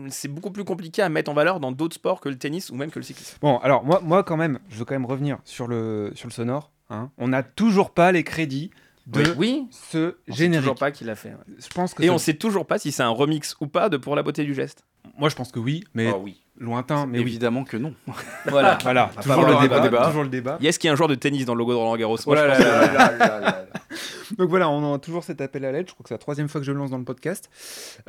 c'est 0.09 0.29
beaucoup 0.29 0.51
plus 0.51 0.63
compliqué 0.63 1.01
à 1.01 1.09
mettre 1.09 1.29
en 1.29 1.33
valeur 1.33 1.59
dans 1.59 1.71
d'autres 1.73 1.95
sports 1.95 2.21
que 2.21 2.29
le 2.29 2.37
tennis 2.37 2.69
ou 2.69 2.75
même 2.75 2.89
que 2.89 2.99
le 2.99 3.03
cyclisme. 3.03 3.37
Bon, 3.41 3.57
alors 3.57 3.83
moi, 3.83 3.99
moi 4.03 4.23
quand 4.23 4.37
même, 4.37 4.59
je 4.69 4.77
veux 4.77 4.85
quand 4.85 4.95
même 4.95 5.05
revenir 5.05 5.37
sur 5.43 5.67
le, 5.67 6.11
sur 6.15 6.27
le 6.27 6.33
sonore. 6.33 6.71
hein. 6.89 7.11
On 7.17 7.27
n'a 7.27 7.43
toujours 7.43 7.91
pas 7.91 8.11
les 8.13 8.23
crédits 8.23 8.71
de 9.05 9.21
oui, 9.37 9.67
ce 9.69 10.15
on 10.29 10.31
sait 10.31 10.37
générique. 10.37 10.61
toujours 10.63 10.79
pas 10.79 10.91
qui 10.91 11.03
l'a 11.03 11.15
fait. 11.15 11.31
ouais. 11.31 11.55
Je 11.59 11.67
pense 11.67 11.93
que 11.93 12.01
Et 12.03 12.09
on 12.09 12.17
sait 12.17 12.35
toujours 12.35 12.65
pas 12.65 12.79
si 12.79 12.93
c'est 12.93 13.03
un 13.03 13.09
remix 13.09 13.57
ou 13.59 13.67
pas 13.67 13.89
de 13.89 13.97
Pour 13.97 14.15
la 14.15 14.23
beauté 14.23 14.45
du 14.45 14.53
geste. 14.53 14.85
Moi 15.17 15.29
je 15.29 15.35
pense 15.35 15.51
que 15.51 15.59
oui, 15.59 15.83
mais 15.93 16.11
oui. 16.11 16.41
lointain, 16.57 17.05
mais 17.05 17.17
oui. 17.19 17.23
Évidemment 17.25 17.63
que 17.63 17.77
non. 17.77 17.93
Voilà. 18.47 18.77
Voilà, 18.83 19.07
pas 19.07 19.21
toujours 19.21 19.45
le, 19.45 19.61
débat, 19.61 19.79
débat. 19.79 20.05
toujours 20.07 20.23
le 20.23 20.29
débat. 20.29 20.57
Est-ce 20.61 20.79
qu'il 20.79 20.87
y 20.87 20.89
a 20.89 20.93
un 20.93 20.95
joueur 20.95 21.09
de 21.09 21.15
tennis 21.15 21.45
dans 21.45 21.53
le 21.55 21.59
logo 21.59 21.71
de 21.71 21.77
Roland 21.77 21.95
Garros 21.97 22.17
Oh 22.25 22.31
Moi, 22.31 22.37
je 22.37 22.41
là 22.43 22.55
pense 22.55 22.59
là 22.65 22.87
que- 22.87 22.95
là 22.95 23.11
là 23.11 23.17
là 23.17 23.39
là. 23.39 23.65
Donc 24.37 24.49
voilà, 24.49 24.69
on 24.69 24.93
a 24.95 24.99
toujours 24.99 25.23
cet 25.23 25.41
appel 25.41 25.63
à 25.65 25.71
l'aide. 25.71 25.87
Je 25.87 25.93
crois 25.93 26.03
que 26.03 26.07
c'est 26.09 26.15
la 26.15 26.19
troisième 26.19 26.47
fois 26.49 26.59
que 26.61 26.65
je 26.65 26.71
le 26.71 26.77
lance 26.79 26.89
dans 26.89 26.97
le 26.97 27.03
podcast. 27.03 27.49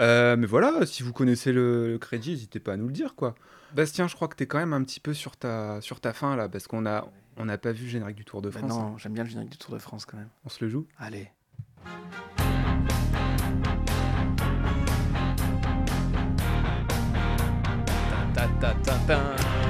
Euh, 0.01 0.37
mais 0.37 0.47
voilà, 0.47 0.87
si 0.87 1.03
vous 1.03 1.13
connaissez 1.13 1.53
le, 1.53 1.89
le 1.93 1.99
crédit, 1.99 2.31
n'hésitez 2.31 2.61
pas 2.61 2.73
à 2.73 2.77
nous 2.77 2.87
le 2.87 2.93
dire, 2.93 3.15
quoi. 3.15 3.35
Bastien, 3.75 4.09
je 4.09 4.15
crois 4.15 4.29
que 4.29 4.37
tu 4.37 4.45
es 4.45 4.47
quand 4.47 4.59
même 4.59 4.73
un 4.73 4.83
petit 4.85 5.01
peu 5.01 5.13
sur 5.13 5.37
ta, 5.37 5.81
sur 5.83 6.01
ta 6.01 6.13
fin, 6.15 6.37
là, 6.37 6.49
parce 6.49 6.67
qu'on 6.67 6.87
a, 6.87 7.07
on 7.37 7.45
n'a 7.45 7.59
pas 7.59 7.73
vu 7.73 7.85
le 7.85 7.91
générique 7.91 8.17
du 8.17 8.25
Tour 8.25 8.41
de 8.41 8.51
France. 8.51 8.71
non, 8.71 8.97
j'aime 8.97 9.13
bien 9.13 9.25
le 9.25 9.29
générique 9.29 9.51
du 9.51 9.59
Tour 9.59 9.75
de 9.75 9.79
France 9.81 10.07
quand 10.07 10.17
même. 10.17 10.29
On 10.47 10.49
se 10.49 10.65
le 10.65 10.71
joue 10.71 10.87
Allez. 10.99 11.29
da, 18.61 18.75
da, 18.85 18.97
da, 19.07 19.35
da. 19.39 19.64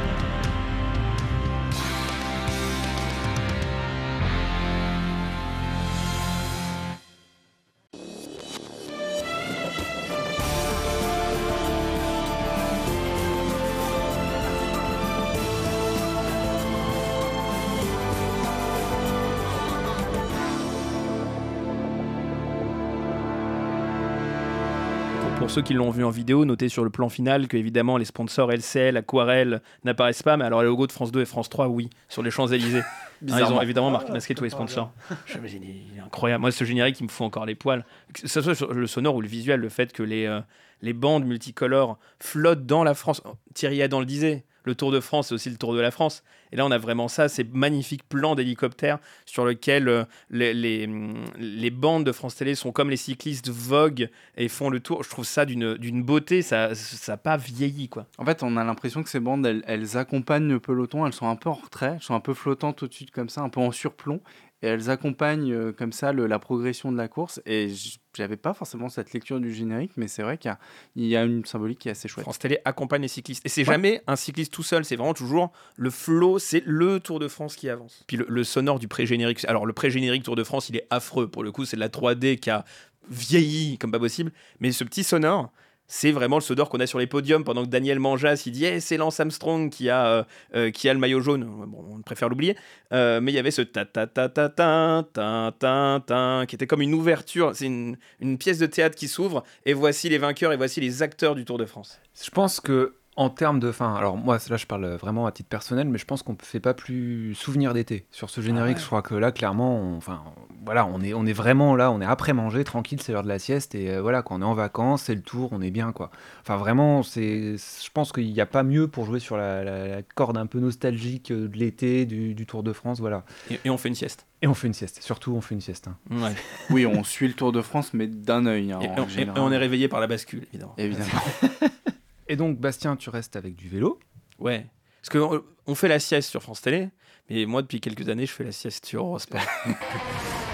Ceux 25.55 25.63
qui 25.63 25.73
l'ont 25.73 25.91
vu 25.91 26.03
en 26.05 26.11
vidéo, 26.11 26.45
notez 26.45 26.69
sur 26.69 26.83
le 26.83 26.91
plan 26.91 27.09
final 27.09 27.47
que 27.47 27.57
évidemment 27.57 27.97
les 27.97 28.05
sponsors 28.05 28.51
LCL, 28.51 28.97
Aquarelle 28.97 29.63
n'apparaissent 29.85 30.25
pas, 30.25 30.37
mais 30.37 30.45
alors 30.45 30.63
les 30.63 30.67
logos 30.67 30.89
de 30.89 30.93
France 30.93 31.13
2 31.13 31.21
et 31.21 31.25
France 31.27 31.49
3, 31.49 31.69
oui, 31.69 31.91
sur 32.09 32.23
les 32.25 32.31
Champs-Élysées. 32.31 32.83
Hein, 33.31 33.39
ils 33.41 33.53
ont 33.55 33.63
évidemment 33.63 33.91
marqué, 33.91 34.13
masqué 34.13 34.35
tous 34.35 34.45
les 34.45 34.51
sponsors. 34.51 34.93
Je 35.27 35.39
me 35.39 35.49
dis, 35.49 35.57
il 35.57 35.63
est- 35.71 35.83
il 35.95 35.99
est 35.99 36.01
incroyable. 36.03 36.43
Moi, 36.43 36.51
ce 36.51 36.65
générique, 36.65 37.01
il 37.01 37.05
me 37.05 37.09
fout 37.09 37.25
encore 37.27 37.47
les 37.47 37.55
poils. 37.55 37.83
Que 38.13 38.29
ce 38.29 38.43
soit 38.43 38.55
sur 38.55 38.75
le 38.75 38.87
sonore 38.87 39.15
ou 39.15 39.23
le 39.23 39.29
visuel, 39.29 39.61
le 39.61 39.71
fait 39.71 39.93
que 39.95 40.03
les, 40.03 40.27
euh, 40.27 40.41
les 40.83 40.93
bandes 40.93 41.25
multicolores 41.25 41.97
flottent 42.21 42.67
dans 42.67 42.85
la 42.85 42.93
France. 42.93 43.23
Thierry 43.55 43.81
Adam 43.81 44.01
le 44.01 44.05
disait, 44.05 44.45
le 44.65 44.75
Tour 44.75 44.91
de 44.91 45.01
France, 45.01 45.29
c'est 45.29 45.35
aussi 45.35 45.51
le 45.51 45.57
Tour 45.57 45.75
de 45.75 45.81
la 45.81 45.91
France. 45.91 46.23
Et 46.53 46.57
là, 46.57 46.65
on 46.65 46.71
a 46.71 46.79
vraiment 46.79 47.09
ça, 47.09 47.29
ces 47.29 47.45
magnifiques 47.45 48.09
plans 48.09 48.35
d'hélicoptères 48.35 48.99
sur 49.27 49.45
lesquels 49.45 49.89
euh, 49.89 50.05
les, 50.31 50.55
les, 50.55 51.71
bandes 51.71 52.05
de 52.05 52.13
France 52.13 52.37
Télé 52.37 52.55
sont 52.55 52.73
comme 52.73 52.91
les 52.91 52.97
cyclistes 52.97 53.49
voguent 53.49 54.09
et 54.37 54.49
font 54.49 54.71
le 54.71 54.81
tour. 54.81 55.03
Je 55.03 55.11
trouve 55.11 55.25
ça 55.25 55.45
d'une 55.45 56.03
beauté, 56.03 56.43
ça 56.43 56.71
n'a 57.09 57.17
pas 57.17 57.37
vieilli, 57.37 57.89
quoi. 57.89 58.07
En 58.19 58.25
fait, 58.25 58.43
on 58.43 58.57
a 58.57 58.65
l'impression 58.65 59.03
que 59.03 59.09
ces 59.09 59.21
bandes, 59.21 59.45
elles, 59.47 59.65
elles 59.67 59.97
accompagnent 59.97 60.49
le 60.49 60.61
peloton, 60.61 61.07
elles 61.07 61.13
sont 61.13 61.29
un 61.29 61.37
peu 61.37 61.51
en 61.51 61.55
retrait, 61.55 61.95
elles 61.97 62.03
sont 62.03 62.15
un 62.15 62.21
peu 62.21 62.35
flottantes 62.35 62.83
au-dessus 62.83 63.07
comme 63.13 63.29
ça, 63.29 63.43
un 63.43 63.49
peu 63.49 63.61
en 63.61 63.73
surplomb, 63.73 64.21
et 64.65 64.69
elles 64.69 64.89
accompagnent 64.91 65.53
euh, 65.53 65.73
comme 65.73 65.93
ça 65.93 66.13
le- 66.13 66.27
la 66.27 66.39
progression 66.39 66.91
de 66.91 66.97
la 66.97 67.07
course. 67.09 67.41
Et 67.45 67.69
j'avais 68.17 68.37
pas 68.37 68.55
forcément 68.55 68.89
cette 68.89 69.13
lecture 69.13 69.39
du 69.41 69.53
générique, 69.53 69.93
mais 69.97 70.09
c'est 70.09 70.23
vrai 70.23 70.39
qu'il 70.39 70.57
y 70.97 71.09
y, 71.09 71.17
a 71.17 71.25
une 71.25 71.45
symbolique 71.45 71.79
qui 71.81 71.89
est 71.89 71.93
assez 71.93 72.09
chouette. 72.09 72.23
France 72.25 72.39
Télé 72.39 72.59
accompagne 72.65 73.03
les 73.03 73.09
cyclistes. 73.09 73.45
Et 73.45 73.49
c'est 73.49 73.61
Ouais. 73.63 73.75
jamais 73.75 74.03
un 74.07 74.17
cycliste 74.17 74.53
tout 74.53 74.63
seul, 74.63 74.85
c'est 74.85 74.97
vraiment 74.97 75.15
toujours 75.15 75.53
le 75.77 75.91
flow, 75.91 76.39
c'est 76.39 76.63
le 76.65 76.99
Tour 77.01 77.19
de 77.19 77.29
France 77.29 77.57
qui 77.57 77.69
avance. 77.69 78.05
Puis 78.07 78.17
le, 78.17 78.27
le 78.29 78.43
sonore 78.45 78.79
du 78.79 78.89
pré-générique. 78.89 79.45
Alors 79.47 79.67
le 79.67 79.73
pré-générique 79.73 80.23
Tour 80.23 80.37
de 80.37 80.45
France, 80.45 80.69
il 80.71 80.77
est 80.77 80.87
affreux. 80.91 81.29
Pour 81.29 81.43
le 81.45 81.53
coup, 81.53 81.65
c'est 81.65 81.77
de 81.77 81.81
la 81.81 81.89
3D 81.91 82.39
qui 82.39 82.51
a 82.51 82.65
vieilli 83.11 83.79
comme 83.79 83.91
pas 83.93 83.99
possible. 83.99 84.33
Mais 84.61 84.73
ce 84.73 84.85
petit 84.85 85.05
sonore, 85.05 85.53
c'est 85.87 86.13
vraiment 86.13 86.37
le 86.37 86.43
sonore 86.43 86.69
qu'on 86.71 86.81
a 86.81 86.87
sur 86.87 86.99
les 86.99 87.07
podiums 87.07 87.45
pendant 87.45 87.63
que 87.63 87.69
Daniel 87.69 88.01
Manjas 88.01 88.43
il 88.47 88.53
dit 88.53 88.65
Eh, 88.65 88.81
c'est 88.81 88.97
Lance 88.97 89.21
Armstrong 89.21 89.71
qui 89.71 89.91
a, 89.91 90.07
euh, 90.07 90.25
euh, 90.55 90.71
qui 90.71 90.89
a 90.89 90.95
le 90.95 90.99
maillot 90.99 91.21
jaune. 91.21 91.45
Bon, 91.45 91.85
on 91.91 92.03
préfère 92.03 92.29
l'oublier. 92.29 92.57
Euh, 92.93 93.21
mais 93.21 93.33
il 93.33 93.35
y 93.35 93.39
avait 93.39 93.51
ce 93.51 93.63
ta 93.63 93.85
ta 93.85 94.07
ta 94.07 94.29
ta 94.29 94.49
ta 94.49 95.05
ta 95.13 95.53
ta 95.59 96.01
ta 96.07 96.47
qui 96.47 96.55
était 96.55 96.67
comme 96.67 96.83
une 96.83 96.95
ouverture. 96.95 97.53
C'est 97.55 97.67
une 97.67 98.39
pièce 98.39 98.59
de 98.59 98.67
théâtre 98.67 98.97
qui 98.97 99.09
s'ouvre 99.09 99.45
et 99.67 99.75
voici 99.75 100.09
les 100.09 100.19
vainqueurs 100.19 100.53
et 100.53 100.57
voici 100.57 100.81
les 100.81 101.03
acteurs 101.03 101.35
du 101.35 101.45
Tour 101.45 101.59
de 101.59 101.67
France. 101.67 102.01
Je 102.23 102.31
pense 102.31 102.61
que 102.61 102.95
en 103.17 103.31
termes 103.31 103.61
de 103.61 103.71
fin, 103.73 103.95
alors 103.95 104.17
moi 104.17 104.39
là 104.51 104.57
je 104.57 104.67
parle 104.67 104.87
vraiment 104.97 105.27
à 105.27 105.33
titre 105.33 105.49
personnel, 105.49 105.89
mais 105.89 105.99
je 105.99 106.05
pense 106.05 106.23
qu'on 106.23 106.33
ne 106.33 106.39
fait 106.43 106.59
pas 106.61 106.75
plus 106.75 107.35
souvenir 107.35 107.73
d'été 107.75 108.07
sur 108.11 108.29
ce 108.31 108.41
générique. 108.41 108.77
ouais. 108.77 108.83
Je 108.83 108.87
crois 108.87 109.03
que 109.03 109.15
là 109.15 109.31
clairement, 109.33 109.77
on, 109.79 109.97
enfin 109.97 110.23
voilà, 110.65 110.85
on 110.87 111.01
est 111.01 111.15
on 111.15 111.25
est 111.25 111.33
vraiment 111.33 111.77
là, 111.77 111.91
on 111.93 112.01
est 112.01 112.05
après 112.07 112.33
manger, 112.33 112.65
tranquille, 112.65 113.01
c'est 113.01 113.13
l'heure 113.13 113.23
de 113.23 113.29
la 113.29 113.39
sieste 113.39 113.75
et 113.75 113.91
euh, 113.91 114.03
voilà, 114.03 114.23
quand 114.23 114.37
on 114.37 114.43
est 114.43 114.45
en 114.45 114.55
vacances, 114.55 115.03
c'est 115.03 115.15
le 115.15 115.23
tour, 115.23 115.51
on 115.53 115.61
est 115.63 115.71
bien 115.71 115.93
quoi. 115.93 116.11
Enfin 116.41 116.57
vraiment, 116.57 117.03
c'est, 117.03 117.57
je 117.57 117.91
pense 117.93 118.11
qu'il 118.13 118.33
n'y 118.33 118.41
a 118.41 118.47
pas 118.47 118.63
mieux 118.65 118.89
pour 118.89 119.05
jouer 119.05 119.21
sur 119.21 119.37
la, 119.37 119.63
la- 119.63 119.87
la 119.89 120.03
corde 120.03 120.37
un 120.37 120.47
peu 120.47 120.59
nostalgique 120.59 121.31
euh, 121.31 121.47
de 121.49 121.57
l'été, 121.57 122.07
du, 122.07 122.35
du 122.35 122.47
Tour 122.47 122.63
de 122.63 122.73
France, 122.73 122.99
voilà. 123.01 123.25
Et, 123.51 123.61
et 123.65 123.71
on 123.71 123.79
fait 123.79 123.89
une 123.89 123.95
sieste. 123.95 124.27
Et 124.43 124.47
on 124.47 124.55
fait 124.55 124.67
une 124.67 124.75
sieste, 124.75 125.03
surtout 125.03 125.33
on 125.35 125.41
fait 125.41 125.55
une 125.55 125.61
sieste. 125.61 125.89
hein. 125.89 125.97
Ouais. 126.11 126.35
Oui, 126.71 126.85
on 126.87 127.05
suit 127.05 127.29
le 127.29 127.35
Tour 127.35 127.53
de 127.53 127.63
France, 127.63 127.95
mais 127.95 128.07
d'un 128.09 128.45
œil. 128.47 128.73
hein, 128.73 128.81
Et, 128.83 128.89
en 129.01 129.07
et- 129.07 129.39
on 129.41 129.53
est 129.53 129.57
réveillé 129.59 129.89
par 129.89 130.01
la 130.01 130.07
bascule, 130.07 130.47
évidemment. 130.53 130.75
Évidemment. 130.79 131.11
Et 132.29 132.37
donc 132.37 132.59
Bastien, 132.59 132.97
tu 132.97 133.11
restes 133.11 133.37
avec 133.37 133.55
du 133.55 133.69
vélo. 133.69 133.99
Ouais. 134.39 134.67
Parce 135.01 135.11
qu'on 135.11 135.43
on 135.67 135.75
fait 135.75 135.89
la 135.89 135.99
sieste 135.99 136.31
sur 136.31 136.43
France 136.43 136.63
Télé, 136.63 136.89
mais 137.29 137.47
moi, 137.47 137.63
depuis 137.63 137.81
quelques 137.81 138.09
années, 138.09 138.27
je 138.27 138.33
fais 138.33 138.45
la 138.45 138.53
sieste 138.53 138.87
sur 138.87 139.05
Eurosport. 139.05 139.41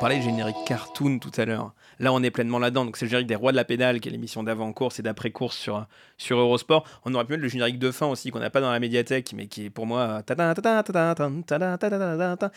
parlait 0.00 0.16
de 0.16 0.22
générique 0.22 0.56
cartoon 0.64 1.18
tout 1.18 1.30
à 1.36 1.44
l'heure. 1.44 1.74
Là, 1.98 2.10
on 2.14 2.22
est 2.22 2.30
pleinement 2.30 2.58
là-dedans. 2.58 2.86
Donc, 2.86 2.96
c'est 2.96 3.04
le 3.04 3.10
générique 3.10 3.26
des 3.26 3.34
Rois 3.34 3.52
de 3.52 3.56
la 3.56 3.66
Pédale, 3.66 4.00
qui 4.00 4.08
est 4.08 4.12
l'émission 4.12 4.42
d'avant-course 4.42 4.98
et 4.98 5.02
d'après-course 5.02 5.58
sur, 5.58 6.38
Eurosport. 6.38 6.86
On 7.04 7.12
aurait 7.12 7.26
pu 7.26 7.32
mettre 7.32 7.42
le 7.42 7.50
générique 7.50 7.78
de 7.78 7.90
fin 7.90 8.06
aussi, 8.06 8.30
qu'on 8.30 8.38
n'a 8.38 8.48
pas 8.48 8.62
dans 8.62 8.72
la 8.72 8.80
médiathèque, 8.80 9.34
mais 9.36 9.46
qui 9.46 9.66
est 9.66 9.70
pour 9.70 9.84
moi. 9.84 10.22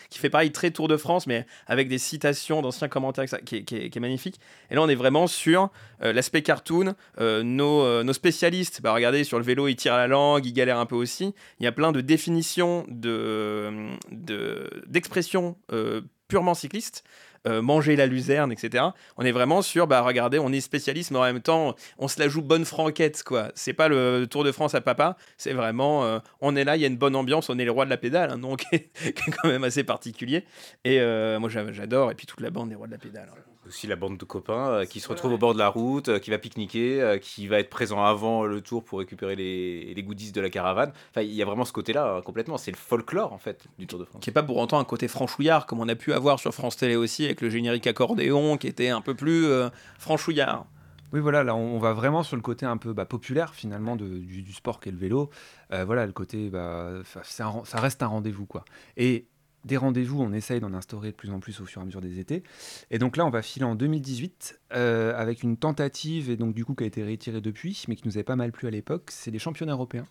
Qui 0.10 0.20
fait 0.20 0.30
pareil, 0.30 0.54
très 0.54 0.72
Tour 0.72 0.88
de 0.88 0.96
France, 0.96 1.28
mais 1.28 1.46
avec 1.68 1.90
des 1.90 1.98
citations 1.98 2.62
d'anciens 2.62 2.88
commentaires, 2.88 3.26
qui 3.44 3.58
est, 3.58 4.00
magnifique. 4.00 4.40
Et 4.72 4.76
là, 4.76 4.82
on 4.82 4.88
est 4.88 4.96
vraiment 4.96 5.28
sur 5.28 5.70
euh, 6.02 6.14
l'aspect 6.14 6.44
cartoon. 6.44 6.96
Euh, 7.20 7.44
nos, 7.44 7.82
euh, 7.82 8.04
nos 8.04 8.14
spécialistes, 8.14 8.82
bah, 8.82 8.94
regardez, 8.94 9.26
sur 9.26 9.38
le 9.38 9.44
vélo, 9.44 9.68
ils 9.68 9.76
tirent 9.76 9.98
la 9.98 10.08
langue, 10.08 10.46
ils 10.46 10.54
galèrent 10.54 10.80
un 10.80 10.86
peu 10.86 10.96
aussi. 10.96 11.36
Il 11.60 11.66
y 11.66 11.68
a 11.68 11.74
plein 11.74 11.92
de 11.92 12.00
définitions 12.00 12.86
de, 12.88 13.70
de, 14.12 14.70
d'expressions 14.88 15.58
euh, 15.74 16.02
purement 16.34 16.54
cyclistes. 16.56 17.04
Euh, 17.48 17.62
manger 17.62 17.96
la 17.96 18.06
luzerne, 18.06 18.52
etc. 18.52 18.84
On 19.18 19.24
est 19.26 19.32
vraiment 19.32 19.62
sur, 19.62 19.88
bah 19.88 20.02
regardez, 20.02 20.40
on 20.40 20.52
est 20.52 20.62
spécialiste, 20.62 21.12
mais 21.12 21.18
en 21.20 21.24
même 21.24 21.42
temps, 21.42 21.76
on 21.98 22.08
se 22.08 22.20
la 22.20 22.28
joue 22.28 22.42
bonne 22.42 22.66
franquette, 22.66 23.24
quoi. 23.24 23.52
C'est 23.56 23.74
pas 23.74 23.88
le 23.88 24.26
Tour 24.30 24.44
de 24.44 24.52
France 24.52 24.76
à 24.76 24.82
papa, 24.82 25.18
c'est 25.38 25.54
vraiment, 25.54 26.04
euh, 26.06 26.20
on 26.42 26.56
est 26.56 26.64
là, 26.64 26.76
il 26.76 26.82
y 26.82 26.86
a 26.86 26.88
une 26.88 26.98
bonne 26.98 27.16
ambiance, 27.16 27.50
on 27.50 27.58
est 27.60 27.64
les 27.66 27.70
rois 27.70 27.86
de 27.86 27.90
la 27.90 27.98
pédale, 27.98 28.32
hein, 28.32 28.38
donc 28.38 28.60
qui 28.72 28.76
est 28.76 29.32
quand 29.42 29.48
même 29.50 29.64
assez 29.64 29.84
particulier. 29.84 30.46
Et 30.86 31.00
euh, 31.00 31.40
moi, 31.40 31.50
j'a- 31.50 31.72
j'adore, 31.74 32.12
et 32.12 32.16
puis 32.16 32.26
toute 32.28 32.42
la 32.42 32.50
bande 32.50 32.70
des 32.70 32.76
rois 32.76 32.88
de 32.88 32.92
la 32.94 32.98
pédale. 32.98 33.30
hein. 33.32 33.53
Aussi 33.68 33.88
la 33.88 33.96
bande 33.96 34.18
de 34.18 34.26
copains 34.26 34.68
euh, 34.72 34.86
qui 34.86 35.00
se 35.00 35.08
retrouvent 35.08 35.32
au 35.34 35.38
bord 35.38 35.54
de 35.54 35.60
la 35.60 35.70
route, 35.70 36.10
euh, 36.10 36.20
qui 36.20 36.32
va 36.32 36.38
pique-niquer, 36.38 37.02
euh, 37.02 37.18
qui 37.18 37.48
va 37.48 37.60
être 37.60 37.70
présent 37.70 38.04
avant 38.04 38.44
le 38.44 38.60
tour 38.60 38.84
pour 38.84 39.00
récupérer 39.00 39.36
les, 39.38 39.94
les 39.94 40.04
goodies 40.04 40.34
de 40.34 40.42
la 40.42 40.50
caravane. 40.50 40.92
Enfin, 41.12 41.22
il 41.22 41.32
y 41.34 41.42
a 41.42 41.46
vraiment 41.46 41.64
ce 41.64 41.72
côté-là 41.72 42.06
euh, 42.18 42.22
complètement. 42.22 42.58
C'est 42.58 42.72
le 42.72 42.78
folklore 42.78 43.32
en 43.32 43.38
fait 43.38 43.64
du 43.80 43.88
Tour 43.88 44.00
de 44.00 44.06
France. 44.06 44.22
qui 44.22 44.30
est 44.30 44.34
pas 44.34 44.44
pour 44.44 44.58
autant 44.58 44.80
un 44.80 44.84
côté 44.84 45.08
franchouillard 45.08 45.66
comme 45.66 45.80
on 45.80 45.88
a 45.88 45.96
pu 45.96 46.12
avoir 46.12 46.40
sur 46.40 46.54
France 46.54 46.76
Télé 46.76 46.98
aussi 46.98 47.24
avec 47.24 47.40
le 47.40 47.50
générique 47.50 47.88
accordéon 47.88 48.58
qui 48.58 48.68
était 48.68 48.90
un 48.90 49.02
peu 49.02 49.16
plus 49.16 49.46
euh, 49.46 49.70
franchouillard. 49.98 50.66
Oui, 51.14 51.20
voilà, 51.20 51.44
là 51.44 51.56
on 51.56 51.78
va 51.78 51.94
vraiment 51.94 52.24
sur 52.24 52.36
le 52.36 52.42
côté 52.42 52.66
un 52.66 52.78
peu 52.78 52.92
bah, 52.92 53.06
populaire 53.06 53.54
finalement 53.54 53.96
de- 53.96 54.18
du, 54.18 54.42
du 54.42 54.52
sport 54.52 54.80
qu'est 54.80 54.90
le 54.92 54.98
vélo. 54.98 55.30
Euh, 55.72 55.86
voilà, 55.86 56.06
le 56.08 56.12
côté, 56.12 56.50
bah, 56.50 56.90
un 56.90 57.64
ça 57.64 57.80
reste 57.80 58.02
un 58.04 58.08
rendez-vous 58.08 58.48
quoi. 58.48 58.66
Et 58.98 59.28
des 59.66 59.78
rendez-vous, 59.78 60.22
on 60.22 60.34
essaye 60.34 60.60
d'en 60.60 60.74
instaurer 60.74 61.12
de 61.12 61.16
plus 61.16 61.32
en 61.32 61.40
plus 61.40 61.62
au 61.62 61.66
fur 61.66 61.82
et 61.82 61.84
à 61.84 61.86
mesure 61.86 62.02
des 62.02 62.20
étés. 62.20 62.44
Et 62.92 63.00
donc 63.00 63.18
là, 63.18 63.26
on 63.26 63.30
va 63.30 63.42
filer 63.42 63.66
en 63.66 63.76
2018 63.76 64.60
euh, 64.74 65.14
avec 65.16 65.44
une 65.44 65.58
tentative, 65.58 66.30
et 66.30 66.38
donc 66.38 66.54
du 66.54 66.66
coup 66.66 66.76
qui 66.76 66.84
a 66.84 66.88
été 66.88 67.04
retirée 67.04 67.42
depuis, 67.42 67.84
mais 67.88 67.96
qui 67.96 68.08
nous 68.08 68.18
avait 68.18 68.24
pas 68.24 68.36
mal 68.36 68.52
plu 68.52 68.68
à 68.68 68.72
l'époque, 68.72 69.10
c'est 69.10 69.32
les 69.32 69.40
championnats 69.40 69.74
européens. 69.74 70.08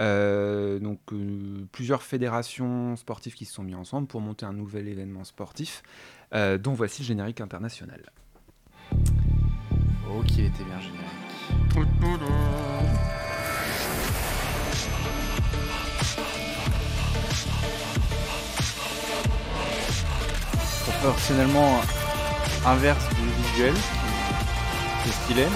Euh, 0.00 0.80
donc 0.80 1.00
euh, 1.12 1.66
plusieurs 1.70 2.02
fédérations 2.02 2.96
sportives 2.96 3.34
qui 3.34 3.44
se 3.44 3.54
sont 3.54 3.62
mis 3.62 3.76
ensemble 3.76 4.08
pour 4.08 4.20
monter 4.20 4.44
un 4.44 4.52
nouvel 4.52 4.88
événement 4.88 5.24
sportif, 5.24 5.82
euh, 6.34 6.58
dont 6.58 6.72
voici 6.72 7.02
le 7.02 7.06
générique 7.06 7.40
international. 7.40 8.02
Oh, 10.10 10.22
qu'il 10.26 10.46
était 10.46 10.64
bien 10.64 10.80
générique. 10.80 11.10
Proportionnellement 21.04 21.82
inverse 22.64 23.06
du 23.10 23.42
visuel, 23.42 23.74
c'est 25.04 25.10
ce 25.10 25.26
qu'il 25.26 25.38
aime. 25.38 25.52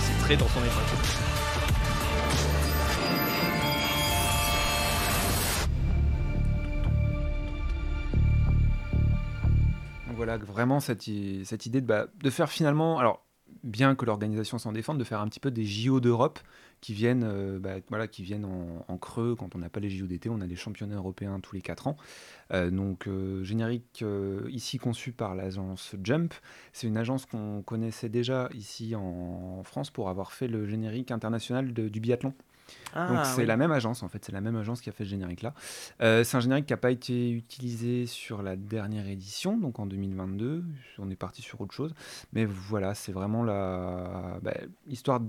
C'est 0.00 0.18
très 0.22 0.36
dans 0.36 0.46
son 0.48 0.60
époque. 0.60 0.74
Donc 10.06 10.16
voilà, 10.16 10.36
vraiment 10.36 10.80
cette, 10.80 11.06
idée 11.06 11.80
de, 11.80 11.86
bah, 11.86 12.08
de 12.22 12.28
faire 12.28 12.50
finalement, 12.50 12.98
alors 12.98 13.24
bien 13.64 13.94
que 13.94 14.04
l'organisation 14.04 14.58
s'en 14.58 14.72
défende, 14.72 14.98
de 14.98 15.04
faire 15.04 15.22
un 15.22 15.28
petit 15.28 15.40
peu 15.40 15.50
des 15.50 15.64
JO 15.64 16.00
d'Europe 16.00 16.38
qui 16.86 16.94
viennent, 16.94 17.24
euh, 17.24 17.58
bah, 17.58 17.78
voilà, 17.88 18.06
qui 18.06 18.22
viennent 18.22 18.44
en, 18.44 18.84
en 18.86 18.96
creux 18.96 19.34
quand 19.34 19.56
on 19.56 19.58
n'a 19.58 19.68
pas 19.68 19.80
les 19.80 19.90
JO 19.90 20.06
d'été, 20.06 20.28
on 20.28 20.40
a 20.40 20.46
des 20.46 20.54
championnats 20.54 20.94
européens 20.94 21.40
tous 21.40 21.56
les 21.56 21.60
4 21.60 21.88
ans. 21.88 21.96
Euh, 22.52 22.70
donc 22.70 23.08
euh, 23.08 23.42
générique 23.42 24.04
ici 24.50 24.78
conçu 24.78 25.10
par 25.10 25.34
l'agence 25.34 25.96
Jump, 26.04 26.32
c'est 26.72 26.86
une 26.86 26.96
agence 26.96 27.26
qu'on 27.26 27.62
connaissait 27.62 28.08
déjà 28.08 28.48
ici 28.54 28.94
en, 28.94 29.64
France 29.64 29.90
pour 29.90 30.08
avoir 30.08 30.32
fait 30.32 30.46
le 30.46 30.64
générique 30.64 31.10
international 31.10 31.72
de- 31.72 31.88
du 31.88 31.98
biathlon. 31.98 32.34
Ah, 32.94 33.08
Donc 33.08 33.26
c'est 33.26 33.46
la 33.46 33.56
même 33.56 33.72
agence 33.72 34.04
en 34.04 34.08
fait, 34.08 34.24
c'est 34.24 34.32
la 34.32 34.40
même 34.40 34.54
agence 34.54 34.80
qui 34.80 34.88
a 34.88 34.92
fait 34.92 35.04
ce 35.04 35.10
générique 35.10 35.42
là. 35.42 35.54
c'est 35.98 36.36
un 36.36 36.40
générique 36.40 36.66
qui 36.66 36.72
n'a 36.72 36.76
pas 36.76 36.92
été 36.92 37.30
utilisé 37.32 38.06
sur 38.06 38.42
la 38.42 38.54
dernière 38.54 39.08
édition, 39.08 39.58
donc 39.58 39.80
en 39.80 39.86
2022. 39.86 40.64
On 40.98 41.10
est 41.10 41.16
parti 41.16 41.42
sur 41.42 41.60
autre 41.60 41.74
chose, 41.74 41.94
mais 42.32 42.44
voilà, 42.44 42.94
c'est 42.94 43.12
vraiment 43.12 43.42
la 43.42 44.38
bah, 44.40 44.54
histoire 44.86 45.20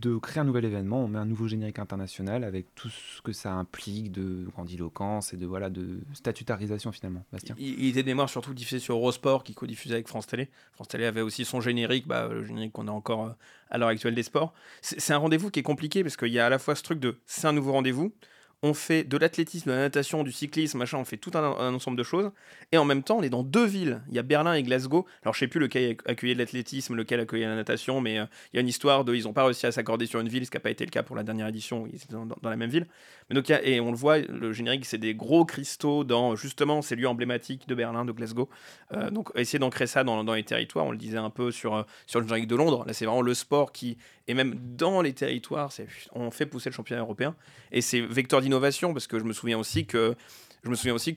de 0.00 0.16
créer 0.16 0.40
un 0.40 0.44
nouvel 0.44 0.64
événement. 0.64 1.04
On 1.04 1.08
met 1.08 1.18
un 1.18 1.26
nouveau 1.26 1.46
générique 1.46 1.78
international 1.78 2.44
avec 2.44 2.74
tout 2.74 2.88
ce 2.88 3.20
que 3.22 3.32
ça 3.32 3.52
implique 3.52 4.12
de 4.12 4.46
grandiloquence 4.50 5.32
et 5.32 5.36
de 5.36 5.46
voilà 5.46 5.70
de 5.70 6.00
statutarisation 6.14 6.92
finalement. 6.92 7.24
Bastien. 7.32 7.54
Il, 7.58 7.78
il 7.78 7.88
était 7.90 8.02
de 8.02 8.08
mémoire 8.08 8.28
surtout 8.28 8.54
diffusé 8.54 8.78
sur 8.78 8.96
Eurosport 8.96 9.44
qui 9.44 9.54
co-diffusait 9.54 9.94
avec 9.94 10.08
France 10.08 10.26
Télé. 10.26 10.48
France 10.72 10.88
Télé 10.88 11.04
avait 11.04 11.20
aussi 11.20 11.44
son 11.44 11.60
générique, 11.60 12.06
bah, 12.06 12.28
le 12.28 12.44
générique 12.44 12.72
qu'on 12.72 12.88
a 12.88 12.92
encore 12.92 13.26
euh, 13.26 13.32
à 13.70 13.78
l'heure 13.78 13.88
actuelle 13.88 14.14
des 14.14 14.22
sports. 14.22 14.52
C'est 14.80 15.12
un 15.12 15.18
rendez-vous 15.18 15.50
qui 15.50 15.60
est 15.60 15.64
compliqué 15.64 16.02
parce 16.02 16.16
qu'il 16.16 16.28
y 16.28 16.38
a 16.38 16.46
à 16.46 16.50
la 16.50 16.58
fois 16.58 16.74
ce 16.74 16.82
truc 16.82 17.00
de 17.00 17.18
c'est 17.26 17.46
un 17.46 17.52
nouveau 17.52 17.72
rendez-vous, 17.72 18.12
on 18.62 18.74
fait 18.74 19.04
de 19.04 19.16
l'athlétisme, 19.16 19.70
de 19.70 19.74
la 19.74 19.80
natation, 19.80 20.22
du 20.22 20.32
cyclisme, 20.32 20.78
machin, 20.78 20.98
on 20.98 21.04
fait 21.04 21.16
tout 21.16 21.30
un, 21.34 21.74
ensemble 21.74 21.96
de 21.96 22.02
choses. 22.02 22.30
Et 22.72 22.78
en 22.78 22.84
même 22.84 23.02
temps, 23.02 23.18
on 23.18 23.22
est 23.22 23.30
dans 23.30 23.42
deux 23.42 23.64
villes. 23.64 24.02
Il 24.08 24.14
y 24.14 24.18
a 24.18 24.22
Berlin 24.22 24.52
et 24.52 24.62
Glasgow. 24.62 25.06
Alors, 25.22 25.34
je 25.34 25.40
sais 25.40 25.48
plus 25.48 25.60
lequel 25.60 25.96
accueillait 26.04 26.34
l'athlétisme, 26.34 26.94
lequel 26.94 27.20
accueillait 27.20 27.46
la 27.46 27.54
natation, 27.54 28.00
mais 28.02 28.18
euh, 28.18 28.26
il 28.52 28.56
y 28.56 28.58
a 28.58 28.60
une 28.60 28.68
histoire 28.68 29.04
de. 29.04 29.14
Ils 29.14 29.24
n'ont 29.24 29.32
pas 29.32 29.44
réussi 29.44 29.66
à 29.66 29.72
s'accorder 29.72 30.04
sur 30.04 30.20
une 30.20 30.28
ville, 30.28 30.44
ce 30.44 30.50
qui 30.50 30.56
n'a 30.58 30.60
pas 30.60 30.70
été 30.70 30.84
le 30.84 30.90
cas 30.90 31.02
pour 31.02 31.16
la 31.16 31.22
dernière 31.22 31.46
édition, 31.46 31.86
ils 31.86 31.96
étaient 31.96 32.12
dans, 32.12 32.26
la 32.42 32.56
même 32.56 32.70
ville. 32.70 32.86
Mais 33.28 33.34
donc, 33.34 33.48
et 33.48 33.80
on 33.80 33.90
le 33.90 33.96
voit, 33.96 34.18
le 34.18 34.52
générique, 34.52 34.84
c'est 34.84 34.98
des 34.98 35.14
gros 35.14 35.44
cristaux 35.44 36.04
dans 36.04 36.36
justement 36.36 36.82
ces 36.82 36.96
lieux 36.96 37.08
emblématiques 37.08 37.66
de 37.66 37.74
Berlin, 37.74 38.04
de 38.04 38.12
Glasgow. 38.12 38.48
Euh, 38.92 39.10
donc, 39.10 39.30
essayer 39.36 39.58
d'ancrer 39.58 39.86
ça 39.86 40.04
dans, 40.04 40.22
dans 40.22 40.34
les 40.34 40.44
territoires. 40.44 40.84
On 40.84 40.90
le 40.90 40.98
disait 40.98 41.16
un 41.16 41.30
peu 41.30 41.50
sur, 41.50 41.74
euh, 41.74 41.82
sur 42.06 42.20
le 42.20 42.26
générique 42.26 42.48
de 42.48 42.56
Londres. 42.56 42.84
Là, 42.86 42.92
c'est 42.92 43.06
vraiment 43.06 43.22
le 43.22 43.34
sport 43.34 43.72
qui, 43.72 43.96
et 44.30 44.34
même 44.34 44.54
dans 44.76 45.02
les 45.02 45.12
territoires, 45.12 45.72
on 46.12 46.30
fait 46.30 46.46
pousser 46.46 46.70
le 46.70 46.74
championnat 46.74 47.02
européen. 47.02 47.34
Et 47.72 47.80
c'est 47.80 48.00
vecteur 48.00 48.40
d'innovation 48.40 48.92
parce 48.92 49.08
que 49.08 49.18
je 49.18 49.24
me 49.24 49.32
souviens 49.32 49.58
aussi 49.58 49.86
que 49.86 50.14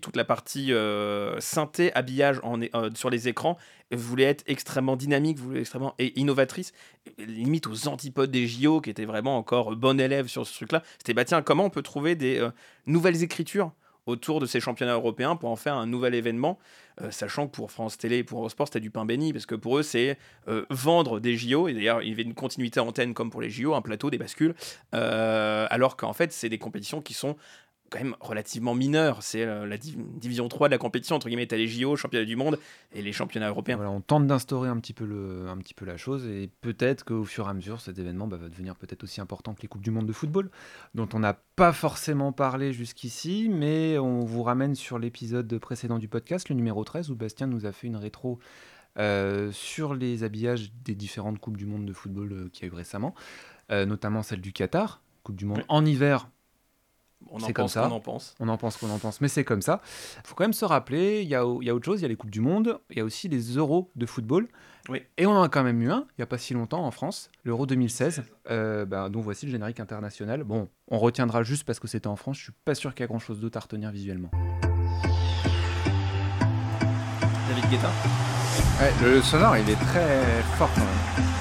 toute 0.01 0.15
la 0.15 0.25
partie 0.25 0.73
euh, 0.73 1.39
synthé, 1.39 1.93
habillage 1.93 2.41
euh, 2.43 2.89
sur 2.95 3.11
les 3.11 3.27
écrans 3.27 3.57
voulait 3.91 4.23
être 4.23 4.43
extrêmement 4.47 4.95
dynamique, 4.95 5.37
voulait 5.37 5.59
être 5.59 5.61
extrêmement 5.61 5.93
et 5.99 6.19
innovatrice, 6.19 6.73
limite 7.19 7.67
aux 7.67 7.87
antipodes 7.87 8.31
des 8.31 8.47
JO 8.47 8.81
qui 8.81 8.89
étaient 8.89 9.05
vraiment 9.05 9.37
encore 9.37 9.75
bon 9.75 9.99
élève 9.99 10.27
sur 10.27 10.47
ce 10.47 10.55
truc-là. 10.55 10.81
C'était 10.97 11.13
bah 11.13 11.25
tiens 11.25 11.43
comment 11.43 11.65
on 11.65 11.69
peut 11.69 11.83
trouver 11.83 12.15
des 12.15 12.39
euh, 12.39 12.49
nouvelles 12.87 13.21
écritures 13.21 13.71
autour 14.05 14.39
de 14.39 14.45
ces 14.45 14.59
championnats 14.59 14.93
européens 14.93 15.35
pour 15.35 15.49
en 15.49 15.55
faire 15.55 15.75
un 15.75 15.85
nouvel 15.85 16.13
événement, 16.13 16.59
euh, 17.01 17.11
sachant 17.11 17.47
que 17.47 17.51
pour 17.51 17.71
France 17.71 17.97
Télé 17.97 18.17
et 18.17 18.23
pour 18.23 18.39
Eurosport, 18.39 18.67
c'était 18.67 18.79
du 18.79 18.91
pain 18.91 19.05
béni, 19.05 19.33
parce 19.33 19.45
que 19.45 19.55
pour 19.55 19.77
eux, 19.77 19.83
c'est 19.83 20.17
euh, 20.47 20.65
vendre 20.69 21.19
des 21.19 21.37
JO, 21.37 21.67
et 21.67 21.73
d'ailleurs, 21.73 22.01
il 22.01 22.09
y 22.09 22.11
avait 22.11 22.23
une 22.23 22.33
continuité 22.33 22.79
antenne 22.79 23.13
comme 23.13 23.29
pour 23.29 23.41
les 23.41 23.49
JO, 23.49 23.73
un 23.73 23.81
plateau, 23.81 24.09
des 24.09 24.17
bascules, 24.17 24.53
euh, 24.93 25.65
alors 25.69 25.97
qu'en 25.97 26.13
fait, 26.13 26.33
c'est 26.33 26.49
des 26.49 26.59
compétitions 26.59 27.01
qui 27.01 27.13
sont 27.13 27.35
quand 27.93 28.03
même 28.03 28.15
relativement 28.19 28.73
mineures. 28.73 29.21
C'est 29.21 29.43
euh, 29.43 29.67
la 29.67 29.77
div- 29.77 29.95
division 30.19 30.47
3 30.49 30.67
de 30.67 30.71
la 30.71 30.77
compétition, 30.79 31.15
entre 31.15 31.27
guillemets, 31.27 31.45
t'as 31.45 31.57
les 31.57 31.67
JO, 31.67 31.95
championnats 31.95 32.25
du 32.25 32.35
monde, 32.35 32.57
et 32.91 33.01
les 33.03 33.13
championnats 33.13 33.49
européens. 33.49 33.75
Voilà, 33.75 33.91
on 33.91 34.01
tente 34.01 34.25
d'instaurer 34.25 34.67
un 34.67 34.77
petit 34.79 34.93
peu 34.93 35.05
le, 35.05 35.47
un 35.47 35.57
petit 35.57 35.75
peu 35.75 35.85
la 35.85 35.95
chose 35.95 36.25
et 36.27 36.49
peut-être 36.61 37.05
qu'au 37.05 37.23
fur 37.23 37.45
et 37.45 37.49
à 37.51 37.53
mesure, 37.53 37.79
cet 37.81 37.99
événement 37.99 38.25
bah, 38.27 38.37
va 38.37 38.49
devenir 38.49 38.75
peut-être 38.75 39.03
aussi 39.03 39.21
important 39.21 39.53
que 39.53 39.61
les 39.61 39.67
coupes 39.67 39.83
du 39.83 39.91
monde 39.91 40.07
de 40.07 40.13
football, 40.13 40.49
dont 40.95 41.07
on 41.13 41.19
n'a 41.19 41.35
pas 41.55 41.71
forcément 41.71 42.31
parlé 42.31 42.73
jusqu'ici, 42.73 43.47
mais 43.51 43.97
on 43.99 44.21
vous 44.25 44.41
ramène 44.43 44.73
sur 44.73 44.97
l'épisode 44.97 45.55
précédent 45.59 45.99
du 45.99 46.07
podcast, 46.07 46.49
le 46.49 46.55
numéro 46.55 46.83
13, 46.83 47.11
où 47.11 47.15
Bastien 47.15 47.45
nous 47.47 47.65
a 47.67 47.71
fait 47.71 47.85
une 47.87 47.95
rétro 47.97 48.39
euh, 48.97 49.51
sur 49.51 49.93
les 49.95 50.23
habillages 50.23 50.71
des 50.83 50.95
différentes 50.95 51.39
coupes 51.39 51.57
du 51.57 51.65
monde 51.65 51.85
de 51.85 51.93
football 51.93 52.31
euh, 52.33 52.49
qu'il 52.51 52.67
y 52.67 52.69
a 52.69 52.73
eu 52.73 52.75
récemment, 52.75 53.15
euh, 53.71 53.85
notamment 53.85 54.21
celle 54.23 54.41
du 54.41 54.53
Qatar, 54.53 55.01
coupe 55.23 55.35
du 55.35 55.45
monde 55.45 55.59
Ouais. 55.59 55.65
en 55.67 55.85
hiver, 55.85 56.27
On 57.31 57.37
en 57.37 57.39
C'est 57.39 57.53
comme 57.53 57.63
pense 57.65 57.73
ça. 57.73 57.81
qu'on 57.87 57.91
en 57.95 57.99
pense. 57.99 58.35
on 58.39 58.47
en 58.49 58.57
pense 58.57 58.77
qu'on 58.77 58.89
en 58.89 58.99
pense, 58.99 59.21
mais 59.21 59.27
c'est 59.27 59.43
comme 59.43 59.61
ça. 59.61 59.81
Il 60.23 60.27
faut 60.27 60.35
quand 60.35 60.43
même 60.43 60.53
se 60.53 60.65
rappeler, 60.65 61.21
il 61.21 61.27
y, 61.27 61.35
a, 61.35 61.43
il 61.61 61.65
y 61.65 61.69
a 61.69 61.75
autre 61.75 61.85
chose, 61.85 61.99
il 61.99 62.03
y 62.03 62.05
a 62.05 62.09
les 62.09 62.15
Coupes 62.15 62.29
du 62.31 62.41
Monde, 62.41 62.79
il 62.91 62.97
y 62.97 63.01
a 63.01 63.03
aussi 63.03 63.27
les 63.27 63.55
Euros 63.55 63.91
de 63.95 64.05
football. 64.05 64.47
Oui. 64.89 65.01
Et 65.17 65.25
on 65.25 65.31
en 65.31 65.43
a 65.43 65.49
quand 65.49 65.63
même 65.63 65.81
eu 65.81 65.89
un, 65.89 66.05
il 66.11 66.15
n'y 66.19 66.23
a 66.23 66.27
pas 66.27 66.37
si 66.37 66.53
longtemps 66.53 66.85
en 66.85 66.91
France, 66.91 67.29
l'Euro 67.45 67.65
2016, 67.65 68.23
euh, 68.51 68.85
bah, 68.85 69.07
dont 69.09 69.21
voici 69.21 69.45
le 69.45 69.51
générique 69.53 69.79
international. 69.79 70.43
Bon, 70.43 70.67
on 70.89 70.99
retiendra 70.99 71.41
juste 71.43 71.63
parce 71.63 71.79
que 71.79 71.87
c'était 71.87 72.07
en 72.07 72.17
France, 72.17 72.37
je 72.37 72.43
suis 72.43 72.53
pas 72.65 72.75
sûr 72.75 72.93
qu'il 72.93 73.03
y 73.03 73.05
a 73.05 73.07
grand-chose 73.07 73.39
d'autre 73.39 73.57
à 73.57 73.61
retenir 73.61 73.91
visuellement. 73.91 74.29
David 77.49 77.69
Guetta. 77.69 77.89
Ouais, 78.81 78.91
le 79.01 79.21
sonore, 79.21 79.57
il 79.57 79.69
est 79.69 79.75
très 79.75 80.21
fort 80.57 80.69
quand 80.75 80.81
même. 80.81 81.33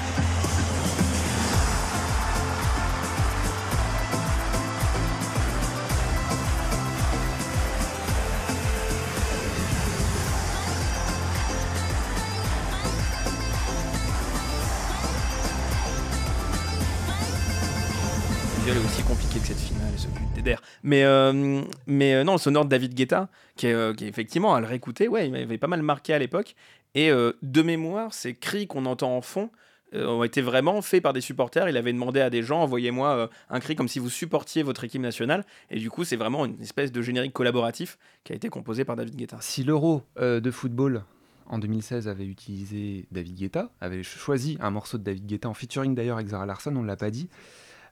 Cette 19.42 19.58
finale 19.58 19.92
et 19.94 19.98
ce 19.98 20.06
but 20.06 20.32
d'Eder. 20.34 20.56
Mais, 20.82 21.04
euh, 21.04 21.62
mais 21.86 22.14
euh, 22.14 22.24
non, 22.24 22.32
le 22.32 22.38
sonore 22.38 22.64
de 22.64 22.70
David 22.70 22.94
Guetta, 22.94 23.28
qui 23.56 23.66
euh, 23.66 23.92
effectivement, 24.00 24.54
à 24.54 24.60
le 24.60 24.66
réécouter, 24.66 25.08
ouais, 25.08 25.26
il 25.26 25.32
m'avait 25.32 25.58
pas 25.58 25.66
mal 25.66 25.82
marqué 25.82 26.14
à 26.14 26.18
l'époque. 26.18 26.54
Et 26.94 27.10
de 27.10 27.62
mémoire, 27.62 28.12
ces 28.12 28.34
cris 28.34 28.66
qu'on 28.66 28.84
entend 28.84 29.16
en 29.16 29.22
fond, 29.22 29.48
ont 29.94 30.24
été 30.24 30.42
vraiment 30.42 30.82
faits 30.82 31.02
par 31.02 31.14
des 31.14 31.22
supporters. 31.22 31.66
Il 31.70 31.78
avait 31.78 31.94
demandé 31.94 32.20
à 32.20 32.28
des 32.28 32.42
gens 32.42 32.60
envoyez-moi 32.60 33.30
un 33.48 33.60
cri 33.60 33.76
comme 33.76 33.88
si 33.88 33.98
vous 33.98 34.10
supportiez 34.10 34.62
votre 34.62 34.84
équipe 34.84 35.00
nationale. 35.00 35.46
Et 35.70 35.78
du 35.78 35.88
coup, 35.88 36.04
c'est 36.04 36.16
vraiment 36.16 36.44
une 36.44 36.60
espèce 36.60 36.92
de 36.92 37.00
générique 37.00 37.32
collaboratif 37.32 37.96
qui 38.24 38.34
a 38.34 38.36
été 38.36 38.50
composé 38.50 38.84
par 38.84 38.96
David 38.96 39.16
Guetta. 39.16 39.38
Si 39.40 39.64
l'Euro 39.64 40.02
de 40.20 40.50
football 40.50 41.02
en 41.46 41.58
2016 41.58 42.08
avait 42.08 42.26
utilisé 42.26 43.06
David 43.10 43.36
Guetta, 43.36 43.70
avait 43.80 44.02
choisi 44.02 44.58
un 44.60 44.70
morceau 44.70 44.98
de 44.98 45.04
David 45.04 45.24
Guetta 45.24 45.48
en 45.48 45.54
featuring 45.54 45.94
d'ailleurs 45.94 46.16
avec 46.16 46.28
Zara 46.28 46.44
Larsson, 46.44 46.76
on 46.76 46.82
ne 46.82 46.86
l'a 46.86 46.96
pas 46.96 47.10
dit. 47.10 47.30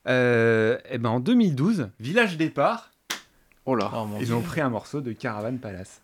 Euh, 0.08 0.78
et 0.88 0.98
ben 0.98 1.10
en 1.10 1.20
2012, 1.20 1.90
village 2.00 2.36
départ, 2.36 2.90
Oh 3.66 3.74
là. 3.74 3.90
Oh, 3.94 4.06
ils 4.20 4.32
ont 4.32 4.40
pris 4.40 4.60
un 4.60 4.70
morceau 4.70 5.00
de 5.00 5.12
Caravan 5.12 5.56
Palace. 5.58 6.00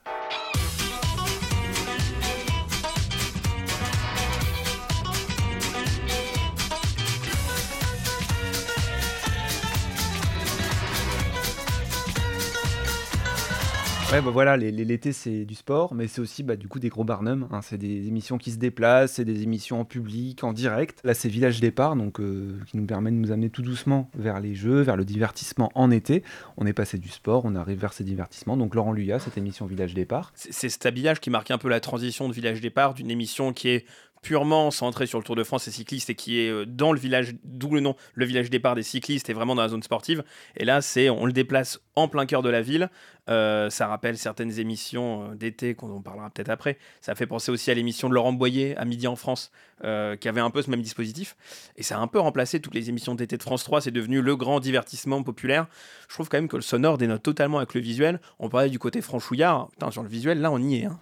Bah 14.22 14.56
l'été 14.56 15.12
c'est 15.12 15.44
du 15.44 15.54
sport, 15.54 15.94
mais 15.94 16.08
c'est 16.08 16.22
aussi 16.22 16.42
bah, 16.42 16.56
du 16.56 16.68
coup 16.68 16.78
des 16.78 16.88
gros 16.88 17.04
barnums. 17.04 17.48
hein. 17.52 17.60
C'est 17.62 17.76
des 17.76 18.08
émissions 18.08 18.38
qui 18.38 18.50
se 18.50 18.56
déplacent, 18.56 19.12
c'est 19.12 19.26
des 19.26 19.42
émissions 19.42 19.80
en 19.80 19.84
public, 19.84 20.42
en 20.42 20.54
direct. 20.54 21.00
Là, 21.04 21.12
c'est 21.12 21.28
Village 21.28 21.60
Départ, 21.60 21.96
donc 21.96 22.18
euh, 22.18 22.58
qui 22.66 22.78
nous 22.78 22.86
permet 22.86 23.10
de 23.10 23.16
nous 23.16 23.30
amener 23.30 23.50
tout 23.50 23.60
doucement 23.60 24.10
vers 24.16 24.40
les 24.40 24.54
jeux, 24.54 24.80
vers 24.80 24.96
le 24.96 25.04
divertissement 25.04 25.70
en 25.74 25.90
été. 25.90 26.22
On 26.56 26.66
est 26.66 26.72
passé 26.72 26.96
du 26.96 27.10
sport, 27.10 27.44
on 27.44 27.54
arrive 27.54 27.78
vers 27.78 27.92
ces 27.92 28.04
divertissements. 28.04 28.56
Donc 28.56 28.74
Laurent 28.74 28.92
Luyat, 28.92 29.18
cette 29.18 29.36
émission 29.36 29.66
Village 29.66 29.92
Départ. 29.92 30.32
C'est 30.34 30.70
cet 30.70 30.86
habillage 30.86 31.20
qui 31.20 31.28
marque 31.28 31.50
un 31.50 31.58
peu 31.58 31.68
la 31.68 31.80
transition 31.80 32.26
de 32.28 32.32
Village 32.32 32.62
Départ, 32.62 32.94
d'une 32.94 33.10
émission 33.10 33.52
qui 33.52 33.68
est 33.68 33.86
purement 34.22 34.70
centrée 34.70 35.06
sur 35.06 35.18
le 35.18 35.24
Tour 35.24 35.36
de 35.36 35.44
France 35.44 35.68
et 35.68 35.70
cyclistes 35.70 36.10
et 36.10 36.14
qui 36.14 36.40
est 36.40 36.50
euh, 36.50 36.66
dans 36.66 36.92
le 36.92 36.98
village, 36.98 37.34
d'où 37.44 37.72
le 37.74 37.80
nom, 37.80 37.94
le 38.14 38.24
village 38.24 38.50
départ 38.50 38.74
des 38.74 38.82
cyclistes 38.82 39.30
et 39.30 39.32
vraiment 39.32 39.54
dans 39.54 39.62
la 39.62 39.68
zone 39.68 39.82
sportive. 39.82 40.24
Et 40.56 40.64
là, 40.64 40.80
c'est 40.82 41.10
on 41.10 41.26
le 41.26 41.32
déplace 41.32 41.80
en 41.94 42.08
plein 42.08 42.26
cœur 42.26 42.42
de 42.42 42.48
la 42.50 42.62
ville. 42.62 42.90
Euh, 43.28 43.70
ça 43.70 43.86
rappelle 43.86 44.16
certaines 44.18 44.58
émissions 44.58 45.30
euh, 45.30 45.34
d'été 45.34 45.74
qu'on 45.74 45.90
en 45.90 46.00
parlera 46.00 46.30
peut-être 46.30 46.48
après. 46.48 46.78
Ça 47.00 47.14
fait 47.14 47.26
penser 47.26 47.50
aussi 47.50 47.70
à 47.70 47.74
l'émission 47.74 48.08
de 48.08 48.14
Laurent 48.14 48.32
Boyer 48.32 48.76
à 48.76 48.84
midi 48.84 49.06
en 49.06 49.16
France, 49.16 49.50
qui 49.82 50.28
avait 50.28 50.40
un 50.40 50.50
peu 50.50 50.62
ce 50.62 50.70
même 50.70 50.82
dispositif. 50.82 51.36
Et 51.76 51.82
ça 51.82 51.98
a 51.98 52.00
un 52.00 52.06
peu 52.06 52.18
remplacé 52.18 52.60
toutes 52.60 52.74
les 52.74 52.88
émissions 52.88 53.14
d'été 53.14 53.36
de 53.36 53.42
France 53.42 53.62
3. 53.64 53.82
C'est 53.82 53.90
devenu 53.90 54.22
le 54.22 54.36
grand 54.36 54.58
divertissement 54.58 55.22
populaire. 55.22 55.66
Je 56.08 56.14
trouve 56.14 56.28
quand 56.28 56.38
même 56.38 56.48
que 56.48 56.56
le 56.56 56.62
sonore 56.62 56.98
dénote 56.98 57.22
totalement 57.22 57.58
avec 57.58 57.74
le 57.74 57.80
visuel. 57.80 58.20
On 58.38 58.48
parlait 58.48 58.70
du 58.70 58.78
côté 58.78 59.02
franchouillard. 59.02 59.68
Putain, 59.72 59.90
sur 59.90 60.02
le 60.02 60.08
visuel, 60.08 60.40
là, 60.40 60.50
on 60.50 60.58
y 60.58 60.76
est. 60.76 60.84
hein. 60.86 60.98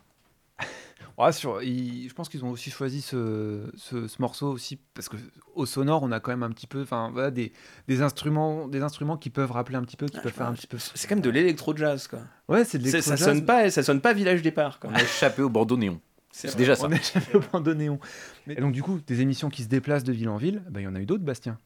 Ouais, 1.17 1.31
sur, 1.33 1.63
ils- 1.63 2.09
je 2.09 2.15
pense 2.15 2.29
qu'ils 2.29 2.45
ont 2.45 2.51
aussi 2.51 2.71
choisi 2.71 3.01
ce, 3.01 3.71
ce- 3.77 4.09
ce 4.09 4.21
morceau 4.21 4.49
aussi 4.51 4.79
parce 4.95 5.09
que 5.09 5.17
au 5.55 5.65
sonore, 5.67 6.03
on 6.03 6.11
a 6.11 6.19
quand 6.21 6.33
même 6.33 6.43
un 6.43 6.51
petit 6.51 6.67
peu, 6.67 6.83
enfin 6.83 7.11
voilà, 7.13 7.31
des, 7.31 7.53
des 7.87 8.03
instruments, 8.03 8.67
des 8.67 8.83
instruments 8.83 9.17
qui 9.17 9.31
peuvent 9.31 9.53
rappeler 9.53 9.77
un 9.77 9.83
petit 9.83 9.97
peu, 9.97 10.07
qui 10.07 10.19
peuvent 10.21 10.33
faire 10.33 10.49
un 10.49 10.55
petit 10.55 10.67
peu. 10.67 10.77
C'est 10.79 11.07
quand 11.09 11.15
même 11.15 11.23
de 11.23 11.31
l'électro-jazz, 11.31 12.09
quoi. 12.09 12.19
Ouais, 12.49 12.65
c'est 12.65 12.79
de 12.79 12.85
C'est- 12.85 13.01
Ça 13.01 13.11
l'électro-jazz. 13.15 13.25
sonne 13.37 13.47
pas, 13.47 13.71
ça 13.71 13.83
sonne 13.85 14.01
pas 14.01 14.13
village 14.13 14.43
départ. 14.43 14.81
Quoi. 14.81 14.91
On 14.93 14.95
a 14.97 15.03
échappé 15.03 15.43
au 15.43 15.49
bandeau 15.51 15.77
néon. 15.77 16.01
C'est 16.33 16.57
déjà 16.57 16.75
ça. 16.75 16.87
On 16.89 16.91
est 16.91 17.13
jamais 17.15 17.37
au 17.37 17.41
bandeau 17.53 17.75
néon. 17.75 18.01
Mais, 18.49 18.55
et 18.55 18.61
donc 18.61 18.73
du 18.73 18.83
coup, 18.83 18.99
des 19.07 19.21
émissions 19.21 19.51
qui 19.51 19.63
se 19.63 19.69
déplacent 19.69 20.03
de 20.03 20.13
ville 20.13 20.29
en 20.29 20.37
ville, 20.37 20.63
bah, 20.69 20.81
il 20.81 20.85
y 20.85 20.89
en 20.89 20.97
a 20.97 21.01
eu 21.01 21.07
d'autres, 21.07 21.23
Bastien. 21.23 21.59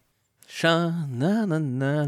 Cha, 0.46 0.90
na, 1.10 1.46
na, 1.46 1.58
na, 1.58 2.06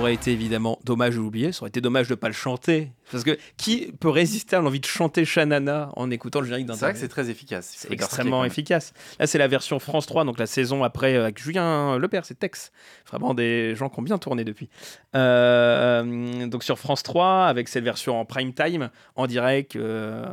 Ça 0.00 0.04
aurait 0.04 0.14
été 0.14 0.32
évidemment 0.32 0.78
dommage 0.82 1.16
de 1.16 1.20
l'oublier, 1.20 1.52
ça 1.52 1.60
aurait 1.60 1.68
été 1.68 1.82
dommage 1.82 2.08
de 2.08 2.14
pas 2.14 2.28
le 2.28 2.32
chanter. 2.32 2.90
Parce 3.12 3.22
que 3.22 3.36
qui 3.58 3.92
peut 4.00 4.08
résister 4.08 4.56
à 4.56 4.60
l'envie 4.60 4.80
de 4.80 4.86
chanter 4.86 5.26
Shanana 5.26 5.90
en 5.94 6.10
écoutant 6.10 6.40
le 6.40 6.46
générique 6.46 6.64
d'un 6.64 6.72
C'est 6.72 6.86
vrai 6.86 6.94
que 6.94 6.98
c'est 6.98 7.08
très 7.08 7.28
efficace. 7.28 7.74
C'est 7.76 7.92
extrêmement 7.92 8.42
efficace. 8.46 8.94
Là, 9.18 9.26
c'est 9.26 9.36
la 9.36 9.46
version 9.46 9.78
France 9.78 10.06
3, 10.06 10.24
donc 10.24 10.38
la 10.38 10.46
saison 10.46 10.84
après 10.84 11.16
euh, 11.16 11.24
avec 11.24 11.38
Julien 11.38 11.98
Lepère, 11.98 12.24
c'est 12.24 12.38
Tex. 12.38 12.72
Vraiment 13.10 13.34
des 13.34 13.76
gens 13.76 13.90
qui 13.90 13.98
ont 13.98 14.02
bien 14.02 14.16
tourné 14.16 14.42
depuis. 14.42 14.70
Euh, 15.14 16.46
donc 16.46 16.64
sur 16.64 16.78
France 16.78 17.02
3, 17.02 17.44
avec 17.44 17.68
cette 17.68 17.84
version 17.84 18.18
en 18.18 18.24
prime 18.24 18.54
time, 18.54 18.88
en 19.16 19.26
direct, 19.26 19.76
euh, 19.76 20.24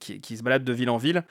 qui, 0.00 0.22
qui 0.22 0.38
se 0.38 0.42
balade 0.42 0.64
de 0.64 0.72
ville 0.72 0.88
en 0.88 0.96
ville. 0.96 1.22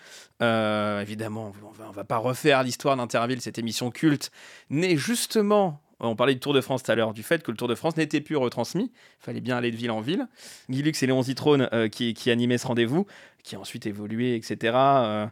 Euh, 0.43 1.01
évidemment, 1.01 1.51
on 1.63 1.71
va, 1.71 1.85
on 1.89 1.93
va 1.93 2.03
pas 2.03 2.17
refaire 2.17 2.61
l'histoire 2.61 2.95
d'Interville, 2.95 3.41
cette 3.41 3.57
émission 3.57 3.89
culte, 3.89 4.29
née 4.69 4.97
justement. 4.97 5.81
On 6.03 6.15
parlait 6.15 6.33
du 6.33 6.39
Tour 6.39 6.53
de 6.53 6.61
France 6.61 6.83
tout 6.83 6.91
à 6.91 6.95
l'heure, 6.95 7.13
du 7.13 7.21
fait 7.21 7.43
que 7.43 7.51
le 7.51 7.57
Tour 7.57 7.67
de 7.67 7.75
France 7.75 7.95
n'était 7.95 8.21
plus 8.21 8.35
retransmis. 8.35 8.91
Il 9.21 9.23
fallait 9.23 9.41
bien 9.41 9.57
aller 9.57 9.71
de 9.71 9.75
ville 9.75 9.91
en 9.91 10.01
ville. 10.01 10.27
Guy 10.69 10.81
Lux 10.81 11.01
et 11.03 11.07
Léon 11.07 11.21
Zitrone 11.21 11.69
euh, 11.73 11.87
qui, 11.89 12.15
qui 12.15 12.31
animaient 12.31 12.57
ce 12.57 12.65
rendez-vous, 12.65 13.05
qui 13.43 13.55
a 13.55 13.59
ensuite 13.59 13.85
évolué, 13.85 14.35
etc. 14.35 14.73
Euh, 14.75 15.27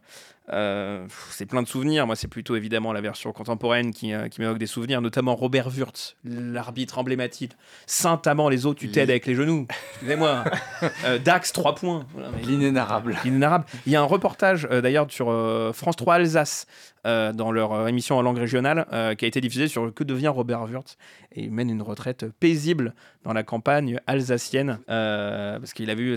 euh, 0.51 1.07
c'est 1.31 1.47
plein 1.47 1.63
de 1.63 1.67
souvenirs. 1.67 2.05
Moi, 2.05 2.15
c'est 2.15 2.27
plutôt 2.27 2.55
évidemment 2.55 2.93
la 2.93 3.01
version 3.01 3.31
contemporaine 3.31 3.91
qui, 3.91 4.13
qui 4.29 4.41
m'évoque 4.41 4.59
des 4.59 4.67
souvenirs, 4.67 5.01
notamment 5.01 5.35
Robert 5.35 5.69
Wurtz, 5.69 6.15
l'arbitre 6.23 6.99
emblématique. 6.99 7.53
Saint-Amand, 7.87 8.49
les 8.49 8.67
autres, 8.67 8.79
tu 8.79 8.91
t'aides 8.91 9.09
avec 9.09 9.25
les 9.25 9.35
genoux. 9.35 9.65
Excusez-moi. 9.93 10.43
Dax, 11.23 11.51
3 11.51 11.75
points. 11.75 12.05
L'inénarrable. 12.43 13.15
Inénarrable. 13.25 13.65
Il 13.87 13.91
y 13.91 13.95
a 13.95 14.01
un 14.01 14.05
reportage 14.05 14.63
d'ailleurs 14.69 15.07
sur 15.09 15.27
France 15.75 15.95
3 15.95 16.15
Alsace 16.15 16.67
euh, 17.05 17.31
dans 17.31 17.51
leur 17.51 17.71
euh, 17.71 17.87
émission 17.87 18.17
en 18.17 18.21
langue 18.21 18.37
régionale 18.37 18.85
euh, 18.91 19.15
qui 19.15 19.25
a 19.25 19.27
été 19.27 19.39
diffusée 19.39 19.67
sur 19.67 19.93
que 19.93 20.03
devient 20.03 20.27
Robert 20.27 20.63
Wurtz 20.63 20.97
et 21.31 21.43
il 21.43 21.51
mène 21.51 21.69
une 21.69 21.81
retraite 21.81 22.25
paisible 22.39 22.93
dans 23.23 23.31
la 23.31 23.43
campagne 23.43 23.99
alsacienne 24.05 24.79
parce 24.87 25.73
qu'il 25.73 25.89
a 25.89 25.95
vu 25.95 26.15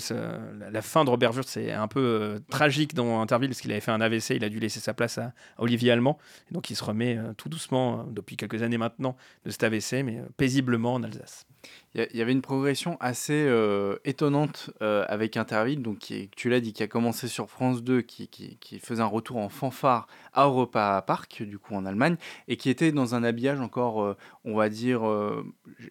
la, 0.70 0.82
fin 0.82 1.04
de 1.04 1.10
Robert 1.10 1.32
Wurtz 1.34 1.48
c'est 1.48 1.72
un 1.72 1.88
peu 1.88 2.40
tragique 2.50 2.94
dans 2.94 3.20
Interville 3.20 3.50
parce 3.50 3.60
qu'il 3.60 3.70
avait 3.70 3.80
fait 3.80 3.90
un 3.90 4.00
AVC 4.00 4.30
il 4.30 4.44
a 4.44 4.48
dû 4.48 4.58
laisser 4.58 4.80
sa 4.80 4.94
place 4.94 5.18
à, 5.18 5.32
Olivier 5.58 5.92
Allemand. 5.92 6.18
Et 6.50 6.54
donc 6.54 6.70
il 6.70 6.76
se 6.76 6.84
remet 6.84 7.18
tout 7.36 7.48
doucement 7.48 8.04
depuis 8.10 8.36
quelques 8.36 8.62
années 8.62 8.78
maintenant 8.78 9.16
de 9.44 9.50
cet 9.50 9.62
AVC 9.64 10.04
mais 10.04 10.22
paisiblement 10.36 10.94
en 10.94 11.02
Alsace 11.02 11.46
Il 11.94 12.16
y 12.16 12.22
avait 12.22 12.32
une 12.32 12.40
progression 12.40 12.96
assez 13.00 13.34
euh, 13.46 13.96
étonnante 14.06 14.70
euh, 14.80 15.04
avec 15.08 15.36
Interville, 15.36 15.82
donc 15.82 15.98
qui 15.98 16.30
tu 16.34 16.48
l'as 16.48 16.60
dit, 16.60 16.72
qui 16.72 16.82
a 16.82 16.86
commencé 16.86 17.28
sur 17.28 17.50
France 17.50 17.82
2, 17.82 18.00
qui, 18.00 18.28
qui- 18.28 18.56
qui 18.58 18.78
faisait 18.78 19.02
un 19.02 19.06
retour 19.06 19.36
en 19.36 19.50
fanfare 19.50 20.06
à 20.32 20.46
Europa 20.46 21.04
Park, 21.06 21.42
du 21.42 21.58
coup 21.58 21.74
en 21.74 21.84
Allemagne, 21.84 22.16
et 22.48 22.56
qui 22.56 22.70
était 22.70 22.92
dans 22.92 23.14
un 23.14 23.22
habillage 23.22 23.60
encore, 23.60 24.02
euh, 24.02 24.16
on 24.44 24.54
va 24.56 24.70
dire, 24.70 25.02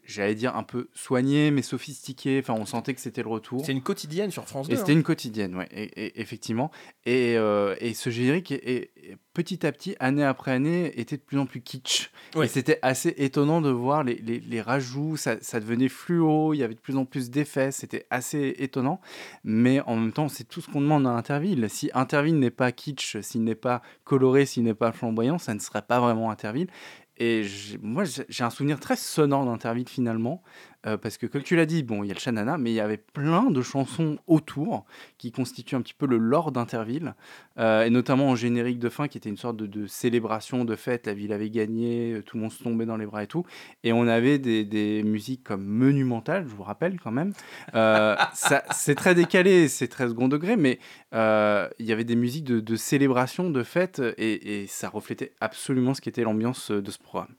j'allais 0.04 0.36
dire 0.36 0.56
un 0.56 0.64
peu 0.64 0.90
soigné, 0.94 1.52
mais 1.52 1.62
sophistiqué. 1.62 2.40
Enfin, 2.42 2.54
on 2.60 2.66
sentait 2.66 2.94
que 2.94 3.02
c'était 3.02 3.22
le 3.22 3.30
retour. 3.30 3.64
c'est 3.66 3.72
une 3.72 3.84
quotidienne 3.84 4.32
sur 4.32 4.46
France 4.48 4.68
2 4.68 4.74
Et 4.74 4.78
c'était 4.78 4.94
une 4.94 5.04
quotidienne, 5.04 5.56
ouais, 5.56 5.68
et, 5.72 5.84
et- 6.06 6.22
effectivement. 6.22 6.72
Et, 7.06 7.34
et 7.80 7.94
ce 7.94 8.10
générique, 8.10 8.52
est- 8.52 8.68
est- 8.68 8.92
est- 9.04 9.18
petit 9.34 9.66
à 9.66 9.72
petit, 9.72 9.96
année 10.00 10.24
après 10.26 10.52
année, 10.52 11.00
était 11.00 11.16
de 11.18 11.22
plus 11.22 11.38
en 11.40 11.46
plus 11.46 11.62
kitsch. 11.62 12.10
Ouais. 12.36 12.46
Et 12.46 12.50
c'était 12.50 12.80
assez 12.82 13.14
étonnant 13.18 13.62
de 13.62 13.70
voir 13.70 14.04
les, 14.04 14.16
les- 14.16 14.40
les 14.40 14.62
rajouts, 14.62 15.16
ça, 15.16 15.36
ça 15.42 15.60
devenait 15.60 15.90
fluo, 15.92 16.54
il 16.54 16.58
y 16.58 16.64
avait 16.64 16.74
de 16.74 16.80
plus 16.80 16.98
en 16.98 17.06
plus 17.06 17.30
d'effets, 17.30 17.72
c'était 17.72 18.08
assez 18.10 18.56
étonnant. 18.58 19.00
Mais 19.44 19.82
en 19.82 19.96
même 19.96 20.12
temps, 20.12 20.28
c'est 20.28 20.46
tout 20.46 20.62
ce 20.62 20.70
qu'on 20.70 20.82
demande 20.82 21.06
à 21.06 21.12
Interville. 21.12 21.70
Si 21.70 21.92
Interville 21.94 22.40
n'est 22.40 22.50
pas 22.50 22.72
kitsch, 22.72 23.20
s'il 23.22 23.44
n'est 23.44 23.56
pas 23.56 23.82
coloré, 24.04 24.46
s'il 24.46 24.64
n'est 24.64 24.74
pas 24.74 24.92
flamboyant, 24.92 25.38
ça 25.38 25.54
ne 25.54 25.60
serait 25.60 25.84
pas 25.84 26.00
vraiment 26.00 26.32
Interville. 26.32 26.70
Et 27.18 27.44
moi, 27.84 28.04
j'ai 28.30 28.44
un 28.44 28.50
souvenir 28.50 28.80
très 28.80 28.96
sonore 28.96 29.46
d'Interville 29.46 29.88
finalement, 29.88 30.42
euh, 30.88 30.98
parce 30.98 31.18
que 31.18 31.26
comme 31.28 31.44
tu 31.44 31.56
l'as 31.56 31.66
dit, 31.66 31.84
bon, 31.84 32.04
il 32.04 32.08
y 32.08 32.12
a 32.12 32.14
le 32.14 32.20
Shanana, 32.20 32.58
mais 32.58 32.72
il 32.72 32.76
y 32.76 32.80
avait 32.80 32.98
plein 32.98 33.52
de 33.52 33.62
chansons 33.62 34.18
autour 34.28 34.86
qui 35.18 35.32
constituent 35.32 35.76
un 35.76 35.82
petit 35.82 35.94
peu 35.94 36.08
le 36.08 36.18
lore 36.18 36.52
d'Interville, 36.52 37.14
euh, 37.60 37.84
et 37.84 37.90
notamment 37.90 38.30
en 38.30 38.36
générique 38.36 38.80
de 38.80 38.90
fin, 38.90 39.08
qui 39.08 39.18
était 39.18 39.30
une 39.30 39.38
sorte 39.38 39.58
de, 39.58 39.68
de 39.68 39.86
célébration, 39.88 40.66
de 40.66 40.76
fête, 40.76 41.06
la 41.08 41.14
ville 41.14 41.34
avait 41.34 41.50
gagné, 41.50 42.14
euh, 42.14 42.22
tout 42.24 42.38
le 42.38 42.42
monde 42.44 42.52
se 42.52 42.64
tombait 42.64 42.86
dans 42.86 42.98
les 42.98 43.06
bras 43.06 43.24
et 43.24 43.28
tout, 43.28 43.46
et 43.84 43.94
on 43.94 44.08
avait 44.08 44.40
des, 44.40 44.64
des 44.66 45.04
musiques 45.04 45.44
comme 45.44 45.64
Monumental, 45.66 46.46
je 46.48 46.56
vous 46.56 46.64
rappelle 46.64 47.00
quand 47.00 47.12
même. 47.12 47.34
Euh, 47.76 48.16
ça- 48.34 48.64
c'est 48.72 48.96
très 48.96 49.14
décalé, 49.16 49.68
c'est 49.68 49.88
très 49.88 50.08
second 50.08 50.28
degré, 50.28 50.56
mais 50.58 50.80
euh, 51.14 51.68
il 51.80 51.86
y 51.86 51.92
avait 51.92 52.04
des 52.04 52.16
musiques 52.16 52.46
de, 52.46 52.60
de 52.60 52.76
célébration, 52.76 53.50
de 53.50 53.64
fête, 53.64 54.02
et, 54.18 54.62
et 54.64 54.68
ça 54.68 54.90
reflétait 54.90 55.34
absolument 55.42 55.94
ce 55.94 56.02
qu'était 56.02 56.24
l'ambiance 56.24 56.72
de 56.72 56.90
ce 56.92 56.98
programme. 56.98 57.36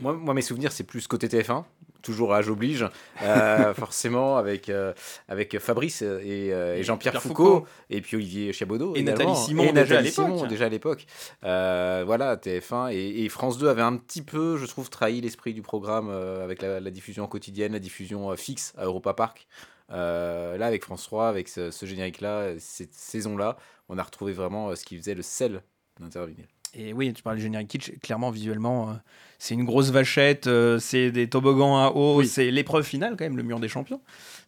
Moi, 0.00 0.14
moi, 0.14 0.34
mes 0.34 0.42
souvenirs, 0.42 0.72
c'est 0.72 0.82
plus 0.84 1.06
côté 1.06 1.28
TF1. 1.28 1.64
Toujours 2.04 2.34
âge 2.34 2.48
oblige, 2.48 2.86
euh, 3.22 3.74
forcément, 3.78 4.36
avec, 4.36 4.68
euh, 4.68 4.92
avec 5.28 5.58
Fabrice 5.58 6.02
et, 6.02 6.52
euh, 6.52 6.76
et 6.76 6.84
Jean-Pierre 6.84 7.14
Pierre 7.14 7.22
Foucault, 7.22 7.44
Foucault. 7.44 7.66
et 7.90 8.00
puis 8.00 8.16
Olivier 8.16 8.52
Chiabodo. 8.52 8.94
Et 8.94 9.00
également. 9.00 9.18
Nathalie 9.18 9.36
Simon 9.36 9.62
Et 9.64 9.72
déjà 9.72 9.80
à 9.80 10.02
Nathalie 10.02 10.08
l'époque. 10.08 10.24
Simon, 10.36 10.46
déjà 10.46 10.66
à 10.66 10.68
l'époque. 10.68 11.06
Voilà, 11.42 12.36
TF1 12.36 12.92
et, 12.92 13.24
et 13.24 13.28
France 13.28 13.58
2 13.58 13.68
avait 13.68 13.82
un 13.82 13.96
petit 13.96 14.22
peu, 14.22 14.56
je 14.56 14.66
trouve, 14.66 14.90
trahi 14.90 15.20
l'esprit 15.20 15.54
du 15.54 15.62
programme 15.62 16.10
avec 16.10 16.62
la, 16.62 16.78
la 16.78 16.90
diffusion 16.90 17.26
quotidienne, 17.26 17.72
la 17.72 17.78
diffusion 17.80 18.36
fixe 18.36 18.72
à 18.76 18.84
Europa 18.84 19.14
Park. 19.14 19.48
Euh, 19.90 20.56
là, 20.56 20.66
avec 20.66 20.84
France 20.84 21.04
3, 21.04 21.28
avec 21.28 21.48
ce, 21.48 21.70
ce 21.70 21.86
générique-là, 21.86 22.58
cette 22.58 22.94
saison-là, 22.94 23.56
on 23.88 23.98
a 23.98 24.02
retrouvé 24.02 24.32
vraiment 24.32 24.74
ce 24.74 24.84
qui 24.84 24.96
faisait 24.96 25.14
le 25.14 25.22
sel 25.22 25.62
d'Intervinyle. 26.00 26.48
Et 26.76 26.92
oui, 26.92 27.12
tu 27.12 27.22
parles 27.22 27.36
du 27.36 27.42
générique 27.42 27.68
kitsch, 27.68 27.92
clairement, 28.02 28.30
visuellement, 28.30 28.90
euh, 28.90 28.92
c'est 29.38 29.54
une 29.54 29.64
grosse 29.64 29.90
vachette, 29.90 30.46
euh, 30.46 30.78
c'est 30.78 31.10
des 31.10 31.28
toboggans 31.28 31.76
à 31.76 31.90
eau, 31.94 32.18
Oui. 32.18 32.26
c'est 32.26 32.50
l'épreuve 32.50 32.84
finale 32.84 33.14
quand 33.16 33.24
même, 33.24 33.36
le 33.36 33.42
mur 33.42 33.60
des 33.60 33.68
champions. 33.68 34.00